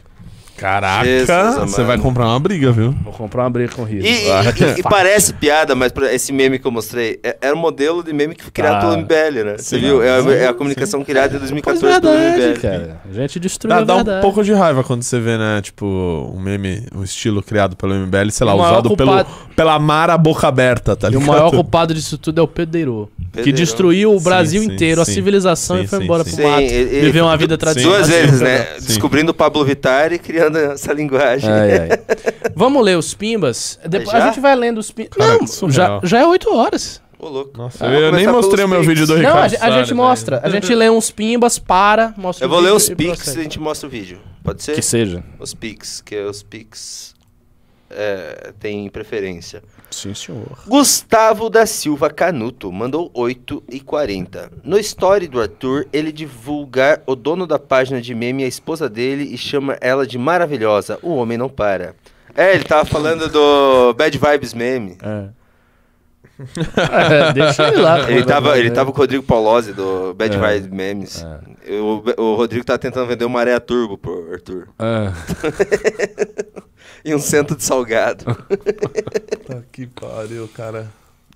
[0.61, 2.95] Caraca, Jesus você vai comprar uma briga, viu?
[3.03, 4.05] Vou comprar uma briga com o Rio.
[4.05, 7.59] E, e- e- e parece piada, mas esse meme que eu mostrei é- era o
[7.59, 8.81] modelo de meme que foi criado Tá.
[8.81, 9.57] pelo MBL, né?
[9.57, 9.81] Você Sim.
[9.81, 10.03] viu?
[10.03, 12.61] É, a- Sim, é a comunicação criada em Pois 2014 pelo verdade, MBL.
[12.61, 13.01] cara.
[13.11, 14.23] A gente destruiu Dá, a dá um verdade.
[14.23, 15.87] pouco de raiva quando você vê, né, tipo,
[16.35, 20.47] um meme, um estilo criado pelo MBL, sei lá, usado pelo, culpado- pela Mara Boca
[20.47, 21.27] Aberta, tá E o ligado?
[21.29, 23.09] maior culpado disso tudo é o Pedreiro.
[23.17, 23.57] Que Pedreiro.
[23.59, 25.13] destruiu o Sim, Brasil sim, inteiro, a sim.
[25.15, 26.37] civilização Sim, e foi sim, embora sim.
[26.37, 26.59] pro mato.
[26.61, 27.97] Sim, ele- ele- Viveu uma vida tradicional.
[27.99, 28.67] Duas vezes, né?
[28.79, 28.87] Sim.
[28.87, 31.51] Descobrindo o Pablo Vittar e criando essa linguagem.
[31.51, 31.89] Ai, ai.
[32.55, 33.79] Vamos ler os pimbas?
[33.87, 34.25] Depois, já?
[34.25, 35.17] a gente vai lendo os pimbas.
[35.19, 37.01] Não, já, já é 8 horas.
[37.19, 37.57] Ô, louco.
[37.57, 39.15] Nossa, Ah, eu, nem mostrei o meu vídeo do.
[39.15, 40.41] Ricardo Não, a, gente- a gente mostra.
[40.43, 43.41] A gente lê uns pimbas, para, mostra Eu o vou ler vídeo os pics e
[43.41, 44.19] a gente mostra o vídeo.
[44.43, 44.75] Pode ser?
[44.75, 45.23] Que seja.
[45.39, 47.15] Os pics, que é os pics
[47.91, 49.63] é, tem preferência.
[49.91, 50.47] Sim, senhor.
[50.67, 54.51] Gustavo da Silva Canuto mandou 8 e 40.
[54.63, 58.89] No story do Arthur, ele divulgar o dono da página de meme e a esposa
[58.89, 60.99] dele e chama ela de maravilhosa.
[61.03, 61.95] O homem não para.
[62.35, 64.97] É, ele tava falando do Bad Vibes Meme.
[65.03, 65.29] É.
[66.41, 68.11] É, deixa ele lá.
[68.11, 70.39] Ele tava, ele tava com o Rodrigo Paulose do Bad É.
[70.39, 71.27] Vibes Memes.
[71.69, 74.69] O, o Rodrigo tava tentando vender uma areia turbo pro Arthur.
[74.79, 75.13] É.
[77.05, 78.25] E um cento de salgado.
[78.47, 80.91] Puta que pariu, cara.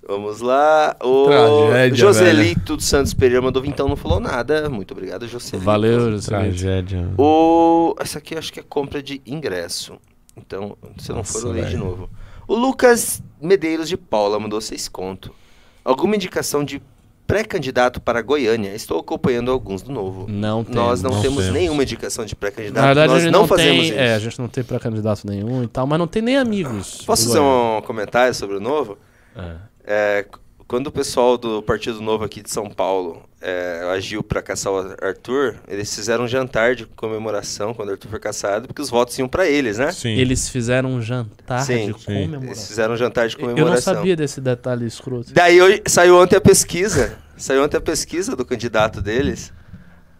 [0.06, 0.94] Vamos lá.
[1.02, 4.68] O Tragédia, Joselito dos Santos Pereira mandou então não falou nada.
[4.68, 5.64] Muito obrigado, Joselito.
[5.64, 6.26] Valeu, Joselito.
[6.26, 7.08] Tragédia.
[7.16, 7.94] O...
[7.98, 9.98] Essa aqui eu acho que é compra de ingresso.
[10.36, 12.10] Então, se não Nossa, for, eu leio de novo.
[12.46, 15.34] O Lucas Medeiros de Paula mandou seis conto.
[15.82, 16.82] Alguma indicação de
[17.26, 18.74] pré-candidato para Goiânia?
[18.74, 20.26] Estou acompanhando alguns do novo.
[20.28, 20.74] Não tem.
[20.74, 21.54] Nós não, não temos temos.
[21.54, 22.84] nenhuma indicação de Na pré-candidato.
[22.84, 23.88] verdade, Nós a gente não, não, fazemos tem.
[23.90, 23.98] isso.
[23.98, 27.02] É, a gente não tem pré-candidato nenhum e tal, mas não tem nem amigos.
[27.04, 27.78] Posso fazer Goiânia.
[27.78, 28.98] um comentário sobre o novo?
[29.36, 29.54] É.
[29.86, 30.26] É,
[30.66, 34.78] quando o pessoal do Partido Novo aqui de São Paulo é, agiu para caçar o
[35.02, 39.18] Arthur, eles fizeram um jantar de comemoração quando o Arthur foi caçado, porque os votos
[39.18, 39.92] iam para eles, né?
[39.92, 40.10] Sim.
[40.16, 42.04] Eles fizeram um jantar Sim, de Eles sim.
[42.06, 42.66] comemoração.
[42.66, 43.94] fizeram um jantar de Eu não comemoração.
[43.94, 45.32] sabia desse detalhe escroto.
[45.34, 47.16] Daí hoje- saiu ontem a pesquisa.
[47.36, 49.52] Saiu ontem a pesquisa do candidato deles.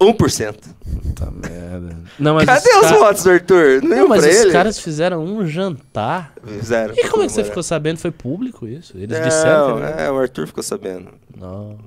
[0.00, 0.56] 1%.
[1.02, 1.96] Puta merda.
[2.18, 3.82] Não, mas Cadê os votos do Arthur?
[3.82, 4.52] Não, Não, mas os ele?
[4.52, 6.32] caras fizeram um jantar.
[6.46, 7.98] Fizeram E como é que você ficou sabendo?
[7.98, 8.96] Foi público isso?
[8.96, 11.08] Eles disseram Não, é, o Arthur ficou sabendo.
[11.36, 11.78] Não.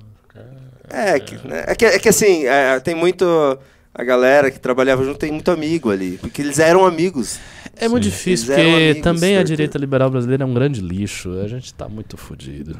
[0.90, 3.24] É, que, né, é, que, é que assim, é, tem muito.
[3.94, 6.18] A galera que trabalhava junto tem muito amigo ali.
[6.18, 7.38] Porque eles eram amigos.
[7.76, 11.32] É muito difícil, Eles porque amigos, também a direita liberal brasileira é um grande lixo.
[11.40, 12.78] A gente tá muito fodido.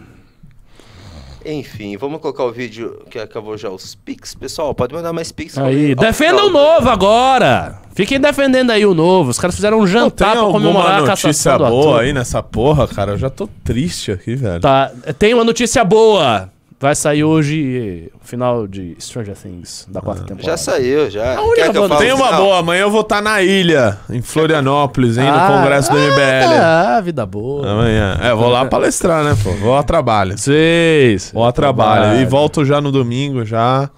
[1.45, 4.34] Enfim, vamos colocar o vídeo que acabou já os pics.
[4.34, 5.57] Pessoal, pode mandar mais pics.
[5.57, 7.80] Aí, Ó, defenda o novo agora!
[7.95, 9.30] Fiquem defendendo aí o novo.
[9.30, 11.82] Os caras fizeram um jantar tem pra comemorar a alguma cassação notícia do Arthur.
[11.82, 13.12] boa aí nessa porra, cara?
[13.12, 14.61] Eu já tô triste aqui, velho.
[14.61, 16.49] Tá, tem uma notícia boa.
[16.81, 20.49] Vai sair hoje o final de Stranger Things, da quarta temporada.
[20.49, 21.37] Já saiu, já.
[21.37, 22.43] A única Quer que eu fale Tem o uma final?
[22.43, 26.55] boa, amanhã eu vou estar na ilha, em Florianópolis, hein, no Ah, congresso do MBL.
[26.62, 27.68] Ah, vida boa.
[27.68, 28.16] Amanhã.
[28.22, 29.51] É, vou lá palestrar, né, pô?
[29.55, 30.39] Vou a trabalho.
[30.39, 31.33] Seis.
[31.35, 32.20] Vou a trabalho.
[32.20, 33.91] E volto já no domingo, já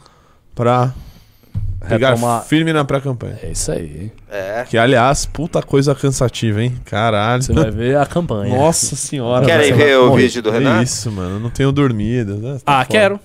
[0.55, 0.91] pra
[1.87, 2.45] pegar Retomar.
[2.45, 3.39] firme na pré-campanha.
[3.43, 4.11] É isso aí.
[4.31, 4.65] É.
[4.69, 6.77] Que, aliás, puta coisa cansativa, hein?
[6.85, 7.43] Caralho.
[7.43, 8.57] Você vai ver a campanha.
[8.57, 9.45] Nossa senhora.
[9.45, 10.23] Querem ver vai o morrer.
[10.23, 10.83] vídeo do É Renato?
[10.85, 11.37] isso, mano.
[11.37, 12.37] Eu não tenho dormido.
[12.37, 12.59] né?
[12.65, 12.89] Tá Ah, foda.
[12.91, 13.21] quero.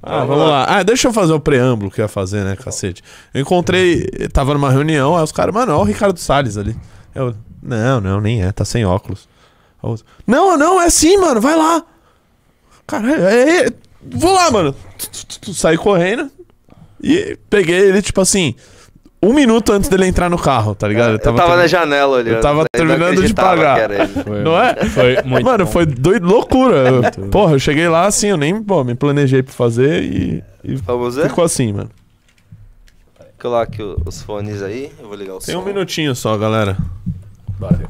[0.00, 0.64] Ah, vamos lá.
[0.68, 3.02] Ah, deixa eu fazer o preâmbulo que eu ia fazer, né, cacete?
[3.32, 6.76] Eu encontrei, tava numa reunião, aí os caras, mano, olha o Ricardo Salles ali.
[7.14, 9.26] Eu, não, não, nem é, tá sem óculos.
[9.82, 11.82] Outro, Não, não, é sim, mano, vai lá.
[12.86, 13.72] Caralho, é, é,
[14.12, 14.74] vou lá, mano.
[15.54, 16.30] Saí correndo
[17.02, 18.54] e peguei ele, tipo assim,
[19.24, 21.12] um minuto antes dele entrar no carro, tá ligado?
[21.12, 22.34] Eu tava, termi- na janela olhando.
[22.36, 23.88] Eu tava Ainda terminando de pagar.
[24.44, 24.74] Não é?
[24.86, 25.70] Foi muito Mano, bom.
[25.70, 26.76] foi doido, loucura.
[26.88, 30.74] Eu- porra, eu cheguei lá assim, eu nem, pô, me planejei pra fazer e, e
[30.76, 31.28] Vamos ver?
[31.28, 31.90] ficou assim, mano.
[33.40, 34.90] Coloque os fones aí.
[35.00, 35.60] Eu vou ligar o Tem som.
[35.60, 36.76] um minutinho só, galera.
[37.58, 37.86] Bora ver.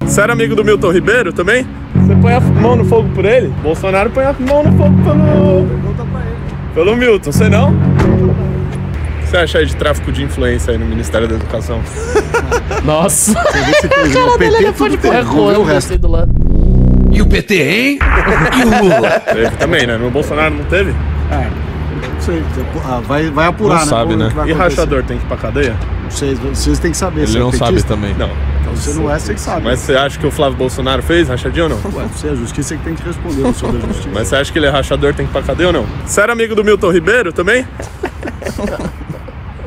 [0.00, 1.66] Você era amigo do Milton Ribeiro também?
[2.06, 3.48] Você põe a mão no fogo por ele?
[3.62, 5.66] Bolsonaro põe a mão no fogo pelo.
[5.66, 6.74] Pergunta pra ele.
[6.74, 7.72] Pelo Milton, você não?
[9.26, 11.82] O que você acha aí de tráfico de influência aí no Ministério da Educação?
[12.84, 13.32] Nossa.
[13.32, 15.74] O PT tudo tem, É vamos ver o eu resto.
[15.74, 16.32] gostei do lado.
[17.10, 17.98] E o PT, hein?
[18.56, 19.10] E o Lula?
[19.26, 19.96] Teve também, né?
[19.98, 20.90] No Bolsonaro não teve?
[21.32, 21.50] É,
[22.14, 22.40] não sei,
[22.84, 23.90] ah, vai, vai apurar, não né?
[23.90, 24.30] sabe, né?
[24.36, 25.74] o E rachador tem que ir pra cadeia?
[26.08, 27.22] Vocês, vocês têm que saber.
[27.22, 27.94] Ele você é não sabe petista?
[27.94, 28.14] também.
[28.14, 28.30] Não.
[28.60, 29.64] Então, você não é, você que sabe.
[29.64, 31.78] Mas você acha que o Flávio Bolsonaro fez rachadinha ou não?
[31.98, 34.08] Ué, você é a justiça que tem que responder o senhor da justiça.
[34.14, 35.84] Mas você acha que ele é rachador, tem que ir pra cadeia ou não?
[36.04, 37.66] Você era amigo do Milton Ribeiro também?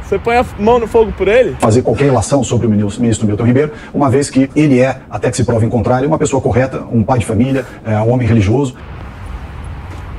[0.10, 1.56] Você põe a mão no fogo por ele?
[1.60, 5.38] fazer qualquer relação sobre o ministro Milton Ribeiro, uma vez que ele é, até que
[5.38, 8.76] se prove em contrário, uma pessoa correta, um pai de família, é, um homem religioso.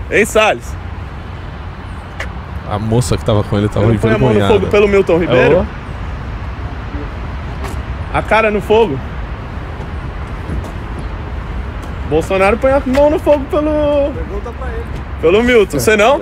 [0.09, 0.73] Hein, Salles?
[2.69, 5.19] A moça que tava com ele tava Ele põe a mão no fogo pelo Milton
[5.19, 5.67] Ribeiro?
[8.15, 8.97] A cara no fogo?
[12.09, 14.13] Bolsonaro põe a mão no fogo pelo.
[14.15, 14.85] Pergunta pra ele.
[15.21, 16.21] Pelo Milton, você não?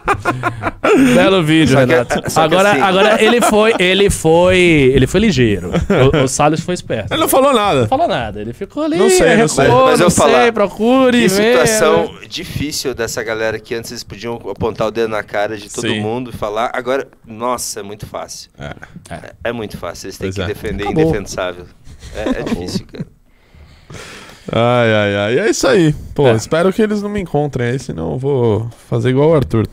[1.14, 2.22] Belo vídeo, Só que- Renato.
[2.22, 4.58] que agora, assim- agora ele foi, ele foi,
[4.94, 5.70] ele foi ligeiro.
[6.12, 7.12] O, o Salles foi esperto.
[7.12, 7.82] Ele não falou nada.
[7.82, 8.40] Não falou nada.
[8.40, 9.68] Ele ficou ali, Não sei, não recuou, sei.
[9.68, 12.20] não Mas eu sei, vou falar, procure, Que situação né?
[12.28, 16.00] difícil dessa galera que antes eles podiam apontar o dedo na cara de todo Sim.
[16.00, 16.70] mundo e falar.
[16.74, 18.50] Agora, nossa, é muito fácil.
[18.58, 18.74] É.
[19.14, 20.06] É, é muito fácil.
[20.06, 20.46] Eles têm Pois que é.
[20.46, 21.04] defender Acabou.
[21.04, 21.66] indefensável.
[22.16, 23.06] É, é difícil, cara.
[24.52, 25.38] Ai, ai, ai.
[25.38, 25.94] É isso aí.
[26.14, 26.32] Pô, É.
[26.32, 29.66] espero que eles não me encontrem aí, senão eu vou fazer igual o Arthur.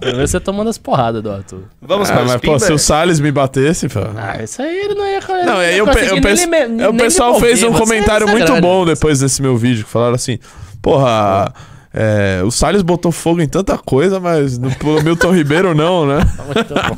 [0.00, 1.62] Pelo menos você tomando as porradas do Arthur.
[1.80, 4.00] Vamos Ah, para os mas, pô, se o Salles me batesse, pô.
[4.16, 6.92] Ah, isso aí ele não ia Não, aí eu, pe- eu penso- nem é, o
[6.92, 10.14] nem pessoal devolver, fez um é comentário muito bom depois desse meu vídeo, que falaram
[10.14, 10.38] assim,
[10.80, 11.52] porra,
[11.94, 14.70] é, o Salles botou fogo em tanta coisa, mas no
[15.04, 16.16] Milton Ribeiro não, né?
[16.46, 16.96] Muito bom.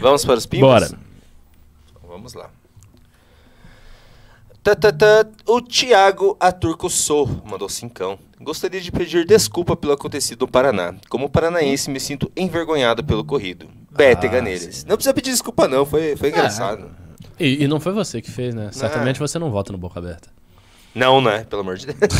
[0.00, 0.68] Vamos para os pimbas?
[0.70, 0.86] Bora.
[0.86, 0.98] Então,
[2.08, 2.46] Vamos lá.
[4.62, 5.26] Tá, tá, tá.
[5.46, 8.18] O Thiago Aturco Sou mandou cincão.
[8.40, 10.94] Gostaria de pedir desculpa pelo acontecido no Paraná.
[11.08, 13.68] Como paranaense, me sinto envergonhado pelo corrido.
[13.90, 14.84] Bétega Ah, neles.
[14.84, 15.84] Não precisa pedir desculpa, não.
[15.86, 16.90] Foi, foi engraçado.
[17.38, 18.70] E, e não foi você que fez, né?
[18.72, 20.28] Certamente você não vota no Boca Aberta.
[20.94, 21.44] Não, né?
[21.44, 21.98] Pelo amor de Deus.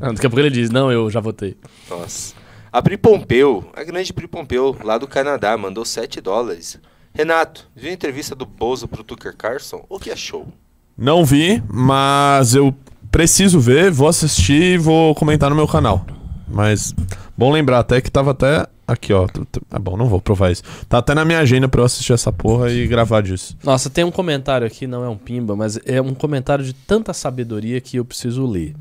[0.00, 1.56] Ah, Daqui a pouco ele diz, não, eu já votei.
[1.88, 2.34] Nossa.
[2.72, 6.78] A Pri Pompeu, a grande Pri Pompeu, lá do Canadá, mandou 7 dólares.
[7.14, 9.86] Renato, viu a entrevista do Bozo pro Tucker Carlson?
[9.88, 10.48] O que achou?
[10.96, 12.74] Não vi, mas eu
[13.10, 16.06] preciso ver, vou assistir e vou comentar no meu canal.
[16.48, 16.94] Mas
[17.36, 19.26] bom lembrar até que tava até aqui, ó.
[19.70, 20.62] Ah, bom, não vou provar isso.
[20.88, 23.56] Tá até na minha agenda pra eu assistir essa porra e gravar disso.
[23.64, 27.12] Nossa, tem um comentário aqui, não é um pimba, mas é um comentário de tanta
[27.12, 28.74] sabedoria que eu preciso ler.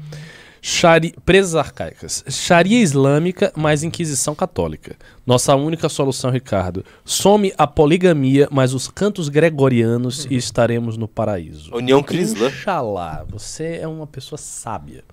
[0.66, 1.14] Shari...
[1.26, 2.24] Presas arcaicas.
[2.30, 4.95] Sharia islâmica mais Inquisição católica.
[5.28, 6.86] Nossa única solução, Ricardo.
[7.03, 11.76] Some a poligamia mais os cantos gregorianos e estaremos no paraíso.
[11.76, 12.47] União Cristã.
[12.47, 15.03] Inxalá, você é uma pessoa sábia.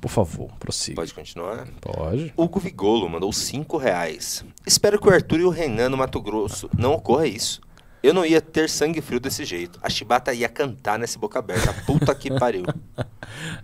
[0.00, 0.96] Por favor, prossiga.
[0.96, 1.68] Pode continuar?
[1.80, 2.32] Pode.
[2.36, 4.44] Hugo Vigolo mandou 5 reais.
[4.66, 7.60] Espero que o Arthur e o Renan no Mato Grosso não ocorra isso.
[8.02, 9.78] Eu não ia ter sangue frio desse jeito.
[9.82, 11.72] A chibata ia cantar nesse boca aberta.
[11.86, 12.64] Puta que pariu.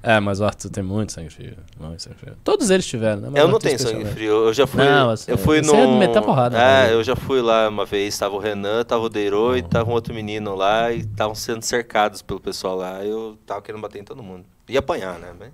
[0.03, 1.57] É, mas o Arthur tem muito sangue frio.
[1.79, 2.37] Muito sangue frio.
[2.45, 3.29] Todos eles tiveram, né?
[3.33, 4.47] Mas Eu não tenho sangue frio.
[4.47, 4.85] Eu já fui.
[4.85, 6.19] Não, assim, eu fui você no.
[6.19, 6.95] a porrada, É, né?
[6.95, 8.17] eu já fui lá uma vez.
[8.17, 10.93] Tava o Renan, tava o Deiro e tava um outro menino lá.
[10.93, 13.05] E estavam sendo cercados pelo pessoal lá.
[13.05, 14.45] Eu tava querendo bater em todo mundo.
[14.69, 15.33] Ia apanhar, né?
[15.39, 15.51] Mas-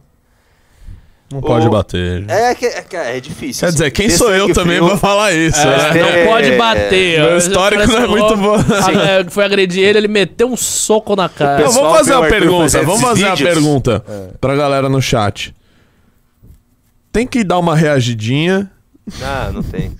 [1.32, 2.24] Não pode O- bater.
[2.28, 3.60] É, é, que é difícil.
[3.60, 3.74] Quer assim.
[3.78, 6.02] dizer, quem sou eu também frio- pra falar isso, É, né?
[6.24, 7.20] não pode bater.
[7.20, 7.36] Meu ó.
[7.36, 8.54] histórico não é muito bom.
[8.56, 11.64] Ah, é, Foi agredir ele, ele meteu um soco na cara.
[11.64, 12.82] Não, vamos fazer uma pergunta.
[12.82, 14.28] Vamos fazer uma pergunta É.
[14.40, 15.54] pra galera no chat.
[17.10, 18.70] Tem que dar uma reagidinha
[19.22, 19.92] Ah, não tem.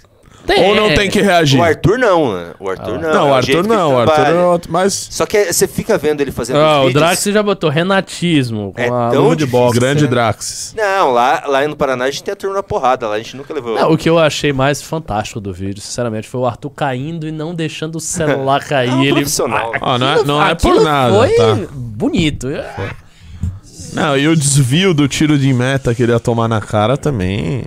[0.59, 1.59] Ou não tem que reagir?
[1.61, 2.51] O Arthur não, né?
[2.59, 3.13] O Arthur não.
[3.13, 3.95] Não, é o o Arthur não.
[3.95, 4.73] O Arthur é outro.
[4.73, 7.03] Mas Só que é- você fica vendo ele fazendo Ah, os o vídeos.
[7.03, 9.79] Drax já botou renatismo com É a luva de boxe.
[9.79, 10.09] grande né?
[10.11, 10.75] Draxis.
[10.77, 13.07] Não, lá, lá no Paraná a gente tem a turma na porrada.
[13.09, 13.75] Lá a gente nunca levou.
[13.75, 17.31] Não, o que eu achei mais fantástico do vídeo, sinceramente, foi o Arthur caindo e
[17.33, 18.91] não deixando o celular cair.
[18.91, 19.13] É um ele...
[19.15, 19.73] profissional.
[19.81, 21.57] Ó, não é, não é por nada, foi tá?
[21.73, 22.49] bonito.
[23.93, 27.65] Não, e o desvio do tiro de meta que ele ia tomar na cara também.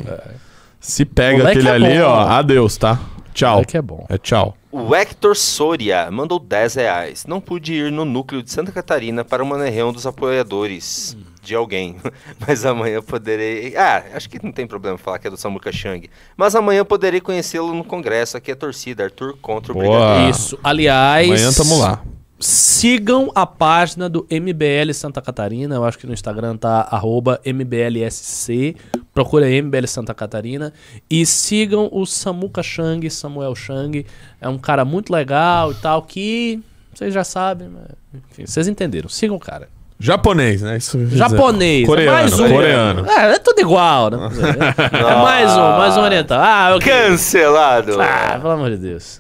[0.86, 3.00] Se pega Moleque aquele é ali, bom, ó, adeus, tá?
[3.34, 3.66] Tchau.
[3.66, 4.06] que é bom.
[4.08, 4.56] É tchau.
[4.72, 7.26] O Hector Soria mandou 10 reais.
[7.26, 11.98] Não pude ir no núcleo de Santa Catarina para uma reunião dos apoiadores de alguém.
[12.46, 13.76] Mas amanhã poderei.
[13.76, 16.08] Ah, acho que não tem problema falar que é do Samuca Chang.
[16.38, 18.38] Mas amanhã poderei conhecê-lo no congresso.
[18.38, 19.06] Aqui é a torcida.
[19.06, 19.88] Arthur contra o Boa.
[19.88, 20.30] Brigadeiro.
[20.30, 20.60] Isso.
[20.64, 21.28] Aliás.
[21.28, 22.04] Amanhã tamo lá.
[22.46, 25.74] Sigam a página do MBL Santa Catarina.
[25.74, 28.76] Eu acho que no Instagram tá arroba MBLSC.
[29.12, 30.72] Procura aí MBL Santa Catarina.
[31.10, 34.06] E sigam o Samuca Chang, Samuel Chang.
[34.40, 36.62] É um cara muito legal e tal, que
[36.94, 39.10] vocês já sabem, mas, enfim, vocês entenderam.
[39.10, 39.68] Sigam o cara.
[40.00, 40.78] Japonês, né?
[40.78, 41.04] Isso.
[41.08, 41.88] Japonês.
[41.88, 42.48] Coreano, é mais um.
[42.48, 43.10] coreano.
[43.10, 44.18] É, é tudo igual, né?
[44.94, 46.40] É mais um, mais um oriental.
[46.40, 48.00] Ah, eu Cancelado!
[48.00, 49.20] Ah, pelo amor de Deus.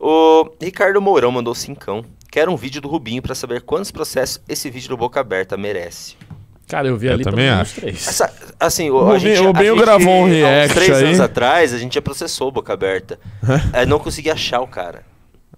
[0.00, 2.02] O Ricardo Mourão mandou cincão.
[2.34, 6.16] Quero um vídeo do Rubinho para saber quantos processos esse vídeo do Boca Aberta merece.
[6.66, 7.80] Cara, eu vi Eu ali também acho.
[7.80, 8.08] três.
[8.08, 8.28] Essa-
[8.58, 10.74] assim, o, O a Rubinho- gente, o Rubinho a gente, gravou um há uns react
[10.74, 11.04] três aí.
[11.04, 13.20] anos atrás, a gente já processou o Boca Aberta.
[13.72, 15.04] É, não consegui achar o cara.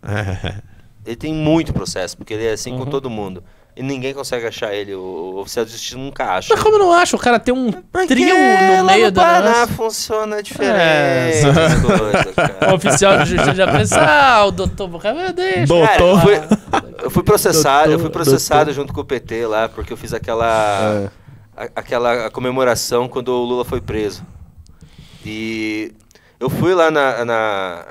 [1.07, 2.81] Ele tem muito processo, porque ele é assim Uhum.
[2.81, 3.43] com todo mundo.
[3.77, 4.95] E ninguém consegue achar ele.
[4.95, 6.49] O, oficial de justiça nunca acha.
[6.55, 7.15] Mas como não acho?
[7.15, 9.23] O cara tem um Porque trio no meio no da.
[9.23, 10.75] Paraná funciona diferente.
[10.79, 11.43] É.
[11.45, 12.37] as coisas.
[12.73, 15.67] O oficial de justiça já pensa, ah, o doutor Boca deixa.
[15.67, 15.87] Doutor.
[15.89, 16.41] Cara, eu fui,
[17.05, 20.15] eu fui processado, eu fui Doutor, processado junto com o PT lá, porque eu fiz
[20.15, 21.11] aquela
[21.57, 24.25] a- aquela comemoração quando o Lula foi preso.
[25.25, 25.93] E
[26.41, 27.85] eu fui lá na, na-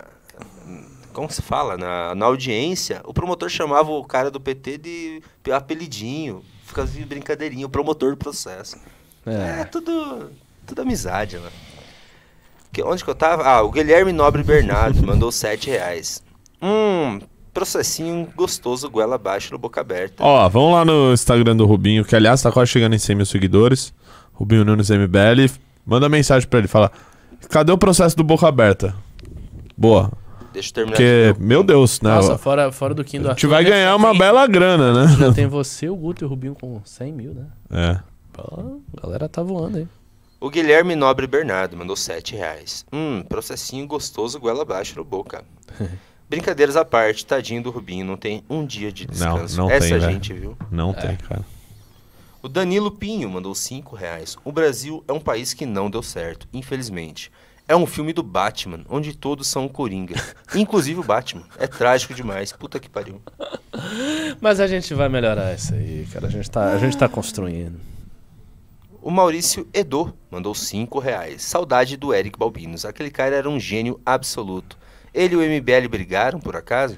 [1.16, 6.44] como se fala, na, na audiência, o promotor chamava o cara do PT de apelidinho,
[6.66, 8.76] ficava de brincadeirinha, o promotor do processo.
[9.26, 10.30] É, tudo,
[10.68, 11.50] tudo amizade, né?
[12.72, 13.44] Que, onde que eu tava?
[13.44, 16.22] Ah, o Guilherme Nobre Bernardo mandou 7 reais.
[16.62, 17.22] Hum,
[17.54, 20.22] processinho gostoso, goela abaixo no boca aberta.
[20.22, 23.26] Ó, vamos lá no Instagram do Rubinho, que aliás tá quase chegando em 100 mil
[23.26, 23.94] seguidores.
[24.34, 25.50] Rubinho Nunes MBL.
[25.86, 26.92] Manda mensagem pra ele, fala:
[27.50, 28.94] Cadê o processo do Boca Aberta?
[29.78, 30.12] Boa.
[30.56, 31.42] Deixa eu terminar Porque, aqui.
[31.44, 32.10] meu Deus, né?
[32.16, 35.08] Nossa, fora, fora do Kim do a gente vai já ganhar tem- uma bela grana,
[35.08, 35.34] Já né?
[35.36, 37.46] tem você, o Guto e o Rubinho com 100 mil, né?
[37.70, 38.00] É.
[38.34, 39.88] Pô, a galera tá voando aí.
[40.40, 42.86] O Guilherme Nobre Bernardo mandou 7 reais.
[42.92, 45.44] Hum, processinho gostoso, goela abaixo no boca.
[46.30, 49.58] Brincadeiras à parte, tadinho do Rubinho, não tem um dia de Não, descanso.
[49.58, 50.12] não Essa tem, velho.
[50.14, 50.58] gente, viu?
[50.72, 50.94] Não É.
[50.94, 51.46] tem, cara.
[52.42, 54.38] O Danilo Pinho mandou 5 reais.
[54.44, 57.32] O Brasil é um país que não deu certo, infelizmente.
[57.68, 60.16] É um filme do Batman, onde todos são Coringa.
[60.54, 61.44] Inclusive o Batman.
[61.58, 62.52] É trágico demais.
[62.52, 63.20] Puta que pariu.
[64.40, 66.28] Mas a gente vai melhorar isso aí, cara.
[66.28, 67.80] A gente tá, a gente tá construindo.
[69.02, 71.42] O Maurício Edo mandou 5 reais.
[71.44, 72.86] Saudade do Eric Balbinos.
[72.86, 74.78] Aquele cara era um gênio absoluto.
[75.14, 76.98] Ele e o MBL brigaram, por acaso?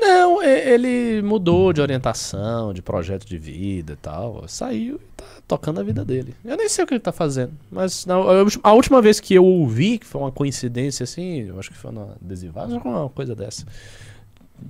[0.00, 4.44] Não, ele mudou de orientação, de projeto de vida e tal.
[4.46, 6.34] Saiu e tá tocando a vida dele.
[6.44, 7.52] Eu nem sei o que ele tá fazendo.
[7.70, 8.14] Mas na-
[8.62, 11.90] a, última vez que eu ouvi, que foi uma coincidência assim, eu acho que foi
[11.90, 13.66] na adesivagem, alguma coisa dessa.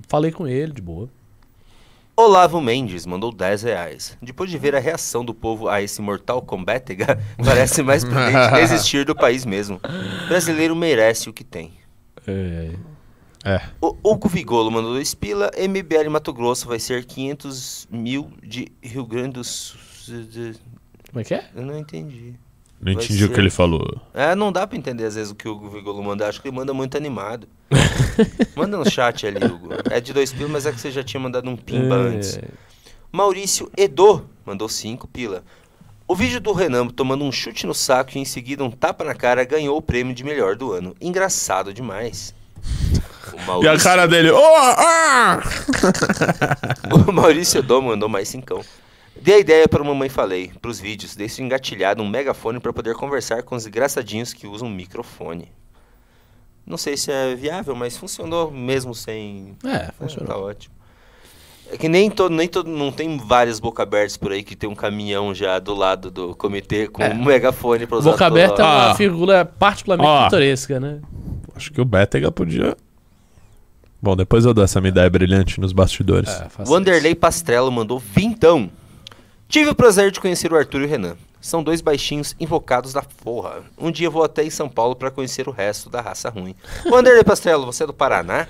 [0.07, 1.09] Falei com ele, de boa.
[2.16, 4.19] Olavo Mendes mandou 10 reais.
[4.20, 6.97] Depois de ver a reação do povo a esse Mortal Kombat,
[7.44, 9.81] parece mais prudente desistir do país mesmo.
[10.27, 11.73] Brasileiro merece o que tem.
[12.27, 12.73] É.
[13.49, 13.62] É.
[13.81, 15.51] O Hugo Vigolo mandou 2 pila.
[15.57, 19.79] MBL Mato Grosso vai ser 500 mil de Rio Grande do Sul.
[21.11, 21.49] Como é que é?
[21.55, 22.35] Eu não entendi.
[22.81, 24.01] Não Vai entendi o ser- que ele falou.
[24.15, 26.29] É, não dá pra entender às vezes o que o Hugo Vigolo manda.
[26.29, 27.49] Acho que ele manda muito animado.
[28.55, 29.70] manda no chat ali, Hugo.
[29.91, 31.99] É de 2 pila, mas é que você já tinha mandado um pimba É.
[31.99, 32.39] antes.
[33.11, 35.43] Maurício Edo mandou 5 pila.
[36.07, 39.15] O vídeo do Renan tomando um chute no saco e em seguida um tapa na
[39.15, 40.95] cara ganhou o prêmio de melhor do ano.
[41.01, 42.35] Engraçado demais.
[43.34, 45.40] O E a Maurício, cara dele, oh, ah!
[47.09, 48.60] o Maurício Dom mandou mais cincão.
[49.20, 53.42] Dei a ideia para mamãe falei, pros vídeos, deixe engatilhado um megafone para poder conversar
[53.42, 55.50] com os engraçadinhos que usam microfone.
[56.64, 59.56] Não sei se é viável, mas funcionou mesmo sem.
[59.64, 60.26] É, funcionou.
[60.28, 60.74] Tá ótimo.
[61.70, 64.68] É que nem todo, nem todo, não tem várias boca abertas por aí que tem
[64.70, 67.10] um caminhão já do lado do comitê com É.
[67.10, 68.10] um megafone para usar.
[68.12, 68.94] Boca aberta é uma Ah.
[68.94, 71.00] figura particularmente pitoresca, né?
[71.56, 72.76] Acho que o Bétega podia.
[74.01, 76.29] Bom, depois eu dou essa minha ideia brilhante nos bastidores.
[76.29, 78.70] É, faça Wanderlei Pastrello mandou vintão.
[79.49, 81.16] Tive o prazer de conhecer o Arthur e o Renan.
[81.41, 83.61] São dois baixinhos invocados da porra.
[83.79, 86.55] Um dia vou até em São Paulo pra conhecer o resto da raça ruim.
[86.87, 88.47] Wanderlei Pastrello, você é do Paraná?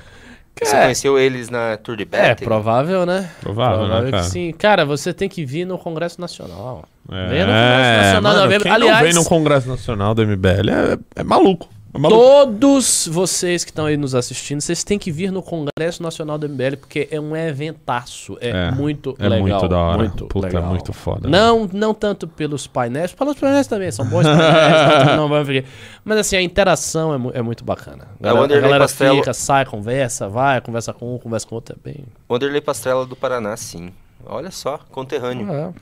[0.61, 0.83] Você É.
[0.83, 2.45] conheceu eles na Tour de É, Betting?
[2.45, 3.31] provável, né?
[3.41, 4.23] Provável, né, que cara?
[4.25, 4.53] sim.
[4.53, 6.85] Cara, você tem que vir no Congresso Nacional.
[7.11, 10.69] É, Vem no Congresso Nacional mano, quem Aliás, não vem no Congresso Nacional do MBL
[10.71, 11.69] é, é maluco.
[11.95, 16.37] É todos vocês que estão aí nos assistindo, vocês têm que vir no Congresso Nacional
[16.37, 18.37] do MBL, porque é um eventaço.
[18.41, 19.41] É, É, muito é legal.
[19.49, 19.99] muito da hora.
[19.99, 20.65] Muito Puta, legal.
[20.67, 21.29] muito foda.
[21.29, 25.65] Não, não tanto pelos painéis, pelos painéis também, são bons painéis, não, não vamos ver.
[26.05, 28.05] Mas assim, a interação é, mu- é muito bacana.
[28.05, 31.19] A É, o galera, a Wanderlei galera Pastrello- fica, sai, conversa, vai, conversa com um,
[31.19, 32.05] conversa com outro, é bem...
[32.31, 33.91] Wanderlei Pastrello do Paraná, sim.
[34.27, 35.51] Olha só, conterrâneo.
[35.51, 35.73] É.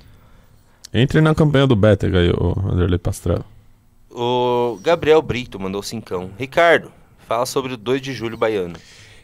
[0.94, 3.44] Entre na campanha do Bétega aí, o Anderley Pastrello.
[4.18, 6.30] O Gabriel Brito mandou cincão.
[6.38, 6.90] Ricardo,
[7.28, 8.78] fala sobre o 2 de julho baiano.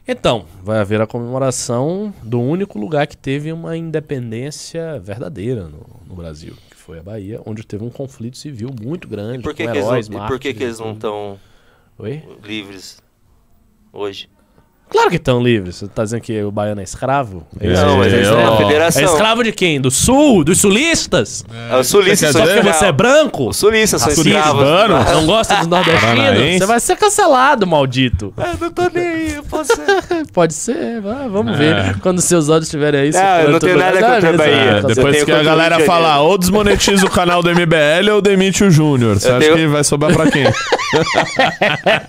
[0.07, 6.15] Então, vai haver a comemoração do único lugar que teve uma independência verdadeira no, no
[6.15, 9.71] Brasil, que foi a Bahia, onde teve um conflito civil muito grande, Por que, que
[9.71, 11.41] eles, heróis, não, e por que, que eles e não estão
[12.43, 13.03] livres
[13.91, 14.29] hoje?
[14.93, 15.77] Claro que estão livres.
[15.77, 17.47] Você tá dizendo que o baiano é escravo?
[17.59, 17.73] É É?
[17.73, 19.03] Não, mas eles eu- têm a É federação.
[19.05, 19.81] escravos de quem?
[19.81, 20.45] Do sul?
[20.45, 21.45] Dos sulistas?
[21.71, 23.49] É, os sulistas são dizer, Porque você é branco?
[23.49, 24.63] Os sulistas são escravos.
[24.63, 25.05] mano.
[25.13, 26.59] Não gosta dos nordestinos?
[26.59, 28.35] Você vai ser cancelado, maldito.
[28.37, 29.83] Eu não tô nem aí, eu posso ser.
[30.33, 31.57] Pode ser, vamos É.
[31.57, 31.99] ver.
[32.01, 33.13] Quando seus olhos estiverem aí...
[33.13, 34.33] você Não, eu não tenho nada contra a.
[34.33, 34.55] Bahia.
[34.55, 38.71] É, depois que a galera falar ou desmonetiza o canal do MBL ou demite o
[38.71, 39.19] Júnior.
[39.19, 40.45] Você acha tenho- que vai sobrar pra quem?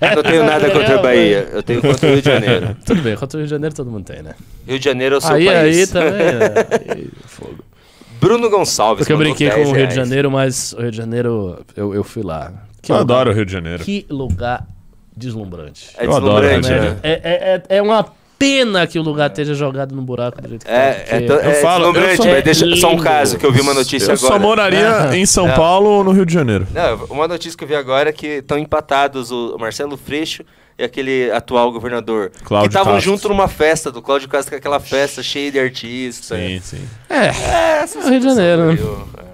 [0.02, 1.48] Eu não tenho nada contra a Bahia.
[1.54, 2.73] Eu tenho contra o Rio de Janeiro.
[2.86, 4.34] Tudo bem, contra o Rio de Janeiro todo mundo tem, né?
[4.68, 5.78] Rio de Janeiro é o seu Aí, país.
[5.78, 6.50] aí também, né?
[6.96, 7.56] Aí, fogo.
[8.20, 9.00] Bruno Gonçalves.
[9.00, 9.96] Porque eu brinquei com 10 o Rio de.
[9.96, 12.54] Janeiro, mas o Rio de Janeiro, eu, eu fui lá.
[12.82, 13.84] Que Eu lugar- adoro o Rio de Janeiro.
[13.84, 14.66] Que lugar
[15.16, 15.90] deslumbrante.
[15.98, 17.00] É Eu adoro deslumbrante, de né?
[17.04, 18.06] É, é, é, é uma
[18.40, 21.54] pena que o lugar esteja jogado no buraco do jeito que É, tá, é, é
[21.62, 24.16] falo, eu deslumbrante, sou- mas deixa só um caso que eu vi uma notícia Eu
[24.18, 24.34] agora.
[24.34, 25.56] só moraria em São Não.
[25.56, 26.68] Paulo ou no Rio de Janeiro.
[26.74, 30.44] Não, uma notícia que eu vi agora é que estão empatados o Marcelo Freixo
[30.78, 32.32] e aquele atual governador.
[32.44, 36.64] Cláudio que estavam junto numa festa do Cláudio Castro, com aquela festa cheia de artistas.
[36.64, 36.88] sim.
[37.10, 38.80] É, é o Rio de Janeiro, né?
[39.20, 39.34] É.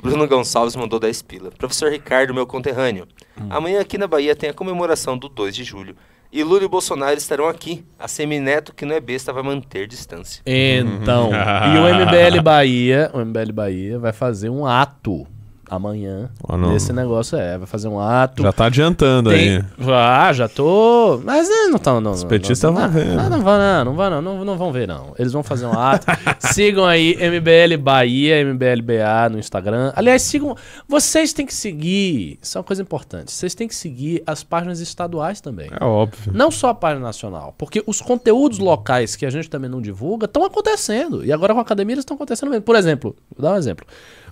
[0.00, 1.50] Bruno Gonçalves mandou 10 pila.
[1.50, 3.08] Professor Ricardo, meu conterrâneo.
[3.40, 3.46] Hum.
[3.50, 5.96] Amanhã aqui na Bahia tem a comemoração do 2 de julho.
[6.32, 7.84] E Lula e Bolsonaro estarão aqui.
[7.98, 10.42] A Semineto, que não é besta, vai manter distância.
[10.44, 15.26] Então, e o MBL Bahia, o MBL Bahia vai fazer um ato
[15.68, 16.72] amanhã Ah, não.
[16.72, 18.42] desse negócio, é, vai fazer um ato.
[18.42, 19.64] Já tá adiantando Tem- aí.
[19.92, 21.20] Ah, já tô.
[21.24, 22.00] Mas eles não estão.
[22.00, 23.28] Não, Os petistas não, vão ver, Não, né?
[23.28, 25.14] não vão, não, não vão, não, não, não vão ver, não.
[25.18, 26.06] Eles vão fazer um ato.
[26.52, 29.92] sigam aí MBL Bahia, MBL BA no Instagram.
[29.96, 30.56] Aliás, sigam.
[30.88, 32.38] Vocês têm que seguir.
[32.40, 33.32] Isso é uma coisa importante.
[33.32, 35.68] Vocês têm que seguir as páginas estaduais também.
[35.78, 36.32] É óbvio.
[36.34, 40.26] Não só a página nacional, porque os conteúdos locais que a gente também não divulga
[40.26, 41.24] estão acontecendo.
[41.24, 42.62] E agora com a academia eles estão acontecendo mesmo.
[42.62, 43.86] Por exemplo, vou dar um exemplo.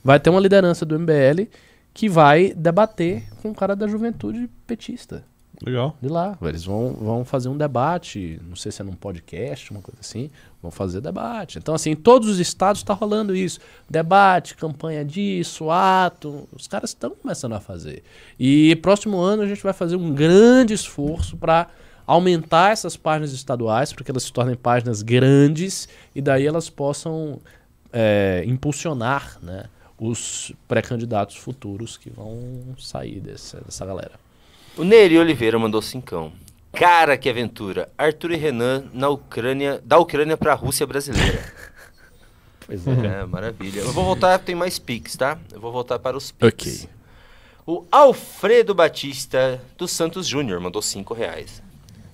[0.04, 1.48] Vai ter uma liderança do MBL
[1.94, 5.24] que vai debater com o cara da juventude petista
[5.64, 5.96] Legal.
[6.02, 6.36] de lá.
[6.42, 10.30] Eles vão, vão fazer um debate, não sei se é num podcast, uma coisa assim.
[10.60, 11.58] Vão fazer debate.
[11.58, 13.60] Então, assim, em todos os estados está rolando isso.
[13.88, 16.48] Debate, campanha disso, ato.
[16.52, 18.02] Os caras estão começando a fazer.
[18.38, 21.68] E próximo ano a gente vai fazer um grande esforço para
[22.06, 27.40] aumentar essas páginas estaduais, para que elas se tornem páginas grandes e daí elas possam
[27.90, 29.64] é, impulsionar né,
[30.06, 34.12] os pré-candidatos futuros que vão sair desse, dessa galera.
[34.76, 36.32] O Neri Oliveira mandou cincão.
[36.72, 37.88] Cara, que aventura.
[37.96, 41.42] Arthur e Renan na Ucrânia, da Ucrânia pra Rússia brasileira.
[42.66, 43.80] Pois É, maravilha.
[43.80, 45.38] Eu vou voltar, tem mais pics, tá?
[45.52, 46.84] Eu vou voltar para os pics.
[46.84, 46.88] Ok.
[47.66, 51.62] O Alfredo Batista dos Santos Júnior mandou 5 reais.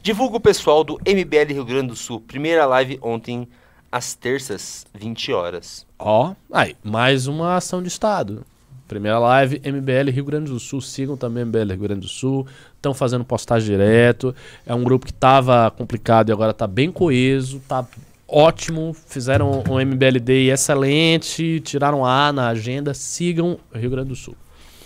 [0.03, 2.21] Divulga o pessoal do MBL Rio Grande do Sul.
[2.21, 3.49] Primeira live ontem,
[3.91, 5.87] às terças, 20 horas.
[5.99, 8.45] Ó, aí, mais uma ação de Estado.
[8.87, 10.81] Primeira live, MBL Rio Grande do Sul.
[10.81, 12.47] Sigam também MBL Rio Grande do Sul.
[12.75, 14.35] Estão fazendo postagem direto.
[14.67, 17.61] É um grupo que estava complicado e agora está bem coeso.
[17.69, 17.87] Tá
[18.27, 18.93] ótimo.
[19.07, 21.61] Fizeram um MBL Day excelente.
[21.61, 22.93] Tiraram A na agenda.
[22.93, 24.35] Sigam Rio Grande do Sul.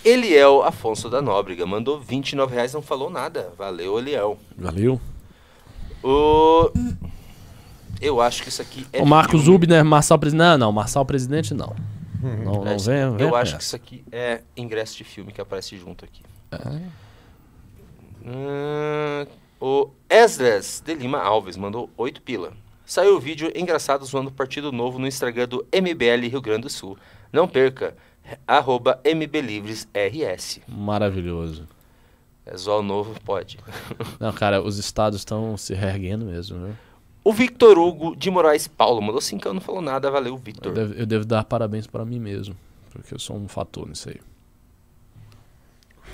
[0.03, 3.51] Eliel Afonso da Nóbrega mandou 29 reais, não falou nada.
[3.57, 4.37] Valeu, Eliel.
[4.55, 5.01] Valeu.
[6.03, 6.69] O...
[8.01, 9.45] Eu acho que isso aqui é o Marcos filme.
[9.45, 10.47] Zubner, Marçal Presidente.
[10.47, 11.75] Não, não, Marçal Presidente não.
[12.21, 15.39] Não, não É, vem, vem Eu acho que isso aqui é ingresso de filme que
[15.39, 16.23] aparece junto aqui.
[16.51, 16.81] É.
[18.25, 19.27] Hum,
[19.59, 22.53] o Esdras de Lima Alves mandou 8 pila.
[22.85, 26.69] Saiu o vídeo engraçado zoando o Partido Novo no Instagram do MBL Rio Grande do
[26.69, 26.97] Sul.
[27.31, 27.95] Não perca,
[28.47, 30.61] arroba MBLivresRS.
[30.67, 31.67] Maravilhoso.
[32.45, 33.57] É zoar o novo, pode.
[34.19, 36.75] Não, cara, os estados estão se reerguendo mesmo, né?
[37.25, 40.71] O Victor Hugo de Moraes Paulo mandou 5 não falou nada, valeu, Eu Victor.
[40.71, 42.55] devo, eu devo dar parabéns pra mim mesmo,
[42.91, 44.21] porque eu sou um fator nisso aí.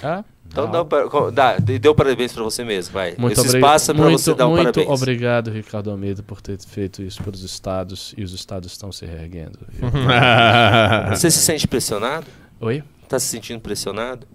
[0.04, 3.14] Ah, Então dá, para- dá, de- deu parabéns pra você mesmo, vai.
[3.18, 4.90] Muito, Esse espaço é pra muito, você dar um muito parabéns.
[5.02, 9.60] obrigado, Ricardo Almeida, por ter feito isso pelos estados e os estados estão se reerguendo.
[11.12, 12.26] Você se sente pressionado?
[12.60, 12.84] Oi?
[13.08, 14.26] Tá se sentindo pressionado?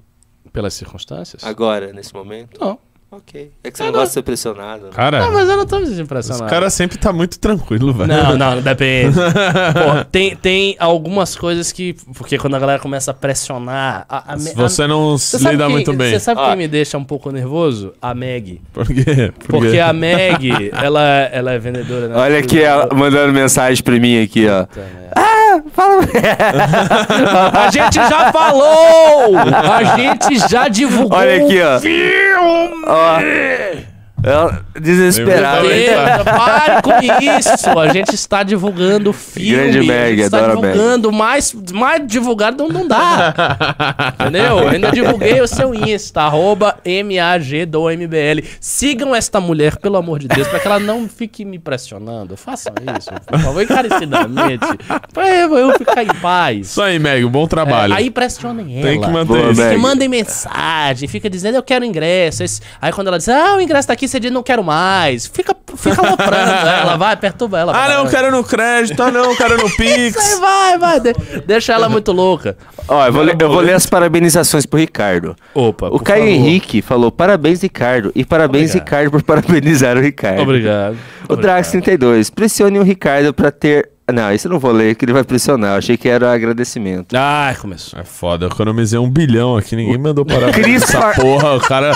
[0.53, 1.43] Pelas circunstâncias?
[1.43, 2.61] Agora, nesse momento?
[2.61, 2.79] Não.
[3.17, 3.51] Ok.
[3.65, 4.85] É que você não gosta de ser pressionado.
[4.87, 4.91] né?
[4.95, 6.51] Cara, Não, mas eu não tô me sentindo os impressionado.
[6.51, 8.09] caras sempre tá muito tranquilo, velho.
[8.09, 9.15] Não, não, depende.
[9.17, 11.95] Pô, tem, tem algumas coisas que.
[12.15, 14.05] Porque quando a galera começa a pressionar.
[14.09, 16.11] A, a, Você não Você se sabe lida quem- muito bem.
[16.13, 16.49] Você sabe Ah.
[16.49, 17.95] quem me deixa um pouco nervoso?
[18.03, 18.61] A Meg.
[18.73, 19.33] Por quê?
[19.39, 19.81] Por Porque quê?
[19.81, 21.03] a Meg, ela,
[21.33, 22.17] ela é vendedora, né?
[22.17, 24.65] Olha aqui, ela mandando mensagem pra mim aqui, ó.
[24.67, 24.83] Puta.
[25.15, 25.36] Ah,
[25.73, 26.03] fala.
[27.67, 29.37] A gente já falou!
[29.37, 31.19] A gente já divulgou.
[31.19, 31.81] Olha aqui, ó.
[31.81, 32.85] Filme!
[32.87, 33.87] Ó.
[34.27, 35.69] Ela desesperada.
[35.69, 37.79] Tem Deus, Pare com isso!
[37.79, 39.51] A gente está divulgando filme.
[39.53, 40.73] Grande a gente Meg, está adoro a Meg.
[40.73, 43.35] divulgando mais, mais divulgado não, não dá.
[44.21, 44.59] Entendeu?
[44.59, 48.45] Eu ainda divulguei o seu Insta, arroba MAG do MBL.
[48.61, 52.37] Sigam esta mulher, pelo amor de Deus, para que ela não fique me pressionando.
[52.37, 54.67] Façam isso, por favor, encarecidamente.
[55.13, 56.67] Pra eu ficar em paz.
[56.69, 57.95] Isso aí, Meg, bom É, trabalho.
[57.95, 58.89] aí pressionem ela.
[58.89, 59.69] Tem que manter Boa, isso.
[59.69, 62.43] Que mandem mensagem, fica dizendo eu quero ingresso.
[62.81, 65.27] Aí quando ela diz, ah, o ingresso tá aqui, você diz não quero mais.
[65.27, 67.73] Fica, fica aloprando ela, vai, perturba ela.
[67.73, 68.13] Ah, vai, não, vai.
[68.13, 69.03] quero no crédito.
[69.03, 70.39] Ah, não, quero no Isso aí, Pix.
[70.39, 71.01] vai, vai.
[71.01, 71.15] de-
[71.47, 72.57] deixa ela muito louca.
[72.89, 75.35] Ó, eu vou, ler, eu vou ler as parabenizações pro Ricardo.
[75.55, 78.13] Opa, O Caio Henrique falou: parabéns, Ricardo.
[78.15, 78.85] E parabéns, Obrigado.
[78.89, 80.43] Ricardo, por parabenizar o Ricardo.
[80.43, 80.97] Obrigado.
[81.29, 82.31] O Drax 32.
[82.31, 83.91] Pressione o Ricardo pra ter.
[84.13, 85.73] Não, isso eu não vou ler, que ele vai pressionar.
[85.73, 87.17] Eu achei que era agradecimento.
[87.17, 87.99] Ai, começou.
[87.99, 90.55] É foda, eu economizei um bilhão aqui, ninguém mandou parabéns.
[90.55, 91.91] Cris Essa Far- porra, o cara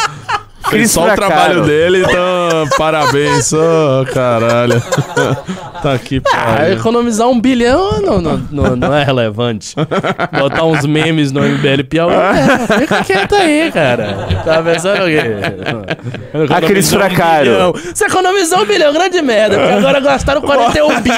[0.70, 4.80] Cris só o trabalho dele, então parabéns, ô caralho.
[5.82, 9.74] tá aqui, Ah, economizar um bilhão não, não, não, não é relevante.
[10.38, 12.14] Botar uns memes no MBL Piauí.
[12.14, 14.28] É, fica quieto aí, cara.
[14.44, 15.20] Tá pensando o quê?
[16.50, 17.44] Ah, Cris um Fracaro.
[17.44, 17.72] bilhão.
[17.72, 19.58] Você economizou um bilhão, grande merda.
[19.58, 21.10] Porque agora gastaram 41 bi.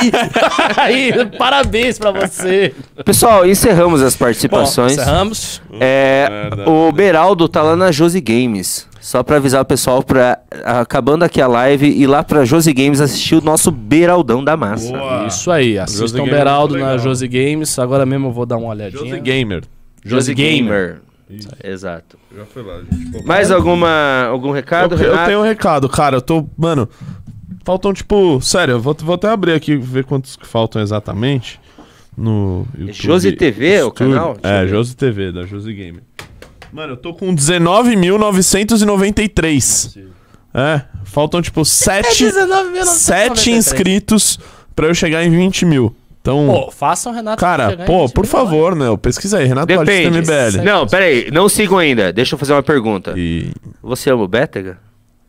[0.76, 2.74] aí, parabéns pra você.
[3.04, 4.92] Pessoal, encerramos as Bom, participações.
[4.92, 5.60] encerramos.
[5.80, 6.28] É,
[6.66, 8.86] o Beraldo tá lá na Josi Games.
[9.02, 13.00] Só pra avisar o pessoal pra, acabando aqui a live, ir lá pra Josi Games
[13.00, 14.92] assistir o nosso Beraldão da Massa.
[14.96, 15.26] Boa.
[15.26, 16.96] Isso aí, assistam é Beraldo na.
[16.96, 17.76] Josi Games.
[17.80, 19.04] Agora mesmo eu vou dar uma olhadinha.
[19.04, 19.64] Josi Gamer.
[20.04, 21.00] Josi Gamer.
[21.64, 22.16] Exato.
[22.36, 23.26] Já foi lá, gente.
[23.26, 26.18] Mais alguma, algum recado, Eu, eu tenho um recado, cara.
[26.18, 26.46] Eu tô.
[26.56, 26.88] Mano,
[27.64, 28.40] faltam tipo.
[28.40, 31.60] Sério, eu vou, vou até abrir aqui ver quantos que faltam exatamente.
[32.16, 32.92] No YouTube.
[32.94, 33.92] Josi TV, o Studio.
[34.14, 34.36] canal?
[34.40, 34.66] Deixa É.
[34.68, 36.02] Josi TV, da Josi Gamer.
[36.72, 39.98] Mano, eu tô com 19.993.
[40.54, 42.84] É, faltam tipo 7, 19.993.
[42.84, 44.38] 7 inscritos
[44.74, 45.94] pra eu chegar em 20 mil.
[46.20, 48.96] Então, Pô, façam o Renato cara, pô, 20 por favor, né?
[48.96, 50.20] Pesquisa aí, Renato Batista Depende.
[50.20, 50.62] MBL.
[50.64, 52.12] Não, peraí, não sigam ainda.
[52.12, 53.12] Deixa eu fazer uma pergunta.
[53.16, 53.50] E,
[53.82, 54.78] Você ama o Bétega?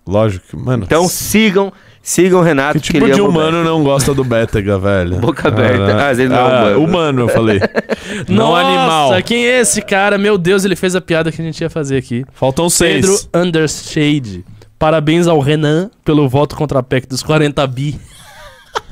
[0.05, 0.83] lógico, que, mano.
[0.83, 3.63] Então sigam, sigam o Renato, Que tipo ele de humano Bétega.
[3.63, 5.15] não gosta do Bétega, velho?
[5.15, 6.05] Boca aberta.
[6.07, 6.43] Ah, ele não é
[6.75, 6.83] humano.
[6.83, 7.59] humano, eu falei.
[8.29, 9.23] não Nossa, animal.
[9.23, 10.17] quem é esse cara?
[10.17, 12.23] Meu Deus, ele fez a piada que a gente ia fazer aqui.
[12.33, 13.29] Faltam Pedro seis.
[13.33, 14.45] Undershade.
[14.77, 17.97] Parabéns ao Renan pelo voto contra a PEC dos 40 bi.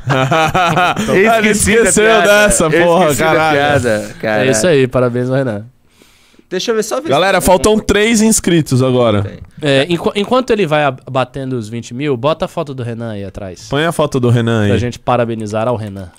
[0.07, 2.47] Ah, Ele esqueceu da piada.
[2.47, 3.57] dessa, Eu porra, esqueci da caralho.
[3.57, 4.45] piada, cara.
[4.47, 5.65] É isso aí, parabéns ao Renan.
[6.51, 9.39] Deixa eu ver só ver Galera, se- faltam três inscritos agora.
[9.61, 13.23] É, enqu- enquanto ele vai batendo os 20 mil, bota a foto do Renan aí
[13.23, 13.67] atrás.
[13.69, 14.79] Põe a foto do Renan Pra aí.
[14.79, 16.11] gente parabenizar ao Renan.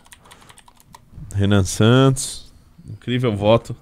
[1.35, 2.51] Renan Santos.
[2.91, 3.77] Incrível voto.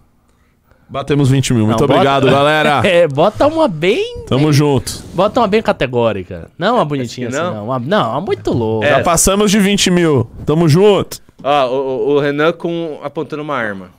[0.89, 1.67] Batemos 20 mil.
[1.67, 2.83] Muito Não, bota- obrigado, galera.
[2.87, 4.25] É, bota uma bem.
[4.27, 5.05] Tamo junto.
[5.15, 6.51] Bota uma bem categórica.
[6.59, 7.55] Não uma bonitinha assim, não.
[7.55, 7.65] não.
[7.67, 8.87] Uma, não, uma muito louca.
[8.87, 8.91] É.
[8.97, 10.29] Já passamos de 20 mil.
[10.45, 11.19] Tamo junto.
[11.45, 13.91] Ó, o, o- o Renan com, apontando uma arma.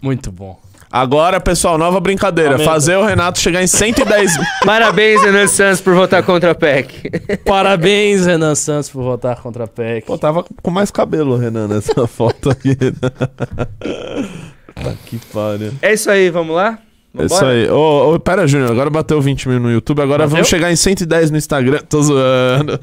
[0.00, 0.58] Muito bom.
[0.96, 2.52] Agora, pessoal, nova brincadeira.
[2.52, 2.70] Aumenta.
[2.70, 4.46] Fazer o Renato chegar em 110 mil.
[4.64, 7.10] Parabéns, Renan Santos, por votar contra a PEC.
[7.44, 10.06] Parabéns, Renan Santos, por votar contra a PEC.
[10.06, 12.74] Pô, tava com mais cabelo, o Renan, nessa foto aqui.
[12.74, 15.72] tá que pariu.
[15.82, 16.78] É isso aí, vamos lá?
[17.18, 17.68] É isso aí.
[17.68, 20.36] Ô, ô, pera, Júnior, agora bateu 20 mil no YouTube, agora Bateu?
[20.36, 21.80] vamos chegar em 110 no Instagram.
[21.90, 22.78] Tô zoando.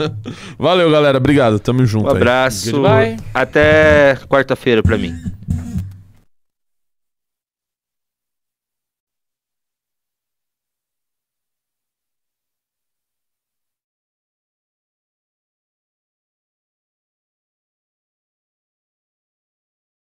[0.59, 1.17] Valeu, galera.
[1.17, 1.59] Obrigado.
[1.59, 2.79] Tamo junto Um abraço.
[3.33, 5.15] Até quarta-feira pra mim.